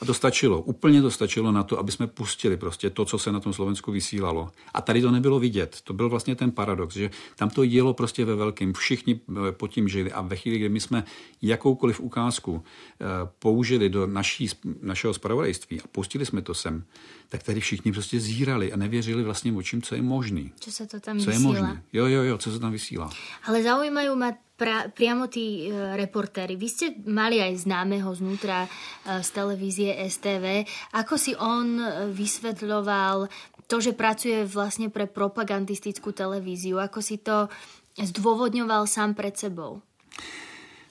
A 0.00 0.04
to 0.04 0.14
stačilo, 0.14 0.62
úplně 0.62 1.02
to 1.02 1.10
stačilo 1.10 1.52
na 1.52 1.62
to, 1.62 1.78
aby 1.78 1.92
jsme 1.92 2.06
pustili 2.06 2.56
prostě 2.56 2.90
to, 2.90 3.04
co 3.04 3.18
se 3.18 3.32
na 3.32 3.40
tom 3.40 3.52
Slovensku 3.52 3.92
vysílalo. 3.92 4.50
A 4.74 4.80
tady 4.80 5.02
to 5.02 5.10
nebylo 5.10 5.40
vidět. 5.40 5.78
To 5.84 5.92
byl 5.92 6.08
vlastně 6.08 6.36
ten 6.36 6.50
paradox, 6.50 6.94
že 6.94 7.10
tam 7.36 7.50
to 7.50 7.62
jelo 7.62 7.94
prostě 7.94 8.24
ve 8.24 8.34
velkém. 8.34 8.72
Všichni 8.72 9.20
eh, 9.30 9.52
pod 9.52 9.68
tím 9.68 9.88
žili 9.88 10.12
a 10.12 10.20
ve 10.20 10.36
chvíli, 10.36 10.58
kdy 10.58 10.68
my 10.68 10.80
jsme 10.80 11.04
jakoukoliv 11.42 12.00
ukázku 12.00 12.62
eh, 12.64 13.04
použili 13.38 13.88
do 13.88 14.06
naší, 14.06 14.48
našeho 14.82 15.14
spravodajství 15.14 15.80
a 15.80 15.84
pustili 15.92 16.26
jsme 16.26 16.42
to 16.42 16.54
sem, 16.54 16.84
tak 17.28 17.42
tady 17.42 17.60
všichni 17.60 17.92
prostě 17.92 18.20
zírali 18.20 18.72
a 18.72 18.76
nevěřili 18.76 19.22
vlastně 19.22 19.52
očím, 19.52 19.82
co 19.82 19.94
je 19.94 20.02
možný. 20.02 20.52
Co 20.60 20.72
se 20.72 20.86
to 20.86 21.00
tam 21.00 21.18
co 21.18 21.30
vysílá. 21.30 21.54
je 21.54 21.62
možný. 21.62 21.78
Jo, 21.92 22.06
jo, 22.06 22.22
jo, 22.22 22.38
co 22.38 22.52
se 22.52 22.58
tam 22.58 22.72
vysílá. 22.72 23.10
Ale 23.44 23.62
zaujímají 23.62 24.16
ma 24.16 24.32
pra, 24.60 24.92
priamo 24.92 25.32
tí 25.32 25.72
e, 25.72 25.96
reportéry. 25.96 26.60
Vy 26.60 26.68
ste 26.68 26.86
mali 27.08 27.40
aj 27.40 27.64
známeho 27.64 28.12
znútra 28.12 28.68
e, 28.68 29.24
z 29.24 29.28
televízie 29.32 29.96
STV. 30.04 30.68
Ako 30.92 31.16
si 31.16 31.32
on 31.32 31.80
e, 31.80 32.12
vysvetľoval 32.12 33.24
to, 33.64 33.80
že 33.80 33.96
pracuje 33.96 34.44
vlastne 34.44 34.92
pre 34.92 35.08
propagandistickú 35.08 36.12
televíziu? 36.12 36.76
Ako 36.76 37.00
si 37.00 37.16
to 37.16 37.48
zdôvodňoval 37.96 38.84
sám 38.84 39.16
pred 39.16 39.32
sebou? 39.32 39.80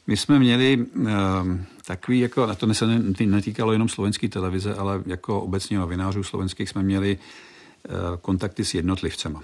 My 0.08 0.18
jsme 0.18 0.40
měli 0.40 0.78
uh, 0.78 1.06
takový, 1.86 2.20
jako, 2.20 2.44
a 2.44 2.56
to 2.56 2.74
se 2.74 2.86
netýkalo 3.26 3.72
jenom 3.72 3.90
slovenské 3.90 4.30
televize, 4.30 4.74
ale 4.74 5.04
jako 5.06 5.42
obecně 5.42 5.78
novinářů 5.78 6.24
slovenských 6.24 6.70
jsme 6.70 6.84
měli 6.84 7.18
uh, 7.18 8.18
kontakty 8.18 8.66
s 8.66 8.74
jednotlivcema 8.74 9.44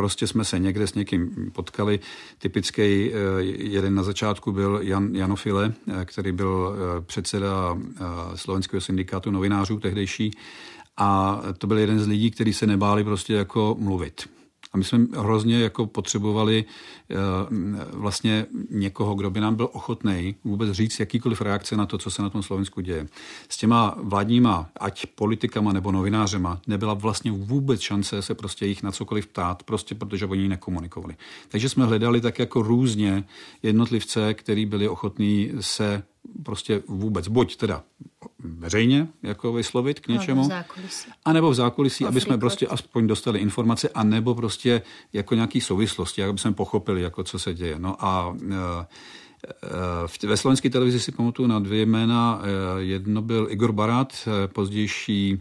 prostě 0.00 0.26
jsme 0.26 0.44
se 0.44 0.58
někde 0.58 0.86
s 0.86 0.94
někým 0.94 1.50
potkali. 1.52 2.00
Typický 2.38 2.82
eh, 2.82 3.42
jeden 3.42 3.94
na 3.94 4.02
začátku 4.02 4.52
byl 4.52 4.80
Jan 4.82 5.14
Janofile, 5.14 5.72
eh, 5.72 6.04
který 6.04 6.32
byl 6.32 6.74
eh, 6.74 7.00
předseda 7.00 7.78
slovenského 8.34 8.80
syndikátu 8.80 9.30
novinářů 9.30 9.80
tehdejší 9.80 10.30
a 10.96 11.40
to 11.58 11.66
byl 11.66 11.78
jeden 11.78 12.00
z 12.00 12.06
lidí, 12.06 12.30
kteří 12.30 12.52
se 12.52 12.66
nebáli 12.66 13.04
prostě 13.04 13.34
jako 13.34 13.76
mluvit. 13.78 14.39
A 14.72 14.78
my 14.78 14.84
jsme 14.84 15.06
hrozně 15.18 15.60
jako 15.60 15.86
potřebovali 15.86 16.64
eh, 17.10 17.14
vlastně 17.92 18.46
někoho, 18.70 19.14
kdo 19.14 19.30
by 19.30 19.40
nám 19.40 19.54
byl 19.54 19.68
ochotný 19.72 20.34
vůbec 20.44 20.70
říct 20.70 21.00
jakýkoliv 21.00 21.40
reakce 21.40 21.76
na 21.76 21.86
to, 21.86 21.98
co 21.98 22.10
se 22.10 22.22
na 22.22 22.30
tom 22.30 22.42
Slovensku 22.42 22.80
děje. 22.80 23.08
S 23.48 23.56
těma 23.56 23.94
vládníma, 23.98 24.68
ať 24.80 25.06
politikama 25.06 25.72
nebo 25.72 25.92
novinářema, 25.92 26.60
nebyla 26.66 26.94
vlastně 26.94 27.32
vůbec 27.32 27.80
šance 27.80 28.22
se 28.22 28.34
prostě 28.34 28.66
jich 28.66 28.82
na 28.82 28.92
cokoliv 28.92 29.26
ptát, 29.26 29.62
prostě 29.62 29.94
protože 29.94 30.26
oni 30.26 30.48
nekomunikovali. 30.48 31.16
Takže 31.48 31.68
jsme 31.68 31.84
hledali 31.84 32.20
tak 32.20 32.38
jako 32.38 32.62
různě 32.62 33.24
jednotlivce, 33.62 34.34
který 34.34 34.66
byli 34.66 34.88
ochotní 34.88 35.50
se 35.60 36.02
prostě 36.42 36.82
vůbec 36.88 37.28
buď 37.28 37.56
teda 37.56 37.82
veřejně 38.44 39.08
jako 39.22 39.52
vyslovit 39.52 40.00
k 40.00 40.08
něčemu, 40.08 40.48
a 41.24 41.32
nebo 41.32 41.50
v 41.50 41.54
zákulisí, 41.54 42.06
aby 42.06 42.20
jsme 42.20 42.38
prostě 42.38 42.66
aspoň 42.66 43.06
dostali 43.06 43.38
informace, 43.38 43.88
a 43.88 44.04
nebo 44.04 44.34
prostě 44.34 44.82
jako 45.12 45.34
nějaký 45.34 45.60
souvislosti, 45.60 46.24
aby 46.24 46.38
jsme 46.38 46.52
pochopili, 46.52 47.02
jako 47.02 47.24
co 47.24 47.38
se 47.38 47.54
děje. 47.54 47.78
No 47.78 48.04
a 48.04 48.36
e, 48.50 50.24
e, 50.24 50.26
ve 50.26 50.36
slovenské 50.36 50.70
televizi 50.70 51.00
si 51.00 51.12
pamatuju 51.12 51.48
na 51.48 51.58
dvě 51.58 51.86
jména. 51.86 52.42
E, 52.42 52.82
jedno 52.82 53.22
byl 53.22 53.46
Igor 53.50 53.72
Barat, 53.72 54.28
pozdější 54.52 55.40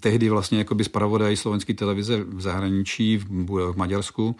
tehdy 0.00 0.28
vlastně 0.28 0.58
jako 0.58 0.74
by 0.74 0.84
zpravodaj 0.84 1.36
slovenské 1.36 1.74
televize 1.74 2.24
v 2.24 2.40
zahraničí, 2.40 3.16
v 3.16 3.76
Maďarsku 3.76 4.36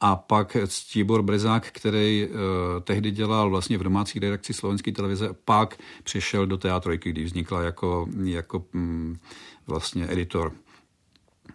a 0.00 0.16
pak 0.16 0.56
Tibor 0.92 1.22
Brezák, 1.22 1.66
který 1.72 2.26
uh, 2.26 2.36
tehdy 2.84 3.10
dělal 3.10 3.50
vlastně 3.50 3.78
v 3.78 3.82
domácí 3.82 4.18
redakci 4.18 4.54
slovenské 4.54 4.92
televize, 4.92 5.28
pak 5.44 5.78
přešel 6.04 6.46
do 6.46 6.58
teatrojky, 6.58 7.10
kdy 7.10 7.24
vznikla 7.24 7.62
jako, 7.62 8.06
jako 8.24 8.64
um, 8.74 9.18
vlastně 9.66 10.06
editor. 10.10 10.52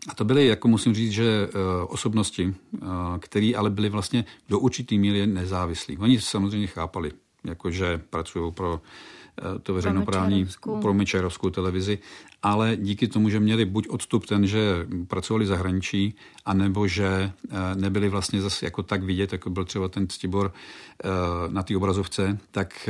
A 0.08 0.16
to 0.16 0.26
byly, 0.26 0.48
jako 0.48 0.68
musím 0.68 0.94
říct, 0.94 1.12
že 1.12 1.48
uh, 1.48 1.62
osobnosti, 1.88 2.56
uh, 2.82 2.88
které 3.20 3.52
ale 3.58 3.70
byly 3.70 3.90
vlastně 3.90 4.26
do 4.50 4.60
určitý 4.60 4.98
míry 4.98 5.28
nezávislí. 5.28 5.98
Oni 5.98 6.22
samozřejmě 6.22 6.68
chápali, 6.68 7.12
jako 7.44 7.72
že 7.72 8.02
pracují 8.10 8.52
pro 8.52 8.82
Eh, 8.82 8.82
to 9.64 9.74
veřejnoprávní 9.74 10.48
pro 10.82 10.94
Mečerovskou 10.94 11.50
televizi, 11.50 12.00
ale 12.44 12.78
díky 12.80 13.08
tomu, 13.08 13.30
že 13.30 13.40
měli 13.40 13.66
buď 13.66 13.88
odstup 13.88 14.26
ten, 14.26 14.48
že 14.48 14.88
pracovali 15.08 15.46
zahraničí, 15.46 16.16
anebo 16.46 16.88
že 16.88 17.06
eh, 17.06 17.56
nebyli 17.76 18.10
vlastně 18.10 18.42
zase 18.42 18.66
jako 18.66 18.84
tak 18.84 19.04
vidět, 19.04 19.34
jako 19.34 19.50
byl 19.50 19.66
třeba 19.66 19.88
ten 19.88 20.08
Ctibor 20.08 20.54
eh, 20.54 21.08
na 21.48 21.64
té 21.64 21.78
obrazovce, 21.78 22.38
tak, 22.52 22.90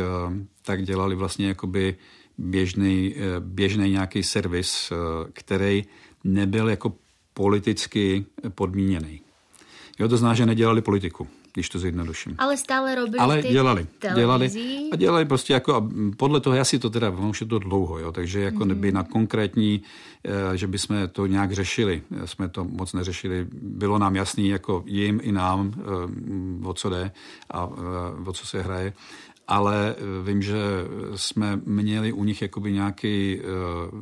tak 0.62 0.84
dělali 0.84 1.16
vlastně 1.16 1.48
jakoby 1.48 1.96
běžný, 2.38 3.16
běžný 3.40 3.92
nějaký 3.92 4.24
servis, 4.24 4.94
který 5.34 5.84
nebyl 6.24 6.70
jako 6.70 6.94
politicky 7.34 8.26
podmíněný. 8.50 9.22
Jo, 10.00 10.08
to 10.08 10.18
znamená, 10.18 10.36
že 10.36 10.46
nedělali 10.46 10.82
politiku 10.82 11.28
když 11.54 11.70
to 11.70 11.80
zjednoduším. 11.80 12.36
Ale 12.38 12.58
stále 12.58 12.96
robili 12.96 13.20
Ale 13.20 13.42
dělali, 13.42 13.88
dělali 14.16 14.52
a 14.92 14.96
dělali 14.96 15.26
prostě 15.26 15.54
jako, 15.54 15.76
a 15.76 15.90
podle 16.18 16.40
toho, 16.40 16.56
já 16.56 16.66
si 16.66 16.80
to 16.80 16.90
teda, 16.90 17.10
už 17.10 17.42
je 17.42 17.48
to 17.48 17.60
dlouho, 17.60 18.00
jo, 18.00 18.12
takže 18.12 18.40
jako 18.40 18.64
mm-hmm. 18.64 18.76
by 18.76 18.92
na 18.92 19.04
konkrétní, 19.04 19.82
eh, 20.24 20.58
že 20.58 20.68
by 20.68 20.78
jsme 20.78 21.08
to 21.08 21.26
nějak 21.26 21.52
řešili, 21.52 22.02
jsme 22.26 22.50
to 22.50 22.64
moc 22.64 22.94
neřešili, 22.94 23.48
bylo 23.52 24.00
nám 24.00 24.16
jasný, 24.16 24.48
jako 24.48 24.84
jim 24.86 25.20
i 25.24 25.32
nám, 25.32 25.74
eh, 25.78 26.68
o 26.68 26.74
co 26.74 26.90
jde 26.90 27.12
a 27.52 27.70
eh, 27.72 28.30
o 28.30 28.34
co 28.34 28.48
se 28.48 28.62
hraje, 28.62 28.94
ale 29.48 29.96
vím, 30.24 30.42
že 30.42 30.58
jsme 31.16 31.60
měli 31.66 32.14
u 32.14 32.24
nich 32.24 32.42
jakoby 32.42 32.74
nějaký 32.74 33.42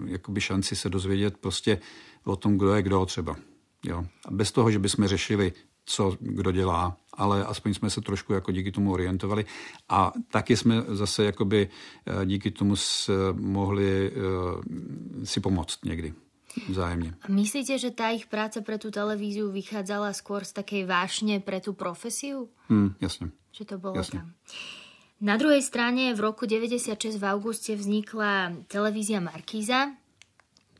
jakoby 0.05 0.41
šanci 0.41 0.75
se 0.75 0.89
dozvědět 0.89 1.37
prostě 1.37 1.79
o 2.23 2.35
tom, 2.35 2.57
kdo 2.57 2.73
je 2.73 2.81
kdo 2.81 3.05
třeba. 3.05 3.35
Jo. 3.85 4.05
A 4.25 4.31
bez 4.31 4.51
toho, 4.51 4.71
že 4.71 4.79
bychom 4.79 5.07
řešili 5.07 5.53
co 5.85 6.17
kdo 6.19 6.51
dělá, 6.51 6.97
ale 7.13 7.45
aspoň 7.45 7.73
jsme 7.73 7.89
se 7.89 8.01
trošku 8.01 8.33
jako 8.33 8.51
díky 8.51 8.71
tomu 8.71 8.91
orientovali 8.91 9.45
a 9.89 10.11
taky 10.31 10.57
jsme 10.57 10.81
zase 10.87 11.23
jakoby 11.23 11.69
eh, 12.05 12.25
díky 12.25 12.51
tomu 12.51 12.75
mohli 13.33 14.11
eh, 14.11 15.25
si 15.25 15.39
pomoct 15.39 15.85
někdy 15.85 16.13
vzájemně. 16.69 17.13
A 17.21 17.31
myslíte, 17.31 17.77
že 17.77 17.91
ta 17.91 18.07
jejich 18.07 18.27
práce 18.27 18.61
pro 18.61 18.77
tu 18.77 18.91
televíziu 18.91 19.51
vychádzala 19.51 20.11
skôr 20.11 20.43
z 20.43 20.51
takej 20.51 20.85
vášně 20.85 21.39
pro 21.39 21.59
tu 21.59 21.73
profesiu? 21.73 22.49
Hmm, 22.67 22.95
jasně. 23.01 23.31
Že 23.51 23.65
to 23.65 23.77
bylo 23.77 24.03
tam. 24.03 24.31
Na 25.21 25.37
druhej 25.37 25.61
strane 25.61 26.13
v 26.13 26.19
roku 26.19 26.45
96 26.45 27.17
v 27.17 27.23
auguste 27.23 27.75
vznikla 27.75 28.51
televízia 28.67 29.19
Markíza, 29.19 29.93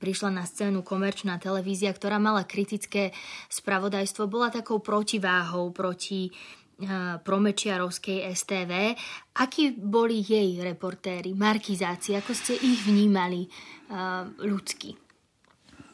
prišla 0.01 0.33
na 0.33 0.43
scénu 0.49 0.81
komerčná 0.81 1.37
televízia, 1.37 1.93
ktorá 1.93 2.17
mala 2.17 2.41
kritické 2.49 3.13
spravodajstvo, 3.53 4.25
bola 4.25 4.49
takou 4.49 4.81
protiváhou 4.81 5.69
proti 5.69 6.33
uh, 6.33 7.21
promečiarovskej 7.21 8.25
STV. 8.33 8.97
Akí 9.37 9.77
boli 9.77 10.25
jej 10.25 10.57
reportéry, 10.57 11.37
markizáci, 11.37 12.17
ako 12.17 12.33
ste 12.33 12.57
ich 12.57 12.81
vnímali 12.89 13.45
uh, 13.45 14.25
ľudsky? 14.41 14.97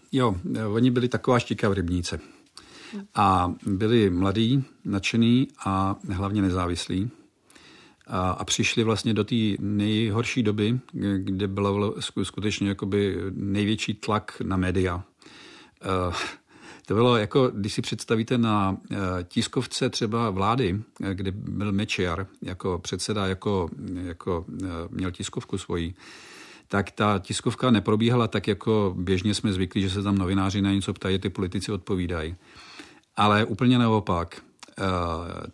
Jo, 0.08 0.40
oni 0.56 0.92
byli 0.92 1.12
taková 1.12 1.40
štika 1.40 1.70
v 1.70 1.84
rybníce. 1.84 2.20
A 3.16 3.52
byli 3.66 4.10
mladí, 4.10 4.64
nadšení 4.86 5.48
a 5.66 5.96
hlavně 6.10 6.42
nezávislí. 6.42 7.12
A, 8.08 8.30
a 8.30 8.46
přišli 8.46 8.84
vlastně 8.84 9.14
do 9.14 9.24
té 9.24 9.36
nejhorší 9.60 10.44
doby, 10.44 10.80
kde 11.18 11.48
byl 11.48 11.96
skutečně 12.24 12.70
jakoby 12.70 13.18
největší 13.32 13.94
tlak 13.94 14.42
na 14.46 14.58
média. 14.58 15.04
Uh, 16.08 16.14
to 16.88 16.94
bylo 16.94 17.18
jako, 17.18 17.52
když 17.54 17.74
si 17.74 17.82
představíte 17.82 18.38
na 18.38 18.78
eh, 18.92 18.96
tiskovce 19.24 19.90
třeba 19.90 20.30
vlády, 20.30 20.82
eh, 21.04 21.16
kde 21.16 21.32
byl 21.32 21.72
Mečiar 21.72 22.28
jako 22.42 22.80
předseda, 22.80 23.28
jako, 23.28 23.70
jako 23.96 24.46
eh, 24.64 24.68
měl 24.90 25.12
tiskovku 25.12 25.58
svoji, 25.58 25.94
tak 26.68 26.92
ta 26.92 27.20
tiskovka 27.20 27.72
neprobíhala 27.72 28.28
tak, 28.28 28.48
jako 28.48 28.96
běžně 28.98 29.34
jsme 29.34 29.54
zvyklí, 29.54 29.82
že 29.82 29.90
se 29.90 30.04
tam 30.04 30.18
novináři 30.18 30.62
na 30.62 30.72
něco 30.72 30.94
ptají, 30.94 31.20
ty 31.20 31.30
politici 31.30 31.72
odpovídají. 31.72 32.36
Ale 33.16 33.46
úplně 33.46 33.78
naopak, 33.78 34.42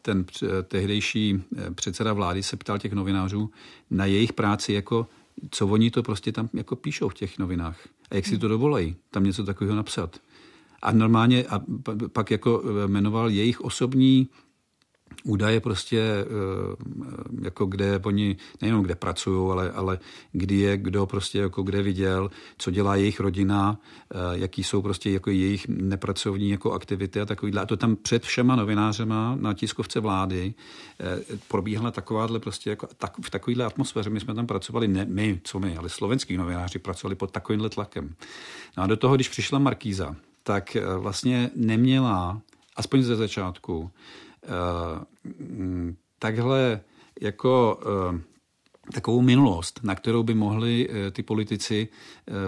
ten 0.02 0.26
tehdejší 0.64 1.44
předseda 1.76 2.14
vlády 2.14 2.44
se 2.44 2.58
ptal 2.58 2.80
těch 2.80 2.94
novinářů 2.94 3.50
na 3.92 4.06
jejich 4.06 4.34
práci, 4.34 4.74
jako 4.74 5.08
co 5.52 5.68
oni 5.68 5.92
to 5.92 6.04
prostě 6.04 6.32
tam 6.32 6.50
jako 6.54 6.76
píšou 6.76 7.10
v 7.10 7.14
těch 7.14 7.40
novinách 7.40 7.78
a 8.12 8.16
jak 8.16 8.26
si 8.26 8.38
to 8.38 8.48
dovolají 8.48 8.96
tam 9.12 9.24
něco 9.24 9.44
takového 9.44 9.76
napsat. 9.76 10.20
A 10.82 10.92
normálně 10.92 11.44
a 11.44 11.62
pak 12.14 12.32
jako 12.32 12.64
e, 12.64 12.88
jmenoval 12.88 13.30
jejich 13.30 13.62
osobní 13.62 14.30
údaje 15.24 15.60
prostě, 15.60 16.00
e, 16.00 16.26
jako 17.42 17.66
kde 17.66 18.00
oni, 18.06 18.38
nejenom 18.62 18.84
kde 18.84 18.96
pracují, 18.96 19.52
ale, 19.52 19.72
ale 19.72 20.00
kdy 20.32 20.56
je, 20.56 20.78
kdo 20.78 21.06
prostě 21.06 21.40
jako 21.40 21.64
kde 21.64 21.82
viděl, 21.82 22.32
co 22.58 22.72
dělá 22.72 22.96
jejich 22.96 23.20
rodina, 23.20 23.80
e, 24.12 24.40
jaký 24.40 24.64
jsou 24.64 24.82
prostě 24.82 25.10
jako 25.12 25.30
jejich 25.30 25.68
nepracovní 25.68 26.50
jako 26.50 26.72
aktivity 26.72 27.22
a 27.22 27.26
takovýhle. 27.26 27.62
A 27.62 27.66
to 27.66 27.78
tam 27.78 27.96
před 27.96 28.24
všema 28.24 28.56
novinářema 28.56 29.38
na 29.40 29.54
tiskovce 29.54 30.00
vlády 30.00 30.54
probíhala 31.48 31.92
takováhle 31.92 32.40
prostě 32.40 32.70
jako 32.70 32.88
tak, 32.98 33.14
v 33.22 33.30
takovýhle 33.30 33.66
atmosféře. 33.66 34.10
My 34.10 34.20
jsme 34.20 34.34
tam 34.34 34.48
pracovali, 34.48 34.88
ne 34.88 35.06
my, 35.06 35.40
co 35.44 35.60
my, 35.60 35.78
ale 35.78 35.90
slovenský 35.90 36.38
novináři 36.38 36.80
pracovali 36.80 37.16
pod 37.16 37.32
takovýmhle 37.32 37.70
tlakem. 37.70 38.16
No 38.78 38.84
a 38.84 38.88
do 38.88 38.98
toho, 38.98 39.16
když 39.16 39.30
přišla 39.30 39.60
Markíza, 39.60 40.16
tak 40.44 40.76
eh, 40.76 40.98
vlastně 40.98 41.50
neměla, 41.56 42.42
aspoň 42.76 43.04
ze 43.04 43.16
začátku, 43.16 43.92
eh, 43.92 44.33
takhle 46.20 46.82
jako 47.22 47.80
eh, 47.82 48.22
takovou 48.94 49.22
minulost, 49.22 49.80
na 49.84 49.96
kterou 49.96 50.24
by 50.24 50.34
mohli 50.34 50.90
ty 51.12 51.24
politici 51.24 51.88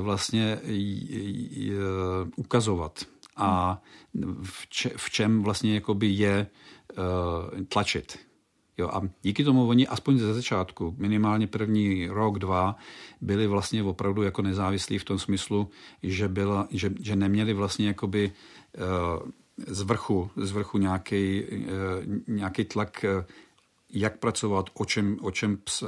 vlastně 0.01 0.59
ukazovat 2.35 3.05
a 3.35 3.81
v 4.95 5.09
čem 5.09 5.43
vlastně 5.43 5.73
jakoby 5.73 6.07
je 6.07 6.47
tlačit. 7.69 8.19
Jo, 8.77 8.89
a 8.93 9.01
díky 9.21 9.43
tomu 9.43 9.67
oni 9.67 9.87
aspoň 9.87 10.17
ze 10.17 10.33
začátku, 10.33 10.95
minimálně 10.97 11.47
první 11.47 12.07
rok, 12.07 12.39
dva, 12.39 12.75
byli 13.21 13.47
vlastně 13.47 13.83
opravdu 13.83 14.23
jako 14.23 14.41
nezávislí 14.41 14.97
v 14.97 15.03
tom 15.03 15.19
smyslu, 15.19 15.69
že, 16.03 16.27
byla, 16.27 16.67
že, 16.71 16.91
že 16.99 17.15
neměli 17.15 17.53
vlastně 17.53 17.87
jakoby 17.87 18.31
uh, 18.77 19.29
z 19.67 19.81
vrchu, 19.81 20.29
z 20.35 20.51
vrchu 20.51 20.77
nějaký, 20.77 21.43
uh, 21.43 21.65
nějaký 22.27 22.65
tlak, 22.65 23.05
uh, 23.17 23.23
jak 23.89 24.17
pracovat, 24.19 24.69
o 24.73 24.85
čem, 24.85 25.17
o 25.21 25.31
čem 25.31 25.57
ps, 25.57 25.83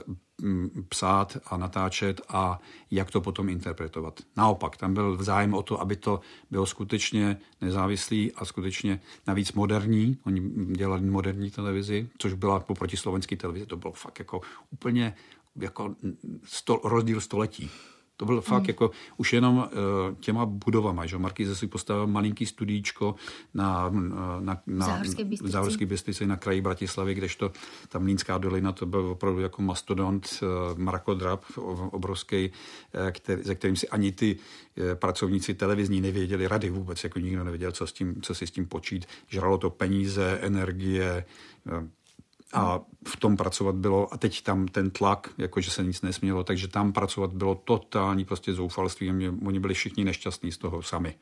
psát 0.89 1.37
a 1.45 1.57
natáčet 1.57 2.21
a 2.29 2.59
jak 2.91 3.11
to 3.11 3.21
potom 3.21 3.49
interpretovat. 3.49 4.19
Naopak, 4.35 4.77
tam 4.77 4.93
byl 4.93 5.23
zájem 5.23 5.53
o 5.53 5.63
to, 5.63 5.81
aby 5.81 5.95
to 5.95 6.19
bylo 6.51 6.65
skutečně 6.65 7.37
nezávislý 7.61 8.31
a 8.33 8.45
skutečně 8.45 9.01
navíc 9.27 9.53
moderní. 9.53 10.17
Oni 10.25 10.41
dělali 10.71 11.01
moderní 11.01 11.51
televizi, 11.51 12.09
což 12.17 12.33
byla 12.33 12.59
poproti 12.59 12.97
slovenské 12.97 13.37
televizi, 13.37 13.65
to 13.65 13.77
bylo 13.77 13.93
fakt 13.93 14.19
jako 14.19 14.41
úplně 14.71 15.15
jako 15.55 15.95
sto, 16.43 16.81
rozdíl 16.83 17.21
století. 17.21 17.69
To 18.17 18.25
bylo 18.25 18.41
fakt 18.41 18.63
mm. 18.63 18.67
jako 18.67 18.91
už 19.17 19.33
jenom 19.33 19.57
uh, 19.57 20.15
těma 20.19 20.45
budovama, 20.45 21.05
že 21.05 21.17
Markýze 21.17 21.55
si 21.55 21.67
postavil 21.67 22.07
malinký 22.07 22.45
studíčko 22.45 23.15
na, 23.53 23.89
na, 24.39 24.61
na 24.67 25.01
Záhorské 25.43 25.85
Bystrici 25.85 26.27
na 26.27 26.35
kraji 26.35 26.61
Bratislavy, 26.61 27.13
kdežto 27.13 27.51
ta 27.89 27.99
Mlínská 27.99 28.37
dolina, 28.37 28.71
to 28.71 28.85
byl 28.85 29.05
opravdu 29.05 29.41
jako 29.41 29.61
mastodont, 29.61 30.27
uh, 30.41 30.77
mrakodrap 30.79 31.43
obrovský, 31.91 32.49
uh, 32.49 33.11
který, 33.11 33.43
ze 33.43 33.55
kterým 33.55 33.75
si 33.75 33.89
ani 33.89 34.11
ty 34.11 34.35
uh, 34.35 34.83
pracovníci 34.95 35.53
televizní 35.53 36.01
nevěděli 36.01 36.47
rady 36.47 36.69
vůbec, 36.69 37.03
jako 37.03 37.19
nikdo 37.19 37.43
nevěděl, 37.43 37.71
co, 37.71 37.87
s 37.87 37.93
tím, 37.93 38.21
co 38.21 38.35
si 38.35 38.47
s 38.47 38.51
tím 38.51 38.65
počít. 38.65 39.05
Žralo 39.27 39.57
to 39.57 39.69
peníze, 39.69 40.39
energie, 40.41 41.25
a 42.53 42.79
v 43.07 43.17
tom 43.17 43.37
pracovat 43.37 43.75
bylo, 43.75 44.13
a 44.13 44.17
teď 44.17 44.41
tam 44.41 44.67
ten 44.67 44.89
tlak, 44.89 45.29
jakože 45.37 45.71
se 45.71 45.83
nic 45.83 46.01
nesmělo, 46.01 46.43
takže 46.43 46.67
tam 46.67 46.93
pracovat 46.93 47.33
bylo 47.33 47.55
totální 47.55 48.25
prostě 48.25 48.53
zoufalství 48.53 49.11
mě, 49.11 49.33
oni 49.45 49.59
byli 49.59 49.73
všichni 49.73 50.03
nešťastní 50.03 50.51
z 50.51 50.57
toho 50.57 50.81
sami. 50.81 51.15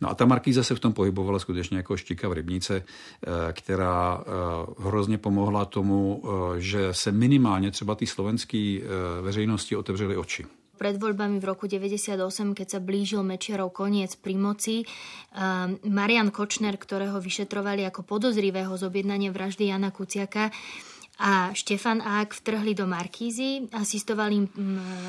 No 0.00 0.10
a 0.10 0.14
ta 0.14 0.26
markýza 0.26 0.62
se 0.62 0.74
v 0.74 0.80
tom 0.80 0.92
pohybovala 0.92 1.38
skutečně 1.38 1.76
jako 1.76 1.96
štika 1.96 2.28
v 2.28 2.32
rybnice, 2.32 2.76
eh, 2.82 3.52
která 3.52 4.20
eh, 4.20 4.24
hrozně 4.78 5.18
pomohla 5.18 5.64
tomu, 5.64 6.22
eh, 6.24 6.60
že 6.60 6.94
se 6.94 7.12
minimálně 7.12 7.70
třeba 7.70 7.94
ty 7.94 8.06
slovenské 8.06 8.80
veřejnosti 9.22 9.76
otevřely 9.76 10.16
oči 10.16 10.46
pred 10.78 10.94
voľbami 10.94 11.42
v 11.42 11.48
roku 11.50 11.66
98, 11.66 12.54
keď 12.54 12.66
sa 12.70 12.78
blížil 12.78 13.26
Mečiarov 13.26 13.74
koniec 13.74 14.14
pri 14.14 14.38
moci, 14.38 14.76
ehm, 14.86 15.82
Marian 15.90 16.30
Kočner, 16.30 16.78
ktorého 16.78 17.18
vyšetrovali 17.18 17.82
ako 17.90 18.06
podozrivého 18.06 18.70
z 18.78 18.86
objednania 18.86 19.34
vraždy 19.34 19.74
Jana 19.74 19.90
Kuciaka, 19.90 20.54
a 21.18 21.50
Štefan 21.50 21.98
Ák 21.98 22.30
vtrhli 22.30 22.78
do 22.78 22.86
Markízy, 22.86 23.66
asistoval 23.74 24.30
im, 24.30 24.46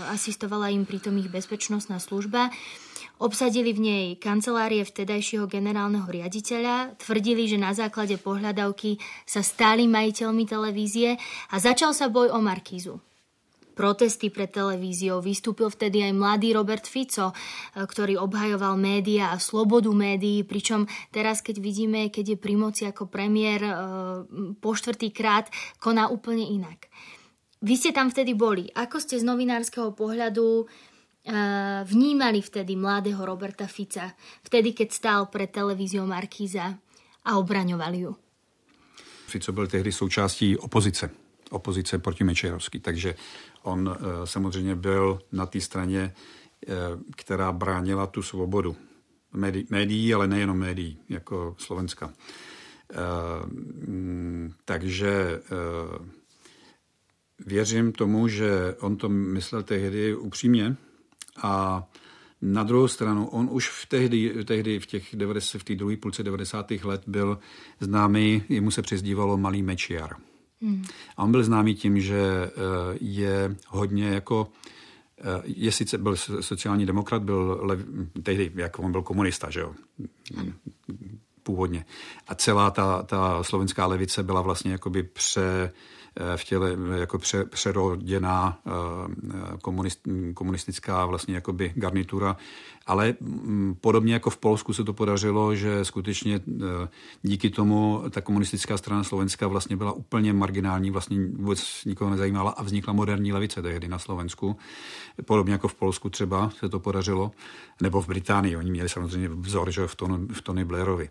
asistovala 0.09 0.73
im 0.73 0.81
pritom 0.81 1.13
ich 1.21 1.29
bezpečnostná 1.29 2.01
služba. 2.01 2.49
Obsadili 3.21 3.75
v 3.75 3.79
nej 3.83 4.05
kancelárie 4.17 4.81
vtedajšieho 4.81 5.45
generálneho 5.45 6.09
riaditeľa, 6.09 6.97
tvrdili, 6.97 7.45
že 7.45 7.61
na 7.61 7.77
základe 7.77 8.17
pohľadavky 8.17 8.97
sa 9.27 9.45
stáli 9.45 9.85
majiteľmi 9.85 10.43
televízie. 10.49 11.19
A 11.53 11.55
začal 11.61 11.93
sa 11.93 12.09
boj 12.09 12.33
o 12.33 12.41
Markízu 12.41 12.97
protesty 13.79 14.27
pred 14.27 14.51
televíziou. 14.51 15.23
Vystúpil 15.23 15.71
vtedy 15.71 16.03
aj 16.03 16.11
mladý 16.11 16.51
Robert 16.51 16.83
Fico, 16.83 17.31
e, 17.31 17.35
ktorý 17.79 18.19
obhajoval 18.19 18.75
média 18.75 19.31
a 19.31 19.39
slobodu 19.39 19.87
médií, 19.95 20.43
pričom 20.43 20.83
teraz, 21.15 21.39
keď 21.39 21.63
vidíme, 21.63 22.11
keď 22.11 22.35
je 22.35 22.37
pri 22.43 22.59
moci 22.59 22.83
ako 22.83 23.07
premiér 23.07 23.61
e, 23.63 23.73
po 24.59 24.75
štvrtý 24.75 25.15
krát, 25.15 25.47
koná 25.79 26.11
úplne 26.11 26.43
inak. 26.43 26.91
Vy 27.63 27.79
ste 27.79 27.95
tam 27.95 28.11
vtedy 28.11 28.35
boli. 28.35 28.67
Ako 28.75 28.99
ste 28.99 29.15
z 29.15 29.23
novinárskeho 29.23 29.95
pohľadu 29.95 30.47
e, 30.59 30.65
vnímali 31.87 32.43
vtedy 32.43 32.75
mladého 32.75 33.23
Roberta 33.23 33.71
Fica, 33.71 34.11
vtedy, 34.43 34.75
keď 34.75 34.89
stál 34.91 35.21
pred 35.31 35.47
televíziou 35.47 36.03
Markíza 36.03 36.75
a 37.23 37.31
obraňovali 37.39 37.99
ju? 38.03 38.11
Fico 39.29 39.51
byl 39.51 39.67
tehdy 39.67 39.91
součástí 39.91 40.57
opozice, 40.57 41.09
opozice 41.49 41.99
proti 41.99 42.23
Mečerovský, 42.23 42.79
takže 42.79 43.15
On 43.63 43.95
eh, 43.95 44.27
samozřejmě 44.27 44.75
byl 44.75 45.19
na 45.31 45.45
té 45.45 45.61
straně, 45.61 46.13
eh, 46.67 46.73
která 47.15 47.51
bránila 47.51 48.07
tu 48.07 48.21
svobodu 48.21 48.75
médií, 49.69 50.13
ale 50.13 50.27
nejenom 50.27 50.57
médií, 50.57 50.99
jako 51.09 51.55
Slovenska. 51.57 52.13
Eh, 52.91 52.95
mm, 53.87 54.53
takže 54.65 55.41
věřím 57.45 57.91
tomu, 57.91 58.27
že 58.27 58.75
on 58.79 58.97
to 58.97 59.09
myslel 59.09 59.63
tehdy 59.63 60.15
upřímně 60.15 60.75
a 61.41 61.83
na 62.41 62.63
druhou 62.63 62.87
stranu, 62.87 63.27
on 63.27 63.49
už 63.51 63.69
v 63.69 63.85
tehdy, 63.85 64.45
tehdy 64.45 64.79
v 64.79 64.85
těch 64.85 65.15
90, 65.15 65.59
v 65.59 65.63
té 65.63 65.75
druhé 65.75 65.97
půlce 65.97 66.23
90. 66.23 66.71
let 66.83 67.01
byl 67.07 67.39
známý, 67.79 68.43
jemu 68.49 68.71
se 68.71 68.81
přezdívalo 68.81 69.37
Malý 69.37 69.63
Mečiar. 69.63 70.28
Hmm. 70.61 70.83
A 71.17 71.23
on 71.23 71.31
byl 71.31 71.43
známý 71.43 71.75
tím, 71.75 71.99
že 71.99 72.19
eh, 72.19 72.51
je 73.01 73.55
hodně 73.67 74.07
jako 74.07 74.47
eh, 75.21 75.41
je 75.45 75.71
sice 75.71 75.97
byl 75.97 76.15
sociální 76.41 76.85
demokrat, 76.85 77.23
byl 77.23 77.59
lev, 77.61 77.79
tehdy, 78.23 78.51
jako 78.55 78.81
on 78.81 78.91
byl 78.91 79.01
komunista, 79.01 79.49
že 79.49 79.59
jo, 79.59 79.73
původně. 81.43 81.85
A 82.27 82.35
celá 82.35 82.71
ta, 82.71 83.03
ta 83.03 83.43
slovenská 83.43 83.85
levice 83.85 84.23
byla 84.23 84.41
vlastně 84.41 84.71
jakoby 84.71 85.03
pře, 85.03 85.71
Eh, 86.19 86.37
v 86.37 86.43
těle 86.43 86.77
jako 86.99 87.17
pře, 87.17 87.45
přeroděná 87.45 88.59
komunist, 89.61 90.01
komunistická 90.33 91.05
vlastně 91.05 91.35
jakoby 91.35 91.73
garnitura, 91.75 92.37
ale 92.89 93.13
mm, 93.19 93.75
podobně 93.81 94.13
jako 94.13 94.29
v 94.29 94.37
Polsku 94.37 94.73
se 94.73 94.83
to 94.83 94.93
podařilo, 94.93 95.55
že 95.55 95.85
skutečně 95.85 96.35
eh, 96.35 96.87
díky 97.21 97.49
tomu 97.49 98.03
ta 98.09 98.21
komunistická 98.21 98.77
strana 98.77 99.03
Slovenska 99.03 99.47
vlastně 99.47 99.75
byla 99.75 99.91
úplně 99.91 100.33
marginální, 100.33 100.91
vlastně 100.91 101.17
vůbec 101.33 101.85
nikoho 101.85 102.11
nezajímala 102.11 102.51
a 102.51 102.63
vznikla 102.63 102.93
moderní 102.93 103.33
levice 103.33 103.61
tehdy 103.61 103.87
na 103.87 103.99
Slovensku. 103.99 104.57
Podobně 105.25 105.53
jako 105.53 105.67
v 105.67 105.75
Polsku 105.75 106.09
třeba 106.09 106.49
se 106.49 106.69
to 106.69 106.79
podařilo, 106.79 107.31
nebo 107.81 108.01
v 108.01 108.07
Británii, 108.07 108.55
oni 108.55 108.71
měli 108.71 108.89
samozřejmě 108.89 109.29
vzor 109.29 109.71
že 109.71 109.87
v, 109.87 109.95
Tony, 109.95 110.27
v 110.33 110.41
Tony 110.41 110.65
Blairovi. 110.65 111.09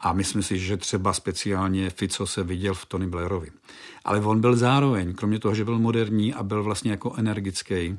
A 0.00 0.12
myslím 0.12 0.42
si, 0.42 0.58
že 0.58 0.76
třeba 0.76 1.12
speciálně 1.12 1.90
Fico 1.90 2.26
se 2.26 2.42
viděl 2.42 2.74
v 2.74 2.86
Tony 2.86 3.06
Blairovi. 3.06 3.48
ale 4.04 4.20
on 4.20 4.40
byl 4.40 4.56
zároveň, 4.56 5.14
kromě 5.14 5.38
toho, 5.38 5.54
že 5.54 5.64
byl 5.64 5.78
moderní 5.78 6.34
a 6.34 6.42
byl 6.42 6.62
vlastně 6.62 6.90
jako 6.90 7.14
energický, 7.14 7.96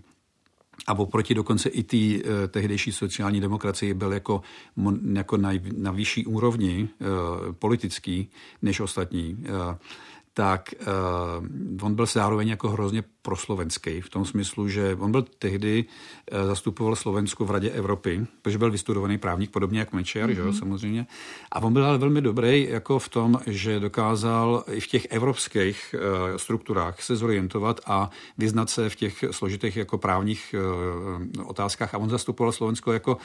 a 0.87 0.93
oproti 0.93 1.33
dokonce 1.33 1.69
i 1.69 1.83
té 1.83 1.97
eh, 1.97 2.47
tehdejší 2.47 2.91
sociální 2.91 3.41
demokracii 3.41 3.93
byl 3.93 4.13
jako, 4.13 4.41
jako 5.13 5.37
na, 5.37 5.51
na 5.77 5.91
vyšší 5.91 6.25
úrovni 6.25 6.89
eh, 6.89 7.05
politický 7.53 8.29
než 8.61 8.79
ostatní. 8.79 9.37
Eh, 9.45 9.77
tak 10.37 10.73
uh, 10.79 11.85
on 11.85 11.95
byl 11.95 12.05
zároveň 12.05 12.47
jako 12.47 12.69
hrozně 12.69 13.03
proslovenský 13.21 14.01
v 14.01 14.09
tom 14.09 14.25
smyslu, 14.25 14.69
že 14.69 14.95
on 14.99 15.11
byl 15.11 15.25
tehdy, 15.39 15.85
uh, 16.31 16.47
zastupoval 16.47 16.95
Slovensko 16.95 17.45
v 17.45 17.51
Radě 17.51 17.69
Evropy, 17.69 18.27
protože 18.41 18.57
byl 18.57 18.71
vystudovaný 18.71 19.17
právník, 19.17 19.51
podobně 19.51 19.79
jako 19.79 19.95
Mečer, 19.95 20.29
mm-hmm. 20.29 20.35
že, 20.35 20.41
mhm. 20.43 20.53
samozřejmě. 20.53 21.07
A 21.51 21.59
on 21.59 21.73
byl 21.73 21.85
ale 21.85 21.97
velmi 21.97 22.21
dobrý 22.21 22.67
jako 22.69 22.99
v 22.99 23.09
tom, 23.09 23.39
že 23.47 23.79
dokázal 23.79 24.63
i 24.71 24.79
v 24.79 24.87
těch 24.87 25.07
evropských 25.09 25.95
uh, 25.97 26.37
strukturách 26.37 27.01
se 27.01 27.15
zorientovat 27.15 27.81
a 27.85 28.09
vyznat 28.37 28.69
se 28.69 28.89
v 28.89 28.95
těch 28.95 29.23
složitých 29.31 29.77
jako 29.77 29.97
právních 29.97 30.55
uh, 31.37 31.49
otázkách. 31.49 31.93
A 31.93 31.97
on 31.97 32.09
zastupoval 32.09 32.51
Slovensko 32.51 32.93
jako 32.93 33.15
uh, 33.15 33.19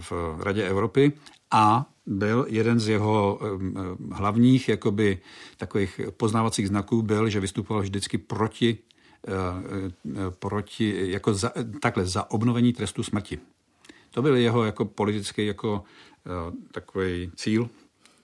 v 0.00 0.36
Radě 0.42 0.68
Evropy 0.68 1.12
a 1.50 1.86
byl 2.10 2.46
jeden 2.48 2.80
z 2.80 2.88
jeho 2.88 3.40
hlavních 4.12 4.68
jakoby, 4.68 5.18
takových 5.56 6.00
poznávacích 6.16 6.68
znaků 6.68 7.02
byl, 7.02 7.28
že 7.28 7.40
vystupoval 7.40 7.82
vždycky 7.82 8.18
proti, 8.18 8.78
eh, 9.28 9.32
eh, 10.16 10.30
proti 10.30 11.10
jako 11.10 11.34
za, 11.34 11.52
takhle, 11.80 12.06
za 12.06 12.30
obnovení 12.30 12.72
trestu 12.72 13.02
smrti. 13.02 13.38
To 14.10 14.22
byl 14.22 14.36
jeho 14.36 14.64
jako 14.64 14.84
politický 14.84 15.46
jako 15.46 15.84
eh, 16.26 16.52
takový 16.72 17.30
cíl 17.36 17.70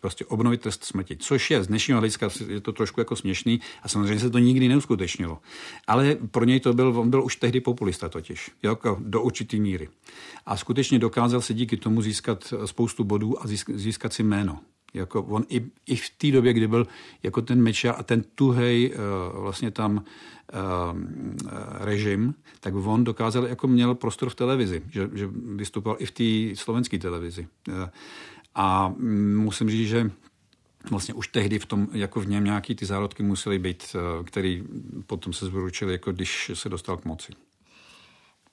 prostě 0.07 0.25
obnovit 0.25 0.61
trest 0.61 0.85
smrti. 0.85 1.17
Což 1.17 1.51
je 1.51 1.65
z 1.65 1.67
dnešního 1.67 1.99
hlediska 1.99 2.29
je 2.49 2.61
to 2.61 2.73
trošku 2.73 3.01
jako 3.01 3.17
směšný 3.17 3.61
a 3.83 3.89
samozřejmě 3.89 4.21
se 4.21 4.31
to 4.31 4.39
nikdy 4.39 4.69
neuskutečnilo. 4.69 5.39
Ale 5.87 6.17
pro 6.31 6.45
něj 6.45 6.61
to 6.61 6.73
byl, 6.73 6.99
on 6.99 7.11
byl 7.11 7.25
už 7.25 7.37
tehdy 7.37 7.61
populista 7.61 8.09
totiž, 8.09 8.51
jako 8.63 8.97
do 9.01 9.23
určitý 9.23 9.61
míry. 9.61 9.89
A 10.47 10.57
skutečně 10.57 10.99
dokázal 10.99 11.41
se 11.41 11.55
díky 11.55 11.77
tomu 11.77 12.03
získat 12.03 12.55
spoustu 12.65 13.05
bodů 13.05 13.43
a 13.43 13.47
získat 13.75 14.13
si 14.13 14.23
jméno. 14.23 14.59
Jako 14.95 15.23
on 15.23 15.45
i, 15.49 15.67
i 15.87 15.97
v 15.97 16.11
té 16.11 16.31
době, 16.31 16.53
kdy 16.53 16.69
byl 16.69 16.87
jako 17.23 17.43
ten 17.43 17.63
meča 17.63 17.93
a 17.93 18.03
ten 18.03 18.23
tuhej 18.35 18.91
uh, 18.91 19.43
vlastně 19.43 19.71
tam 19.71 19.97
uh, 19.97 20.03
režim, 21.81 22.35
tak 22.61 22.75
on 22.75 23.05
dokázal, 23.05 23.47
jako 23.47 23.67
měl 23.67 23.95
prostor 23.95 24.31
v 24.31 24.35
televizi, 24.35 24.83
že, 24.91 25.11
že 25.15 25.29
vystupoval 25.57 25.97
i 26.01 26.07
v 26.07 26.11
té 26.11 26.57
slovenské 26.57 26.99
televizi. 26.99 27.47
A 28.57 28.95
musím 29.37 29.71
říct, 29.71 29.89
že 29.89 30.11
vlastně 30.91 31.15
už 31.15 31.29
tehdy 31.29 31.59
v 31.59 31.67
tom, 31.67 31.89
jako 31.93 32.21
v 32.21 32.29
něm 32.29 32.45
nějaký 32.45 32.75
ty 32.75 32.87
zárodky 32.87 33.23
musely 33.23 33.59
být, 33.59 33.97
eh, 33.97 34.25
který 34.25 34.65
potom 35.07 35.33
se 35.33 35.47
zvrúčili, 35.47 35.93
jako 35.93 36.13
když 36.13 36.51
se 36.55 36.69
dostal 36.69 36.97
k 36.97 37.05
moci. 37.05 37.33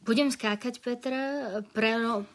Budem 0.04 0.32
skákať, 0.32 0.84
Petr. 0.84 1.16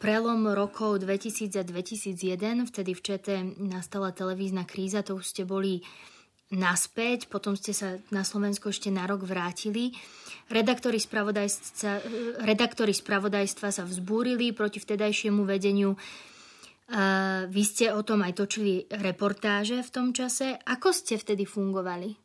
Prelom 0.01 0.41
rokov 0.57 1.05
2000 1.05 1.53
a 1.59 1.63
2001, 1.63 2.65
vtedy 2.65 2.97
v 2.97 3.01
Čete 3.01 3.45
nastala 3.61 4.09
televízna 4.09 4.65
kríza, 4.65 5.05
to 5.05 5.21
už 5.21 5.29
ste 5.29 5.45
boli 5.45 5.85
naspäť, 6.49 7.29
potom 7.29 7.53
ste 7.53 7.77
sa 7.77 8.01
na 8.09 8.25
Slovensko 8.25 8.73
ešte 8.73 8.89
na 8.89 9.05
rok 9.05 9.21
vrátili. 9.21 9.93
Redaktori 10.49 10.97
spravodajstva, 10.97 12.01
redaktori 12.41 12.89
spravodajstva 12.89 13.69
sa 13.69 13.85
vzbúrili 13.85 14.49
proti 14.49 14.81
vtedajšiemu 14.81 15.45
vedeniu 15.45 15.93
vy 17.47 17.63
ste 17.65 17.93
o 17.93 18.01
tom 18.01 18.25
aj 18.25 18.33
točili 18.33 18.89
reportáže 18.89 19.85
v 19.85 19.89
tom 19.89 20.07
čase. 20.13 20.57
Ako 20.57 20.89
ste 20.93 21.17
vtedy 21.17 21.45
fungovali? 21.45 22.15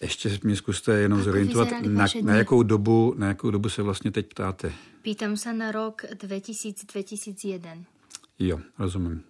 Ještě 0.00 0.38
mě 0.42 0.56
zkuste 0.56 0.92
jenom 0.92 1.18
Ako 1.18 1.24
zorientovat, 1.24 1.68
na, 1.82 2.06
na, 2.22 2.34
jakou 2.34 2.62
dobu, 2.62 3.14
na 3.16 3.28
jakou 3.28 3.50
dobu 3.50 3.68
se 3.68 3.82
vlastně 3.82 4.10
teď 4.10 4.26
ptáte. 4.26 4.72
Pýtam 5.02 5.36
se 5.36 5.52
na 5.52 5.72
rok 5.72 6.04
2000-2001. 6.14 7.84
Jo, 8.38 8.60
rozumím. 8.78 9.22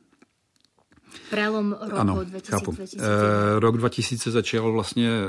Prelom 1.31 1.77
roku 1.81 1.97
ano, 1.97 2.25
2000, 2.25 2.51
chápu. 2.51 2.73
2001. 2.73 3.09
E, 3.57 3.61
rok 3.61 3.77
2000 3.77 4.31
začal 4.31 4.73
vlastně 4.73 5.09
e, 5.09 5.23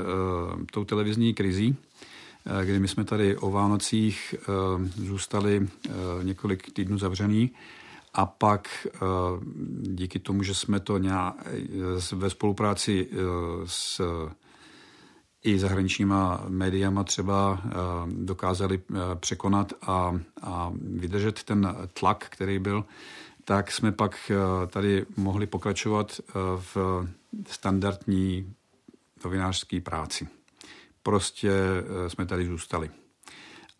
tou 0.72 0.84
televizní 0.84 1.34
krizí, 1.34 1.76
e, 2.60 2.64
kdy 2.64 2.78
my 2.78 2.88
jsme 2.88 3.04
tady 3.04 3.36
o 3.36 3.50
Vánocích 3.50 4.34
e, 4.34 4.42
zůstali 5.04 5.68
e, 5.88 6.24
několik 6.24 6.72
týdnů 6.72 6.98
zavřený 6.98 7.50
a 8.16 8.26
pak 8.26 8.86
eh, 8.86 8.98
díky 9.82 10.18
tomu, 10.18 10.42
že 10.42 10.54
jsme 10.54 10.80
to 10.80 10.98
nějak 10.98 11.34
eh, 11.46 12.16
ve 12.16 12.30
spolupráci 12.30 13.08
eh, 13.12 13.16
s 13.64 14.00
i 15.42 15.58
zahraničníma 15.58 16.44
médiama 16.48 17.04
třeba 17.04 17.62
dokázali 18.06 18.82
překonat 19.14 19.72
a, 19.82 20.20
a 20.42 20.72
vydržet 20.74 21.42
ten 21.42 21.76
tlak, 21.92 22.26
který 22.30 22.58
byl, 22.58 22.84
tak 23.44 23.72
jsme 23.72 23.92
pak 23.92 24.32
tady 24.66 25.06
mohli 25.16 25.46
pokračovat 25.46 26.20
v 26.56 27.06
standardní 27.46 28.54
novinářské 29.24 29.80
práci. 29.80 30.28
Prostě 31.02 31.52
jsme 32.08 32.26
tady 32.26 32.46
zůstali. 32.46 32.90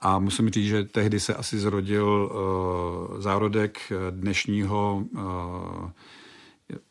A 0.01 0.19
musím 0.19 0.51
říct, 0.51 0.67
že 0.67 0.85
tehdy 0.85 1.21
se 1.21 1.35
asi 1.35 1.59
zrodil 1.59 2.07
uh, 2.07 3.21
zárodek 3.21 3.93
dnešního 4.11 5.05
uh, 5.11 5.91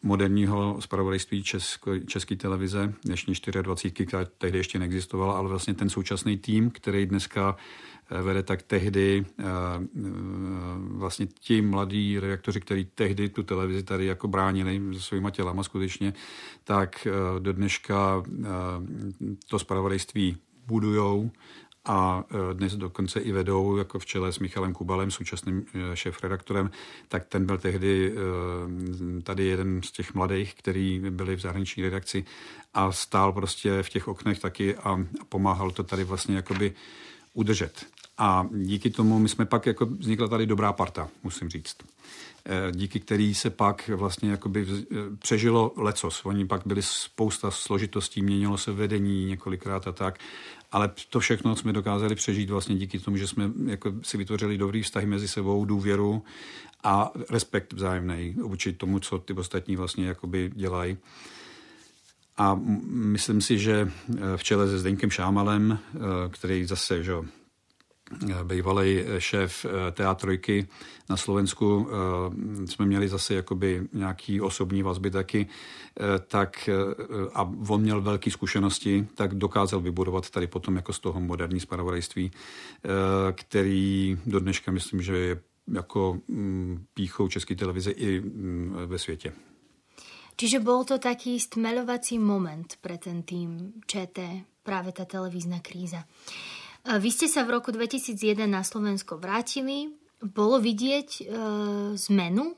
moderního 0.03 0.77
spravodajství 0.79 1.43
Česko, 1.43 1.99
České 1.99 2.35
televize, 2.35 2.93
dnešní 3.05 3.33
24, 3.61 4.07
která 4.07 4.25
tehdy 4.37 4.57
ještě 4.57 4.79
neexistovala, 4.79 5.37
ale 5.37 5.49
vlastně 5.49 5.73
ten 5.73 5.89
současný 5.89 6.37
tým, 6.37 6.69
který 6.69 7.05
dneska 7.05 7.55
eh, 8.11 8.21
vede, 8.21 8.43
tak 8.43 8.61
tehdy 8.61 9.25
vlastně 10.77 11.27
ti 11.39 11.61
mladí 11.61 12.19
redaktoři, 12.19 12.61
kteří 12.61 12.87
tehdy 12.95 13.29
tu 13.29 13.43
televizi 13.43 13.83
tady 13.83 14.05
jako 14.05 14.27
bránili 14.27 14.81
se 14.93 15.01
svýma 15.01 15.29
tělama 15.31 15.63
skutečně, 15.63 16.13
tak 16.63 17.07
do 17.39 17.53
dneška 17.53 18.23
to 19.47 19.59
spravodajství 19.59 20.37
budujou 20.67 21.31
a 21.85 22.23
e, 22.51 22.53
dnes 22.53 22.75
dokonce 22.75 23.19
i 23.19 23.31
vedou, 23.31 23.77
jako 23.77 23.99
v 23.99 24.05
čele 24.05 24.31
s 24.33 24.39
Michalem 24.39 24.73
Kubalem, 24.73 25.11
současným 25.11 25.65
e, 25.73 25.95
šéf-redaktorem, 25.95 26.71
tak 27.07 27.25
ten 27.25 27.45
byl 27.45 27.57
tehdy 27.57 28.13
e, 29.17 29.21
tady 29.21 29.45
jeden 29.45 29.81
z 29.83 29.91
těch 29.91 30.13
mladých, 30.13 30.55
který 30.55 31.01
byli 31.09 31.35
v 31.35 31.39
zahraniční 31.39 31.83
redakci 31.83 32.25
a 32.73 32.91
stál 32.91 33.33
prostě 33.33 33.83
v 33.83 33.89
těch 33.89 34.07
oknech 34.07 34.39
taky 34.39 34.75
a 34.75 35.05
pomáhal 35.29 35.71
to 35.71 35.83
tady 35.83 36.03
vlastně 36.03 36.35
jakoby 36.35 36.73
udržet. 37.33 37.85
A 38.17 38.47
díky 38.51 38.89
tomu 38.89 39.19
my 39.19 39.29
jsme 39.29 39.45
pak, 39.45 39.65
jako 39.65 39.85
vznikla 39.85 40.27
tady 40.27 40.45
dobrá 40.45 40.73
parta, 40.73 41.09
musím 41.23 41.49
říct. 41.49 41.75
Díky 42.71 42.99
který 42.99 43.35
se 43.35 43.49
pak 43.49 43.89
vlastně 43.95 44.31
jakoby 44.31 44.67
přežilo 45.19 45.73
lecos. 45.77 46.25
Oni 46.25 46.45
pak 46.45 46.61
byli 46.65 46.81
spousta 46.81 47.51
složitostí, 47.51 48.21
měnilo 48.21 48.57
se 48.57 48.71
vedení 48.71 49.25
několikrát 49.25 49.87
a 49.87 49.91
tak 49.91 50.19
ale 50.71 50.91
to 51.09 51.19
všechno 51.19 51.55
jsme 51.55 51.73
dokázali 51.73 52.15
přežít 52.15 52.49
vlastně 52.49 52.75
díky 52.75 52.99
tomu, 52.99 53.17
že 53.17 53.27
jsme 53.27 53.51
jako 53.65 53.93
si 54.01 54.17
vytvořili 54.17 54.57
dobrý 54.57 54.81
vztahy 54.83 55.05
mezi 55.05 55.27
sebou, 55.27 55.65
důvěru 55.65 56.23
a 56.83 57.11
respekt 57.29 57.73
vzájemný 57.73 58.35
vůči 58.41 58.73
tomu, 58.73 58.99
co 58.99 59.19
ty 59.19 59.33
ostatní 59.33 59.75
vlastně 59.75 60.07
jakoby 60.07 60.51
dělají. 60.55 60.97
A 62.37 62.59
myslím 62.91 63.41
si, 63.41 63.59
že 63.59 63.91
v 64.35 64.43
čele 64.43 64.67
se 64.67 64.79
Zdeňkem 64.79 65.11
Šámalem, 65.11 65.79
eh, 65.95 65.99
který 66.29 66.65
zase 66.65 67.03
že, 67.03 67.13
bývalý 68.43 69.03
šéf 69.17 69.65
eh, 69.65 69.91
teatrojky 69.91 70.67
na 71.09 71.17
Slovensku, 71.17 71.87
eh, 71.89 72.67
jsme 72.67 72.85
měli 72.85 73.07
zase 73.07 73.33
jakoby 73.33 73.87
nějaký 73.93 74.41
osobní 74.41 74.83
vazby 74.83 75.11
taky, 75.11 75.47
eh, 75.47 76.19
tak 76.27 76.69
a 77.33 77.51
on 77.69 77.81
měl 77.81 78.01
velké 78.01 78.31
zkušenosti, 78.31 79.07
tak 79.15 79.35
dokázal 79.35 79.79
vybudovat 79.79 80.29
tady 80.29 80.47
potom 80.47 80.75
jako 80.75 80.93
z 80.93 80.99
toho 80.99 81.19
moderní 81.19 81.59
spravodajství, 81.59 82.31
který 83.31 84.17
do 84.25 84.39
dneška 84.39 84.71
myslím, 84.71 85.01
že 85.01 85.17
je 85.17 85.41
jako 85.73 86.17
mm, 86.27 86.85
píchou 86.93 87.27
české 87.27 87.55
televize 87.55 87.91
i 87.91 88.21
mm, 88.21 88.75
ve 88.85 88.99
světě. 88.99 89.33
Čiže 90.35 90.59
bol 90.59 90.83
to 90.83 90.99
taký 90.99 91.39
stmelovací 91.39 92.19
moment 92.19 92.75
pre 92.81 92.97
ten 92.97 93.23
tým 93.23 93.73
ČT, 93.87 94.43
práve 94.67 94.91
tá 94.91 95.05
televízna 95.05 95.63
kríza. 95.63 96.03
Vy 96.85 97.09
ste 97.09 97.25
sa 97.25 97.41
v 97.41 97.57
roku 97.57 97.73
2001 97.73 98.45
na 98.45 98.61
Slovensko 98.61 99.17
vrátili. 99.17 99.89
Bolo 100.21 100.61
vidieť 100.61 101.09
e, 101.17 101.23
zmenu? 101.97 102.53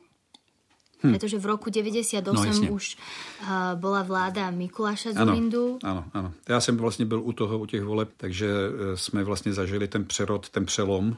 Hm. 1.03 1.13
Pretože 1.13 1.37
v 1.39 1.45
roku 1.45 1.69
98 1.69 2.25
no, 2.25 2.73
už 2.73 2.97
uh, 2.97 3.77
bola 3.77 4.01
vláda 4.01 4.49
Mikuláša 4.49 5.13
Zurindu. 5.13 5.77
Ano, 5.83 6.09
ano, 6.09 6.11
ano. 6.13 6.33
Já 6.49 6.61
jsem 6.61 6.77
vlastně 6.77 7.05
byl 7.05 7.21
u 7.21 7.31
toho, 7.31 7.59
u 7.59 7.65
těch 7.65 7.83
voleb, 7.83 8.09
takže 8.17 8.49
e, 8.49 8.97
jsme 8.97 9.23
vlastně 9.23 9.53
zažili 9.53 9.87
ten 9.87 10.05
přerod, 10.05 10.49
ten 10.49 10.65
přelom 10.65 11.17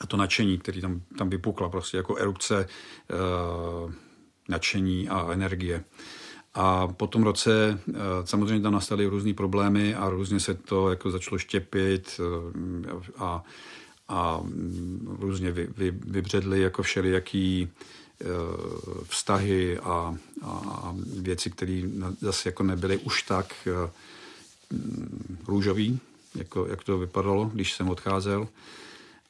a 0.00 0.06
to 0.06 0.16
nadšení, 0.16 0.58
který 0.58 0.80
tam, 0.80 1.00
tam 1.18 1.30
vypukla 1.30 1.68
prostě 1.68 1.96
jako 1.96 2.16
erupce 2.16 2.66
uh, 3.86 3.92
nadšení 4.48 5.08
a 5.08 5.32
energie. 5.32 5.84
A 6.54 6.86
po 6.86 7.06
tom 7.06 7.22
roce 7.22 7.80
samozřejmě 8.24 8.62
tam 8.62 8.72
nastaly 8.72 9.06
různé 9.06 9.34
problémy 9.34 9.94
a 9.94 10.10
různě 10.10 10.40
se 10.40 10.54
to 10.54 10.90
jako 10.90 11.10
začalo 11.10 11.38
štěpit 11.38 12.20
a, 13.18 13.44
a 14.08 14.40
mm, 14.42 15.16
různě 15.20 15.52
vy, 15.52 15.68
vy, 15.76 15.90
vybředly 15.90 16.60
jako 16.60 16.82
všelijaký 16.82 17.68
vztahy 19.04 19.78
a, 19.78 20.16
a 20.44 20.94
věci, 21.20 21.50
které 21.50 21.82
zase 22.20 22.48
jako 22.48 22.62
nebyly 22.62 22.96
už 22.96 23.22
tak 23.22 23.54
mm, 24.70 25.38
růžový, 25.48 26.00
jako, 26.34 26.66
jak 26.66 26.84
to 26.84 26.98
vypadalo, 26.98 27.50
když 27.54 27.72
jsem 27.72 27.88
odcházel. 27.88 28.48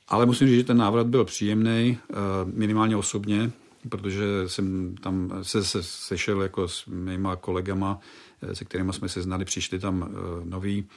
Ale 0.08 0.26
musím 0.26 0.48
říct, 0.48 0.56
že 0.56 0.64
ten 0.64 0.76
návrat 0.76 1.06
byl 1.06 1.24
příjemný, 1.24 1.98
eh, 2.10 2.14
minimálně 2.44 2.96
osobně, 2.96 3.52
protože 3.88 4.48
jsem 4.48 4.96
tam 4.96 5.30
se, 5.42 5.64
se 5.64 5.82
sešel 5.82 6.42
jako 6.42 6.68
s 6.68 6.86
mýma 6.86 7.36
kolegama, 7.36 8.00
eh, 8.42 8.54
se 8.54 8.64
kterými 8.64 8.92
jsme 8.92 9.08
se 9.08 9.22
znali, 9.22 9.44
přišli 9.44 9.78
tam 9.78 10.02
eh, 10.02 10.44
noví. 10.44 10.88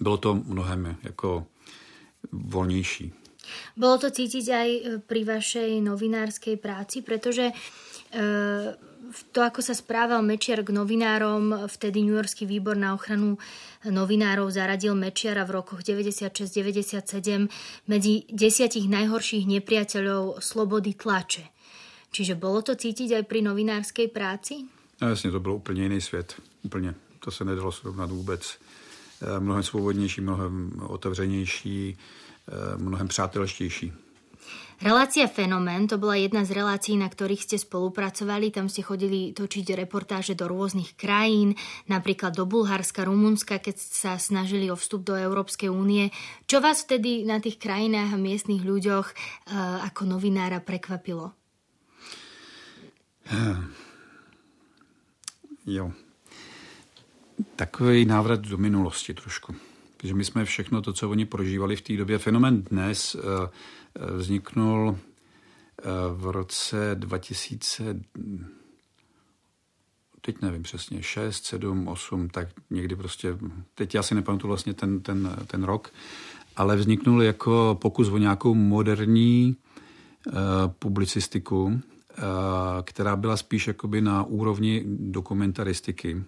Bylo 0.00 0.16
to 0.16 0.34
mnohem 0.34 0.96
jako 1.02 1.46
volnější. 2.32 3.12
Bylo 3.76 3.98
to 3.98 4.10
cítit 4.10 4.46
aj 4.48 5.00
pri 5.06 5.24
vašej 5.24 5.80
novinárskej 5.80 6.56
práci, 6.60 7.02
pretože 7.02 7.50
to, 9.34 9.40
ako 9.42 9.60
sa 9.62 9.74
správal 9.74 10.22
Mečiar 10.22 10.62
k 10.62 10.70
novinárom, 10.70 11.66
vtedy 11.66 12.02
New 12.06 12.14
Yorkský 12.14 12.46
výbor 12.46 12.78
na 12.78 12.94
ochranu 12.94 13.38
novinárov 13.82 14.50
zaradil 14.50 14.94
Mečiara 14.94 15.42
v 15.42 15.60
rokoch 15.60 15.82
96-97 15.82 17.50
medzi 17.90 18.28
desiatich 18.30 18.86
najhorších 18.86 19.44
nepriateľov 19.50 20.38
slobody 20.38 20.94
tlače. 20.94 21.50
Čiže 22.10 22.34
bolo 22.34 22.62
to 22.62 22.74
cítiť 22.74 23.22
aj 23.22 23.24
pri 23.30 23.40
novinárskej 23.42 24.08
práci? 24.10 24.66
No 25.00 25.08
jasně, 25.08 25.30
to 25.30 25.40
byl 25.40 25.52
úplně 25.52 25.82
jiný 25.82 26.00
svět. 26.00 26.34
Úplně. 26.62 26.94
To 27.20 27.30
se 27.30 27.44
nedalo 27.44 27.72
srovnat 27.72 28.10
vůbec. 28.10 28.58
Eh, 29.22 29.40
mnohem 29.40 29.62
svobodnější, 29.62 30.20
mnohem 30.20 30.72
otevřenější, 30.86 31.98
eh, 32.48 32.76
mnohem 32.76 33.08
přátelštější. 33.08 33.92
Relácia 34.80 35.28
Fenomén 35.28 35.84
to 35.84 36.00
bola 36.00 36.16
jedna 36.16 36.40
z 36.40 36.56
relácií, 36.56 36.96
na 36.96 37.12
ktorých 37.12 37.44
ste 37.44 37.60
spolupracovali. 37.60 38.48
Tam 38.48 38.72
ste 38.72 38.80
chodili 38.80 39.36
točiť 39.36 39.76
reportáže 39.76 40.32
do 40.32 40.48
rôznych 40.48 40.96
krajín, 40.96 41.52
napríklad 41.84 42.32
do 42.32 42.48
Bulharska, 42.48 43.04
Rumunska, 43.04 43.60
keď 43.60 43.76
sa 43.76 44.16
snažili 44.16 44.72
o 44.72 44.80
vstup 44.80 45.04
do 45.04 45.12
Európskej 45.20 45.68
únie. 45.68 46.08
Čo 46.48 46.64
vás 46.64 46.88
vtedy 46.88 47.28
na 47.28 47.44
tých 47.44 47.60
krajinách 47.60 48.16
a 48.16 48.22
miestnych 48.24 48.64
ľuďoch 48.64 49.06
uh, 49.12 49.84
ako 49.84 50.16
novinára 50.16 50.64
prekvapilo? 50.64 51.36
Jo. 55.66 55.92
Takový 57.56 58.04
návrat 58.04 58.40
do 58.40 58.58
minulosti 58.58 59.14
trošku. 59.14 59.54
Protože 59.96 60.14
my 60.14 60.24
jsme 60.24 60.44
všechno 60.44 60.82
to, 60.82 60.92
co 60.92 61.10
oni 61.10 61.26
prožívali 61.26 61.76
v 61.76 61.80
té 61.80 61.96
době, 61.96 62.18
fenomen 62.18 62.62
dnes, 62.62 63.14
uh, 63.14 63.22
vzniknul 64.16 64.98
eh, 64.98 65.84
v 66.14 66.30
roce 66.30 66.90
2000, 66.94 68.00
teď 70.20 70.42
nevím 70.42 70.62
přesně, 70.62 71.02
6, 71.02 71.44
7, 71.44 71.88
8, 71.88 72.28
tak 72.28 72.48
někdy 72.70 72.96
prostě, 72.96 73.38
teď 73.74 73.94
já 73.94 74.02
si 74.02 74.14
nepamatuju 74.14 74.48
vlastně 74.48 74.74
ten, 74.74 75.00
ten, 75.00 75.36
ten 75.46 75.64
rok, 75.64 75.92
ale 76.56 76.76
vzniknul 76.76 77.22
jako 77.22 77.78
pokus 77.80 78.08
o 78.08 78.18
nějakou 78.18 78.54
moderní 78.54 79.56
publicistiku, 80.78 81.80
která 82.82 83.16
byla 83.16 83.36
spíš 83.36 83.66
jakoby 83.66 84.00
na 84.00 84.22
úrovni 84.22 84.84
dokumentaristiky, 84.86 86.22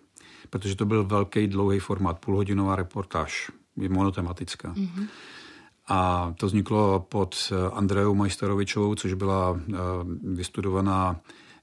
protože 0.51 0.77
to 0.77 0.85
byl 0.87 1.05
velký 1.05 1.47
dlouhý 1.47 1.79
formát, 1.79 2.19
půlhodinová 2.19 2.77
reportáž, 2.77 3.51
je 3.77 3.89
monotematická. 3.89 4.75
Mm-hmm. 4.75 5.07
A 5.89 6.35
to 6.37 6.47
vzniklo 6.47 7.07
pod 7.09 7.53
eh, 7.53 7.71
Andreou 7.73 8.15
Majsterovičovou, 8.15 8.95
což 8.95 9.15
byla 9.15 9.61
eh, 9.61 9.75
vystudovaná 10.23 11.21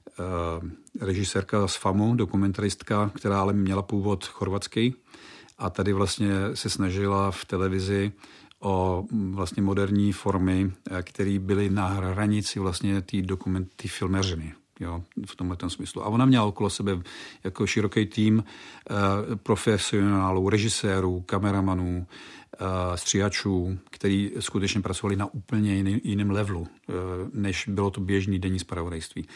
eh, 0.08 1.04
režisérka 1.04 1.68
z 1.68 1.76
FAMu, 1.76 2.14
dokumentaristka, 2.14 3.10
která 3.16 3.40
ale 3.40 3.52
měla 3.52 3.82
původ 3.82 4.24
chorvatský 4.24 4.94
a 5.58 5.70
tady 5.70 5.92
vlastně 5.92 6.30
se 6.54 6.70
snažila 6.70 7.30
v 7.30 7.44
televizi 7.44 8.12
o 8.60 9.04
mm, 9.10 9.34
vlastně 9.34 9.62
moderní 9.62 10.12
formy, 10.12 10.72
které 11.02 11.38
byly 11.38 11.70
na 11.70 11.86
hranici 11.86 12.60
vlastně 12.60 13.02
té 13.02 13.22
dokumenty 13.22 13.88
filmeřiny. 13.88 14.54
Jo, 14.80 15.02
v 15.26 15.36
tomhle 15.36 15.56
smyslu. 15.68 16.02
A 16.04 16.06
ona 16.06 16.26
měla 16.26 16.44
okolo 16.44 16.70
sebe 16.70 16.98
jako 17.44 17.66
široký 17.66 18.06
tým 18.06 18.44
eh, 18.44 18.94
profesionálů, 19.36 20.48
režisérů, 20.48 21.20
kameramanů, 21.20 22.06
Eh, 22.62 22.96
stříhačů, 22.96 23.78
který 23.90 24.30
skutečně 24.40 24.80
pracovali 24.80 25.16
na 25.16 25.34
úplně 25.34 25.74
jiný, 25.74 26.00
jiném 26.04 26.30
levelu, 26.30 26.66
eh, 26.88 26.92
než 27.32 27.68
bylo 27.68 27.90
to 27.90 28.00
běžný 28.00 28.38
denní 28.38 28.58
zpravodajství. 28.58 29.28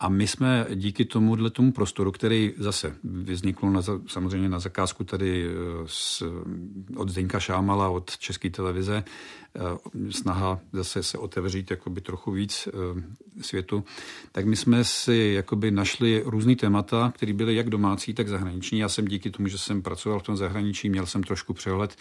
A 0.00 0.08
my 0.08 0.26
jsme 0.26 0.66
díky 0.74 1.04
tomuhle 1.04 1.50
tomu 1.50 1.72
prostoru, 1.72 2.12
který 2.12 2.52
zase 2.58 2.96
vznikl 3.04 3.70
na, 3.70 3.82
samozřejmě 4.06 4.48
na 4.48 4.58
zakázku 4.58 5.04
tady 5.04 5.46
eh, 5.46 6.96
od 6.96 7.08
Zdeňka 7.08 7.40
Šámala, 7.40 7.88
od 7.88 8.18
České 8.18 8.50
televize, 8.50 9.04
snaha 10.10 10.60
zase 10.72 11.02
se 11.02 11.18
otevřít 11.18 11.70
jakoby 11.70 12.00
trochu 12.00 12.30
víc 12.30 12.68
světu, 13.40 13.84
tak 14.32 14.46
my 14.46 14.56
jsme 14.56 14.84
si 14.84 15.32
jakoby 15.36 15.70
našli 15.70 16.22
různý 16.26 16.56
témata, 16.56 17.12
které 17.14 17.32
byly 17.32 17.54
jak 17.54 17.70
domácí, 17.70 18.14
tak 18.14 18.28
zahraniční. 18.28 18.78
Já 18.78 18.88
jsem 18.88 19.04
díky 19.04 19.30
tomu, 19.30 19.48
že 19.48 19.58
jsem 19.58 19.82
pracoval 19.82 20.20
v 20.20 20.22
tom 20.22 20.36
zahraničí, 20.36 20.88
měl 20.88 21.06
jsem 21.06 21.22
trošku 21.22 21.54
přehled 21.54 21.96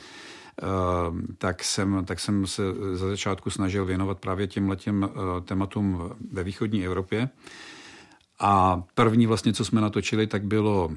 tak 1.38 1.64
jsem, 1.64 2.06
tak 2.06 2.20
jsem 2.20 2.48
se 2.48 2.64
za 2.94 3.08
začátku 3.08 3.50
snažil 3.50 3.86
věnovat 3.86 4.20
právě 4.20 4.48
těm 4.48 4.70
letěm 4.70 5.04
eh, 5.04 5.42
tématům 5.42 6.12
ve 6.32 6.44
východní 6.44 6.86
Evropě. 6.86 7.30
A 8.40 8.84
první 8.94 9.28
vlastně, 9.28 9.54
co 9.54 9.66
jsme 9.66 9.82
natočili, 9.82 10.28
tak 10.28 10.44
bylo 10.44 10.92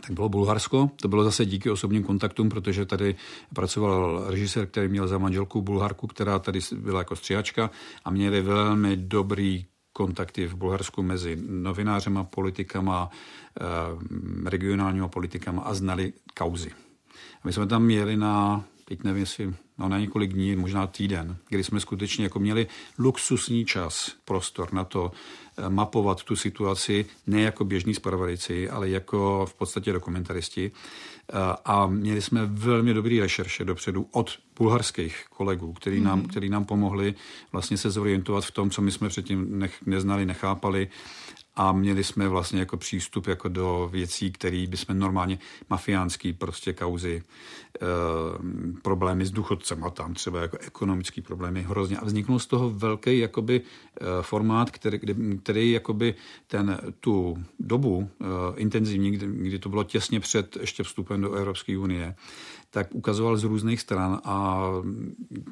tak 0.00 0.10
bylo 0.10 0.28
Bulharsko. 0.28 0.90
To 1.02 1.08
bylo 1.08 1.24
zase 1.24 1.46
díky 1.46 1.70
osobním 1.70 2.04
kontaktům, 2.04 2.48
protože 2.48 2.86
tady 2.86 3.14
pracoval 3.54 4.24
režisér, 4.26 4.66
který 4.66 4.88
měl 4.88 5.08
za 5.08 5.18
manželku 5.18 5.62
Bulharku, 5.62 6.06
která 6.06 6.38
tady 6.38 6.60
byla 6.76 6.98
jako 6.98 7.16
stříhačka 7.16 7.70
a 8.04 8.10
měli 8.10 8.42
velmi 8.42 8.96
dobrý 8.96 9.66
kontakty 9.92 10.46
v 10.46 10.54
Bulharsku 10.54 11.02
mezi 11.02 11.36
novinářema, 11.48 12.24
politikama, 12.24 13.10
ehm, 13.60 14.46
regionálníma 14.46 15.08
politikama 15.08 15.62
a 15.62 15.74
znali 15.74 16.12
kauzy. 16.34 16.70
My 17.44 17.52
jsme 17.52 17.66
tam 17.66 17.90
jeli 17.90 18.16
na, 18.16 18.64
teď 18.88 19.04
nevím, 19.04 19.20
jestli 19.20 19.54
no, 19.78 19.88
na 19.88 19.98
několik 19.98 20.32
dní, 20.32 20.56
možná 20.56 20.86
týden, 20.86 21.36
kdy 21.48 21.64
jsme 21.64 21.80
skutečně 21.80 22.24
jako 22.24 22.38
měli 22.38 22.66
luxusní 22.98 23.64
čas, 23.64 24.12
prostor 24.24 24.72
na 24.72 24.84
to 24.84 25.12
eh, 25.12 25.70
mapovat 25.70 26.22
tu 26.22 26.36
situaci 26.36 27.06
ne 27.26 27.40
jako 27.40 27.64
běžní 27.64 27.94
zpravodajci, 27.94 28.70
ale 28.70 28.88
jako 28.88 29.46
v 29.46 29.54
podstatě 29.54 29.92
dokumentaristi. 29.92 30.70
Eh, 30.72 31.34
a 31.64 31.86
měli 31.86 32.22
jsme 32.22 32.46
velmi 32.46 32.94
dobrý 32.94 33.20
rešerše 33.20 33.64
dopředu 33.64 34.06
od 34.10 34.38
bulharských 34.58 35.24
kolegů, 35.30 35.72
který 35.72 36.00
nám, 36.00 36.18
mm. 36.18 36.28
který 36.28 36.48
nám 36.48 36.64
pomohli 36.64 37.14
vlastně 37.52 37.76
se 37.76 37.90
zorientovat 37.90 38.44
v 38.44 38.50
tom, 38.50 38.70
co 38.70 38.82
my 38.82 38.90
jsme 38.90 39.08
předtím 39.08 39.58
nech, 39.58 39.86
neznali, 39.86 40.26
nechápali 40.26 40.88
a 41.58 41.72
měli 41.72 42.04
jsme 42.04 42.28
vlastně 42.28 42.60
jako 42.60 42.76
přístup 42.76 43.26
jako 43.26 43.48
do 43.48 43.88
věcí, 43.92 44.32
které 44.32 44.66
bychom 44.68 44.98
normálně 44.98 45.38
mafiánský 45.70 46.32
prostě 46.32 46.72
kauzy, 46.72 47.22
e, 47.22 47.86
problémy 48.82 49.26
s 49.26 49.30
důchodcem 49.30 49.84
a 49.84 49.90
tam 49.90 50.14
třeba 50.14 50.40
jako 50.40 50.58
ekonomický 50.58 51.20
problémy 51.20 51.62
hrozně. 51.62 51.96
A 51.96 52.04
vzniknul 52.04 52.38
z 52.38 52.46
toho 52.46 52.70
velký 52.70 53.18
jakoby 53.18 53.60
e, 53.60 54.22
formát, 54.22 54.70
který, 54.70 54.98
který, 54.98 55.38
který 55.42 55.70
jakoby 55.70 56.14
ten, 56.46 56.78
tu 57.00 57.44
dobu 57.58 58.10
e, 58.20 58.24
intenzivní, 58.56 59.10
kdy, 59.10 59.26
kdy 59.26 59.58
to 59.58 59.68
bylo 59.68 59.84
těsně 59.84 60.20
před 60.20 60.56
ještě 60.60 60.82
vstupem 60.82 61.20
do 61.20 61.32
Evropské 61.32 61.78
unie, 61.78 62.14
tak 62.70 62.94
ukazoval 62.94 63.36
z 63.36 63.44
různých 63.44 63.80
stran 63.80 64.20
a 64.24 64.68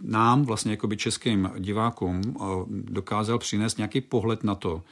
nám, 0.02 0.42
vlastně 0.42 0.70
jakoby 0.70 0.96
českým 0.96 1.50
divákům, 1.58 2.22
dokázal 2.68 3.38
přinést 3.38 3.76
nějaký 3.76 4.00
pohled 4.00 4.44
na 4.44 4.54
to, 4.54 4.82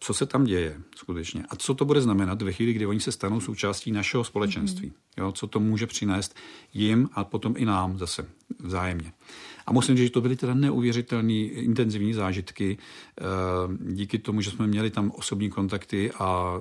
co 0.00 0.14
se 0.14 0.26
tam 0.26 0.44
děje 0.44 0.80
skutečně 0.96 1.44
a 1.48 1.56
co 1.56 1.74
to 1.74 1.84
bude 1.84 2.00
znamenat 2.00 2.42
ve 2.42 2.52
chvíli, 2.52 2.72
kdy 2.72 2.86
oni 2.86 3.00
se 3.00 3.12
stanou 3.12 3.40
součástí 3.40 3.92
našeho 3.92 4.24
společenství. 4.24 4.88
Mm-hmm. 4.88 5.22
Jo, 5.22 5.32
co 5.32 5.46
to 5.46 5.60
může 5.60 5.86
přinést 5.86 6.36
jim 6.74 7.08
a 7.12 7.24
potom 7.24 7.54
i 7.56 7.64
nám 7.64 7.98
zase 7.98 8.26
vzájemně. 8.58 9.12
A 9.66 9.72
musím 9.72 9.96
říct, 9.96 10.06
že 10.06 10.10
to 10.10 10.20
byly 10.20 10.36
teda 10.36 10.54
neuvěřitelné 10.54 11.32
intenzivní 11.34 12.14
zážitky. 12.14 12.78
Eh, 13.20 13.24
díky 13.94 14.18
tomu, 14.18 14.40
že 14.40 14.50
jsme 14.50 14.66
měli 14.66 14.90
tam 14.90 15.10
osobní 15.10 15.50
kontakty 15.50 16.12
a 16.18 16.58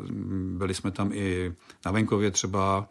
byli 0.58 0.74
jsme 0.74 0.92
tam 0.92 1.12
i 1.14 1.54
na 1.86 1.92
venkově 1.92 2.32
třeba 2.32 2.90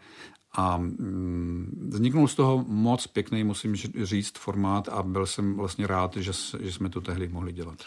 a 0.53 0.77
mm, 0.77 1.89
vzniknul 1.93 2.29
z 2.29 2.35
toho 2.35 2.65
moc 2.69 3.07
pěkný, 3.07 3.45
musím 3.45 3.77
říct, 4.03 4.39
formát 4.39 4.89
a 4.89 5.03
byl 5.03 5.27
jsem 5.27 5.55
vlastně 5.55 5.87
rád, 5.87 6.17
že, 6.17 6.33
že 6.61 6.73
jsme 6.73 6.89
to 6.89 7.01
tehdy 7.01 7.29
mohli 7.29 7.53
dělat. 7.53 7.79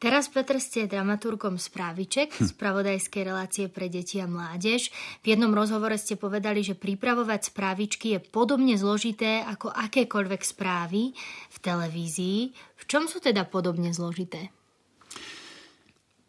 Teraz, 0.00 0.32
Petr, 0.32 0.56
ste 0.64 0.88
dramaturgom 0.88 1.60
Správiček, 1.60 2.32
hm. 2.32 2.56
spravodajskej 2.56 3.20
relácie 3.20 3.68
pre 3.68 3.92
deti 3.92 4.16
a 4.16 4.24
mládež. 4.24 4.88
V 5.20 5.36
jednom 5.36 5.52
rozhovore 5.52 5.92
ste 6.00 6.16
povedali, 6.16 6.64
že 6.64 6.72
pripravovať 6.72 7.52
správičky 7.52 8.16
je 8.16 8.18
podobne 8.24 8.80
zložité 8.80 9.44
ako 9.44 9.68
akékoľvek 9.68 10.40
správy 10.40 11.12
v 11.52 11.56
televízii. 11.60 12.38
V 12.80 12.84
čom 12.88 13.12
sú 13.12 13.20
teda 13.20 13.44
podobne 13.44 13.92
zložité? 13.92 14.48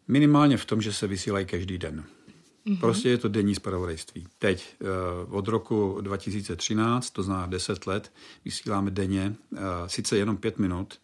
Minimálně 0.08 0.58
v 0.58 0.66
tom, 0.66 0.82
že 0.82 0.94
se 0.94 1.08
vysílají 1.08 1.46
každý 1.46 1.78
den. 1.78 2.04
Mm-hmm. 2.66 2.80
Prostě 2.80 3.10
je 3.10 3.18
to 3.18 3.28
denní 3.30 3.56
spravodajství. 3.56 4.28
Teď 4.40 4.76
eh, 4.82 4.86
od 5.30 5.48
roku 5.48 5.98
2013, 6.02 7.10
to 7.10 7.24
znamená 7.24 7.48
10 7.48 7.88
let, 7.88 8.12
vysíláme 8.46 8.92
denně, 8.92 9.36
eh, 9.56 9.60
sice 9.88 10.18
jenom 10.18 10.38
5 10.38 10.60
minut, 10.60 11.00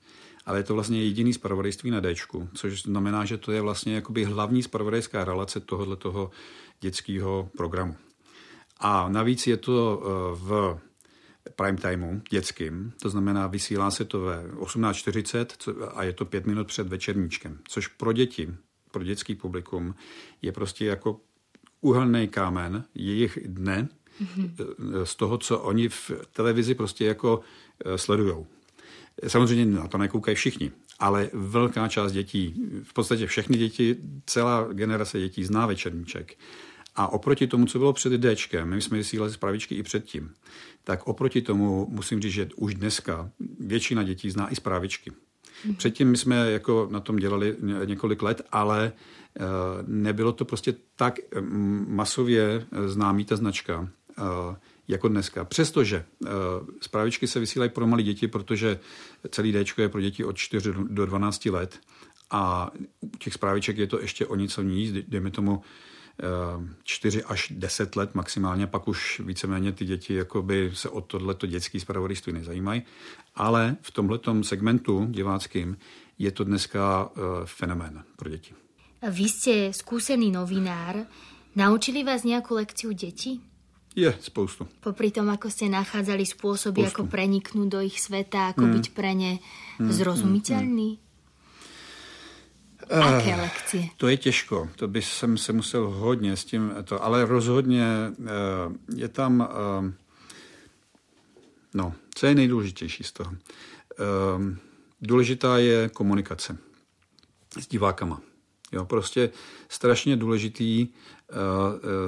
ale 0.47 0.59
je 0.59 0.63
to 0.63 0.73
vlastně 0.73 1.03
jediný 1.03 1.33
spravodajství 1.33 1.91
na 1.91 1.99
D, 1.99 2.15
což 2.53 2.81
znamená, 2.81 3.25
že 3.25 3.37
to 3.37 3.51
je 3.51 3.61
vlastně 3.61 3.95
jakoby 3.95 4.23
hlavní 4.23 4.63
spravodajská 4.63 5.25
relace 5.25 5.59
tohoto 5.59 5.95
toho 5.95 6.31
dětského 6.81 7.49
programu. 7.57 7.95
A 8.79 9.09
navíc 9.09 9.47
je 9.47 9.57
to 9.57 10.01
eh, 10.01 10.35
v 10.35 10.79
prime 11.55 11.77
timeu 11.77 12.21
dětským, 12.29 12.93
to 13.01 13.09
znamená 13.09 13.47
vysílá 13.47 13.91
se 13.91 14.05
to 14.05 14.19
ve 14.19 14.47
18.40 14.47 15.89
a 15.95 16.03
je 16.03 16.13
to 16.13 16.25
pět 16.25 16.45
minut 16.45 16.67
před 16.67 16.87
večerníčkem, 16.87 17.59
což 17.67 17.87
pro 17.87 18.13
děti, 18.13 18.53
pro 18.91 19.03
dětský 19.03 19.35
publikum 19.35 19.95
je 20.41 20.51
prostě 20.51 20.85
jako 20.85 21.19
uhelný 21.81 22.27
kámen 22.27 22.83
jejich 22.95 23.39
dne 23.45 23.89
mm-hmm. 24.21 25.03
z 25.03 25.15
toho, 25.15 25.37
co 25.37 25.59
oni 25.59 25.89
v 25.89 26.11
televizi 26.31 26.75
prostě 26.75 27.05
jako 27.05 27.39
eh, 27.85 27.97
sledujou. 27.97 28.47
Samozřejmě 29.28 29.65
na 29.65 29.88
to 29.88 29.97
nekoukají 29.97 30.36
všichni, 30.36 30.72
ale 30.99 31.30
velká 31.34 31.88
část 31.88 32.11
dětí, 32.11 32.63
v 32.84 32.93
podstatě 32.93 33.28
všechny 33.28 33.57
děti, 33.57 33.95
celá 34.26 34.68
generace 34.74 35.20
dětí 35.20 35.43
zná 35.43 35.65
večerníček. 35.65 36.38
A 36.95 37.07
oproti 37.07 37.47
tomu, 37.47 37.65
co 37.65 37.80
bylo 37.80 37.93
před 37.93 38.22
Dčkem, 38.22 38.70
my 38.70 38.82
jsme 38.82 38.97
vysílali 38.97 39.32
zprávičky 39.32 39.76
i 39.76 39.84
předtím, 39.84 40.34
tak 40.84 41.07
oproti 41.07 41.41
tomu 41.41 41.88
musím 41.89 42.22
říct, 42.22 42.34
že 42.34 42.49
už 42.55 42.76
dneska 42.76 43.30
většina 43.59 44.03
dětí 44.03 44.32
zná 44.32 44.51
i 44.51 44.55
zprávičky. 44.55 45.11
Předtím 45.78 46.11
my 46.11 46.18
jsme 46.18 46.51
jako 46.51 46.88
na 46.91 46.99
tom 46.99 47.15
dělali 47.15 47.55
několik 47.86 48.22
let, 48.22 48.41
ale 48.51 48.91
eh, 49.39 49.43
nebylo 49.88 50.32
to 50.32 50.45
prostě 50.45 50.76
tak 50.95 51.20
mm, 51.41 51.86
masově 51.89 52.65
známý 52.86 53.26
ta 53.26 53.36
značka 53.36 53.89
eh, 54.18 54.24
jako 54.88 55.07
dneska. 55.07 55.45
Přestože 55.45 56.05
uh, 56.19 56.29
zprávičky 56.81 57.27
se 57.27 57.39
vysílají 57.39 57.71
pro 57.71 57.88
malé 57.88 58.03
děti, 58.03 58.27
protože 58.27 58.79
celý 59.29 59.51
D 59.51 59.65
je 59.77 59.89
pro 59.89 60.01
děti 60.01 60.23
od 60.23 60.38
4 60.38 60.73
do 60.89 61.05
12 61.05 61.45
let 61.45 61.79
a 62.29 62.71
u 63.01 63.17
těch 63.17 63.33
zpráviček 63.33 63.77
je 63.77 63.88
to 63.88 63.99
ještě 63.99 64.25
o 64.25 64.35
něco 64.35 64.61
níž, 64.61 64.91
dejme 65.07 65.31
tomu 65.31 65.61
4 66.83 67.23
až 67.23 67.53
10 67.55 67.95
let 67.95 68.15
maximálně, 68.15 68.67
pak 68.67 68.88
už 68.88 69.21
víceméně 69.25 69.71
ty 69.71 69.85
děti 69.85 70.13
jakoby 70.13 70.71
se 70.73 70.89
o 70.89 71.01
tohleto 71.01 71.47
dětský 71.47 71.79
zpravodajství 71.79 72.33
nezajímají. 72.33 72.81
Ale 73.35 73.75
v 73.81 73.91
tomhletom 73.91 74.43
segmentu 74.43 75.05
diváckým 75.09 75.77
je 76.19 76.31
to 76.31 76.43
dneska 76.43 77.05
uh, 77.09 77.23
fenomén 77.45 78.03
pro 78.15 78.29
děti. 78.29 78.53
Vy 79.09 79.23
jste 79.23 79.73
zkušený 79.73 80.31
novinár. 80.31 80.95
Naučili 81.55 82.03
vás 82.03 82.23
nějakou 82.23 82.55
lekciu 82.55 82.91
děti? 82.91 83.39
Je, 83.97 84.13
spoustu. 84.21 84.69
Popri 84.85 85.09
tom, 85.09 85.25
ako 85.33 85.49
ste 85.49 85.73
nachádzali 85.73 86.21
spôsoby, 86.21 86.85
spoustu. 86.85 87.01
ako 87.01 87.09
preniknúť 87.09 87.65
do 87.65 87.81
ich 87.81 87.97
sveta, 87.97 88.53
ako 88.53 88.69
mm. 88.69 88.73
byť 88.77 88.85
pre 88.93 89.11
ne 89.17 89.41
mm. 89.81 89.89
zrozumiteľný? 89.89 90.89
Mm. 91.01 91.07
Aké 92.93 93.33
uh, 93.33 93.41
lekcie? 93.41 93.83
To 93.97 94.07
je 94.07 94.17
těžko, 94.17 94.69
to 94.75 94.87
by 94.87 95.01
jsem 95.01 95.37
se 95.37 95.53
musel 95.53 95.89
hodně 95.89 96.37
s 96.37 96.45
tím, 96.45 96.71
to, 96.83 97.03
ale 97.03 97.25
rozhodně 97.25 98.13
uh, 98.19 98.95
je 98.95 99.07
tam, 99.07 99.39
uh, 99.41 99.91
no, 101.73 101.93
co 102.15 102.25
je 102.25 102.35
nejdůležitější 102.35 103.03
z 103.03 103.11
toho? 103.11 103.31
Uh, 103.31 104.55
důležitá 105.01 105.57
je 105.57 105.89
komunikace 105.89 106.57
s 107.59 107.67
divákama. 107.67 108.21
Jo, 108.71 108.85
prostě 108.85 109.29
strašně 109.69 110.15
důležitý 110.15 110.87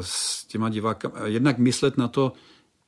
s 0.01 0.45
těma 0.45 0.69
divákama, 0.69 1.15
jednak 1.25 1.57
myslet 1.57 1.97
na 1.97 2.07
to, 2.07 2.33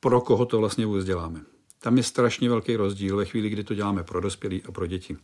pro 0.00 0.20
koho 0.20 0.46
to 0.46 0.58
vlastně 0.58 0.86
vůbec 0.86 1.04
děláme. 1.04 1.40
Tam 1.78 1.96
je 1.96 2.02
strašně 2.02 2.48
velký 2.48 2.76
rozdíl 2.76 3.16
ve 3.16 3.24
chvíli, 3.24 3.48
kdy 3.48 3.64
to 3.64 3.74
děláme 3.74 4.02
pro 4.02 4.20
dospělí 4.20 4.62
a 4.62 4.72
pro 4.72 4.86
děti. 4.86 5.16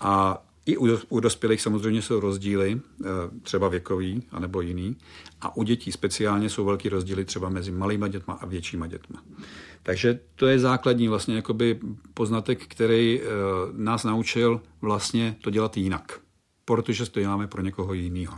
A 0.00 0.42
i 0.66 0.76
u, 0.76 0.98
u 1.08 1.20
dospělých 1.20 1.62
samozřejmě 1.62 2.02
jsou 2.02 2.20
rozdíly, 2.20 2.80
třeba 3.42 3.68
věkový 3.68 4.22
anebo 4.30 4.60
jiný. 4.60 4.96
A 5.40 5.56
u 5.56 5.62
dětí 5.62 5.92
speciálně 5.92 6.50
jsou 6.50 6.64
velký 6.64 6.88
rozdíly 6.88 7.24
třeba 7.24 7.48
mezi 7.48 7.72
malýma 7.72 8.08
dětma 8.08 8.34
a 8.34 8.46
většíma 8.46 8.86
dětma. 8.86 9.22
Takže 9.82 10.20
to 10.34 10.46
je 10.46 10.58
základní 10.58 11.08
vlastně 11.08 11.36
jakoby 11.36 11.80
poznatek, 12.14 12.66
který 12.66 13.20
nás 13.72 14.04
naučil 14.04 14.60
vlastně 14.80 15.36
to 15.42 15.50
dělat 15.50 15.76
jinak 15.76 16.20
protože 16.66 17.10
to 17.10 17.20
děláme 17.20 17.46
pro 17.46 17.62
někoho 17.62 17.94
jiného. 17.94 18.34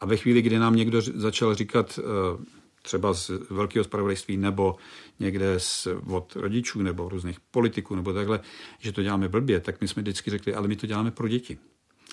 A 0.00 0.06
ve 0.06 0.16
chvíli, 0.16 0.42
kdy 0.42 0.58
nám 0.58 0.76
někdo 0.76 1.00
začal 1.00 1.54
říkat 1.54 1.98
eh, 2.02 2.44
třeba 2.82 3.14
z 3.14 3.30
velkého 3.50 3.84
spravodajství 3.84 4.36
nebo 4.36 4.76
někde 5.20 5.54
z, 5.60 5.88
od 6.06 6.36
rodičů 6.36 6.82
nebo 6.82 7.08
různých 7.08 7.40
politiků 7.40 7.94
nebo 7.94 8.12
takhle, 8.12 8.40
že 8.78 8.92
to 8.92 9.02
děláme 9.02 9.28
blbě, 9.28 9.60
tak 9.60 9.80
my 9.80 9.88
jsme 9.88 10.02
vždycky 10.02 10.30
řekli, 10.30 10.54
ale 10.54 10.68
my 10.68 10.76
to 10.76 10.86
děláme 10.86 11.10
pro 11.10 11.28
děti 11.28 11.58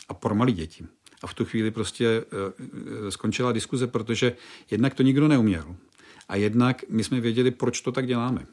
a 0.09 0.13
pro 0.13 0.35
malé 0.35 0.51
děti. 0.51 0.85
A 1.21 1.27
v 1.27 1.33
tu 1.33 1.45
chvíli 1.45 1.71
prostě 1.71 2.23
uh, 2.23 3.09
skončila 3.09 3.51
diskuze, 3.51 3.87
protože 3.87 4.35
jednak 4.71 4.93
to 4.93 5.03
nikdo 5.03 5.27
neuměl. 5.27 5.75
A 6.29 6.35
jednak 6.35 6.83
my 6.89 7.03
jsme 7.03 7.19
věděli, 7.19 7.51
proč 7.51 7.81
to 7.81 7.91
tak 7.91 8.07
děláme. 8.07 8.45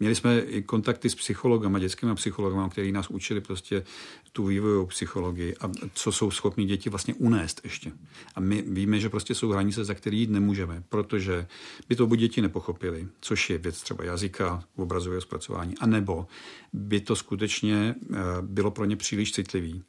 Měli 0.00 0.14
jsme 0.14 0.38
i 0.38 0.62
kontakty 0.62 1.10
s 1.10 1.14
psychologama, 1.14 1.78
dětskými 1.78 2.14
psychologama, 2.14 2.68
kteří 2.68 2.92
nás 2.92 3.10
učili 3.10 3.40
prostě 3.40 3.84
tu 4.32 4.46
vývojovou 4.46 4.86
psychologii 4.86 5.56
a 5.60 5.70
co 5.94 6.12
jsou 6.12 6.30
schopni 6.30 6.64
děti 6.64 6.90
vlastně 6.90 7.14
unést 7.14 7.60
ještě. 7.64 7.92
A 8.34 8.40
my 8.40 8.64
víme, 8.66 9.00
že 9.00 9.08
prostě 9.08 9.34
jsou 9.34 9.50
hranice, 9.50 9.84
za 9.84 9.94
které 9.94 10.16
jít 10.16 10.30
nemůžeme, 10.30 10.82
protože 10.88 11.46
by 11.88 11.96
to 11.96 12.06
buď 12.06 12.18
děti 12.18 12.42
nepochopili, 12.42 13.08
což 13.20 13.50
je 13.50 13.58
věc 13.58 13.82
třeba 13.82 14.04
jazyka, 14.04 14.64
obrazového 14.76 15.20
zpracování, 15.20 15.74
anebo 15.78 16.26
by 16.72 17.00
to 17.00 17.16
skutečně 17.16 17.94
eh, 17.94 18.16
bylo 18.42 18.70
pro 18.70 18.84
ně 18.84 18.96
příliš 18.96 19.32
citlivý, 19.32 19.82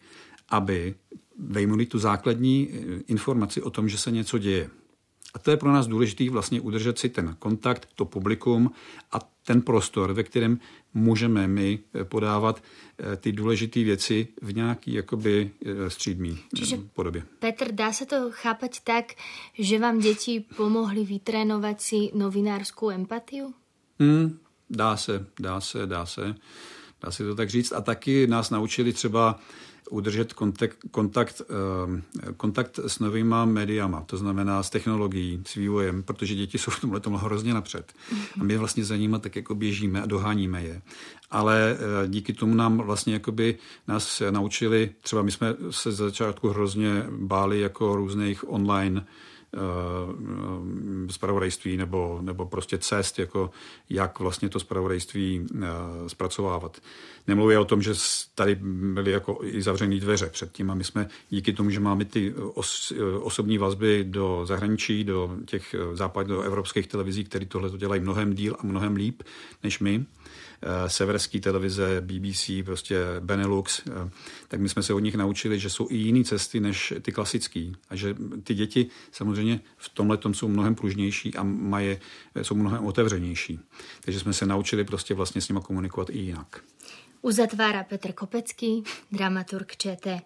aby 0.50 0.96
vejmuli 1.40 1.86
tu 1.86 2.00
základní 2.00 2.70
eh, 2.70 3.02
informaci 3.08 3.62
o 3.62 3.70
tom, 3.70 3.90
že 3.90 3.98
se 3.98 4.12
něco 4.12 4.38
děje. 4.38 4.70
A 5.36 5.40
to 5.40 5.52
je 5.52 5.58
pro 5.58 5.72
nás 5.72 5.88
důležité 5.88 6.30
vlastně 6.30 6.62
udržet 6.62 7.00
si 7.00 7.10
ten 7.10 7.36
kontakt, 7.40 7.90
to 7.96 8.06
publikum 8.06 8.72
a 9.12 9.20
ten 9.44 9.62
prostor, 9.62 10.14
ve 10.14 10.24
kterém 10.24 10.60
můžeme 10.94 11.48
my 11.48 11.80
eh, 11.94 12.04
podávat 12.04 12.64
eh, 13.00 13.16
ty 13.16 13.32
důležité 13.32 13.84
věci 13.84 14.28
v 14.42 14.56
nějaký 14.56 14.94
jakoby 14.94 15.52
eh, 15.66 15.90
střídmý 15.90 16.40
Čiže, 16.56 16.78
podobě. 16.94 17.24
Petr, 17.40 17.72
dá 17.72 17.94
se 17.94 18.06
to 18.06 18.16
chápat 18.30 18.72
tak, 18.84 19.06
že 19.60 19.80
vám 19.80 20.00
děti 20.00 20.46
pomohly 20.58 21.04
vytrénovat 21.04 21.82
si 21.82 22.12
novinářskou 22.14 22.90
empatiu? 22.90 23.54
Hmm, 24.00 24.40
dá 24.70 24.98
se, 24.98 25.26
dá 25.40 25.62
se, 25.62 25.86
dá 25.86 26.06
se. 26.06 26.36
Dá 27.02 27.12
se 27.12 27.24
to 27.24 27.36
tak 27.36 27.50
říct. 27.50 27.72
A 27.72 27.82
taky 27.82 28.28
nás 28.28 28.50
naučili 28.50 28.94
třeba 28.94 29.40
udržet 29.90 30.34
kontakt, 30.34 30.78
kontakt, 30.92 31.42
eh, 31.42 32.34
kontakt 32.38 32.80
s 32.88 33.00
novýma 33.00 33.46
médiama, 33.46 34.02
to 34.02 34.18
znamená 34.18 34.64
s 34.64 34.70
technologií, 34.70 35.44
s 35.48 35.56
vývojem, 35.56 36.04
protože 36.04 36.36
děti 36.36 36.58
jsou 36.58 36.72
v 36.72 36.82
tomhle 36.82 37.00
tomu 37.00 37.18
hrozně 37.18 37.54
napřed. 37.54 37.94
A 38.40 38.44
my 38.44 38.58
vlastně 38.58 38.86
za 38.86 38.96
nimi 38.96 39.18
tak 39.20 39.36
jako 39.36 39.56
běžíme 39.56 40.02
a 40.02 40.06
doháníme 40.06 40.64
je. 40.64 40.82
Ale 41.32 41.78
eh, 41.78 42.08
díky 42.08 42.34
tomu 42.34 42.56
nám 42.56 42.78
vlastně 42.78 43.14
jakoby 43.14 43.58
nás 43.88 44.22
naučili, 44.30 44.90
třeba 45.02 45.22
my 45.22 45.32
jsme 45.32 45.56
se 45.72 45.92
začátku 45.92 46.50
hrozně 46.50 47.06
báli 47.10 47.60
jako 47.60 47.96
různých 47.96 48.50
online 48.50 49.06
spravodajství 51.10 51.78
nebo, 51.78 52.20
nebo 52.22 52.46
prostě 52.46 52.78
cest, 52.78 53.20
jako 53.20 53.52
jak 53.90 54.20
vlastně 54.20 54.50
to 54.50 54.60
spravodajství 54.60 55.48
zpracovávat. 56.08 56.78
Nemluvě 57.28 57.60
o 57.60 57.66
tom, 57.66 57.82
že 57.82 57.94
tady 58.36 58.56
byly 58.94 59.12
jako 59.12 59.40
i 59.44 59.62
zavřené 59.62 60.00
dveře 60.00 60.30
předtím 60.30 60.72
a 60.72 60.76
my 60.76 60.84
jsme 60.84 61.08
díky 61.30 61.54
tomu, 61.54 61.70
že 61.70 61.80
máme 61.80 62.06
ty 62.06 62.34
os, 62.34 62.94
osobní 63.22 63.58
vazby 63.58 64.06
do 64.08 64.46
zahraničí, 64.46 65.04
do 65.04 65.38
těch 65.46 65.76
západoevropských 65.94 66.88
televizí, 66.88 67.24
které 67.24 67.46
tohle 67.46 67.70
to 67.70 67.78
dělají 67.78 68.02
mnohem 68.02 68.34
díl 68.34 68.56
a 68.60 68.66
mnohem 68.66 68.96
líp 68.96 69.24
než 69.64 69.80
my, 69.80 70.06
Eh, 70.06 70.15
severské 70.88 71.40
televize, 71.40 72.02
BBC, 72.02 72.50
prostě 72.66 73.00
Benelux, 73.20 73.82
eh, 73.88 74.10
tak 74.48 74.60
my 74.60 74.70
jsme 74.70 74.84
se 74.84 74.94
od 74.94 75.00
nich 75.00 75.16
naučili, 75.16 75.60
že 75.60 75.70
jsou 75.70 75.88
i 75.90 75.96
jiné 75.96 76.24
cesty 76.24 76.60
než 76.60 76.94
ty 77.02 77.12
klasické. 77.12 77.72
A 77.90 77.96
že 77.96 78.16
ty 78.44 78.54
děti 78.54 78.88
samozřejmě 79.12 79.60
v 79.78 79.90
tomhle 79.90 80.18
jsou 80.32 80.48
mnohem 80.48 80.76
pružnější 80.76 81.36
a 81.36 81.44
mají, 81.44 81.98
jsou 82.42 82.56
mnohem 82.56 82.86
otevřenější. 82.86 83.60
Takže 84.02 84.20
jsme 84.20 84.34
se 84.34 84.46
naučili 84.46 84.84
prostě 84.84 85.14
vlastně 85.14 85.42
s 85.42 85.50
nimi 85.50 85.60
komunikovat 85.64 86.10
i 86.10 86.18
jinak. 86.18 86.62
Uzatvára 87.26 87.82
Petr 87.84 88.14
Kopecký, 88.14 88.86
dramaturg 89.10 89.74
ČT. 89.74 90.22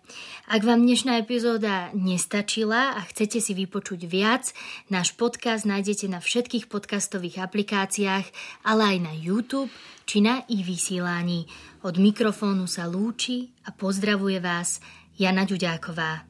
Ak 0.52 0.62
vám 0.68 0.84
dnešná 0.84 1.24
epizóda 1.24 1.95
nestačila 1.95 2.91
a 2.91 3.00
chcete 3.08 3.39
si 3.39 3.56
vypočuť 3.56 4.04
viac, 4.04 4.52
náš 4.91 5.16
podcast 5.16 5.64
nájdete 5.64 6.12
na 6.12 6.20
všetkých 6.20 6.68
podcastových 6.68 7.39
aplikáciách, 7.39 8.28
ale 8.68 8.82
aj 8.84 8.97
na 9.00 9.14
YouTube 9.16 9.72
či 10.04 10.20
na 10.20 10.43
e-vysielaní. 10.52 11.47
Od 11.88 11.95
mikrofónu 11.95 12.68
sa 12.68 12.84
lúči 12.91 13.47
a 13.64 13.72
pozdravuje 13.72 14.43
vás 14.43 14.84
Jana 15.16 15.47
Ďuďáková. 15.47 16.28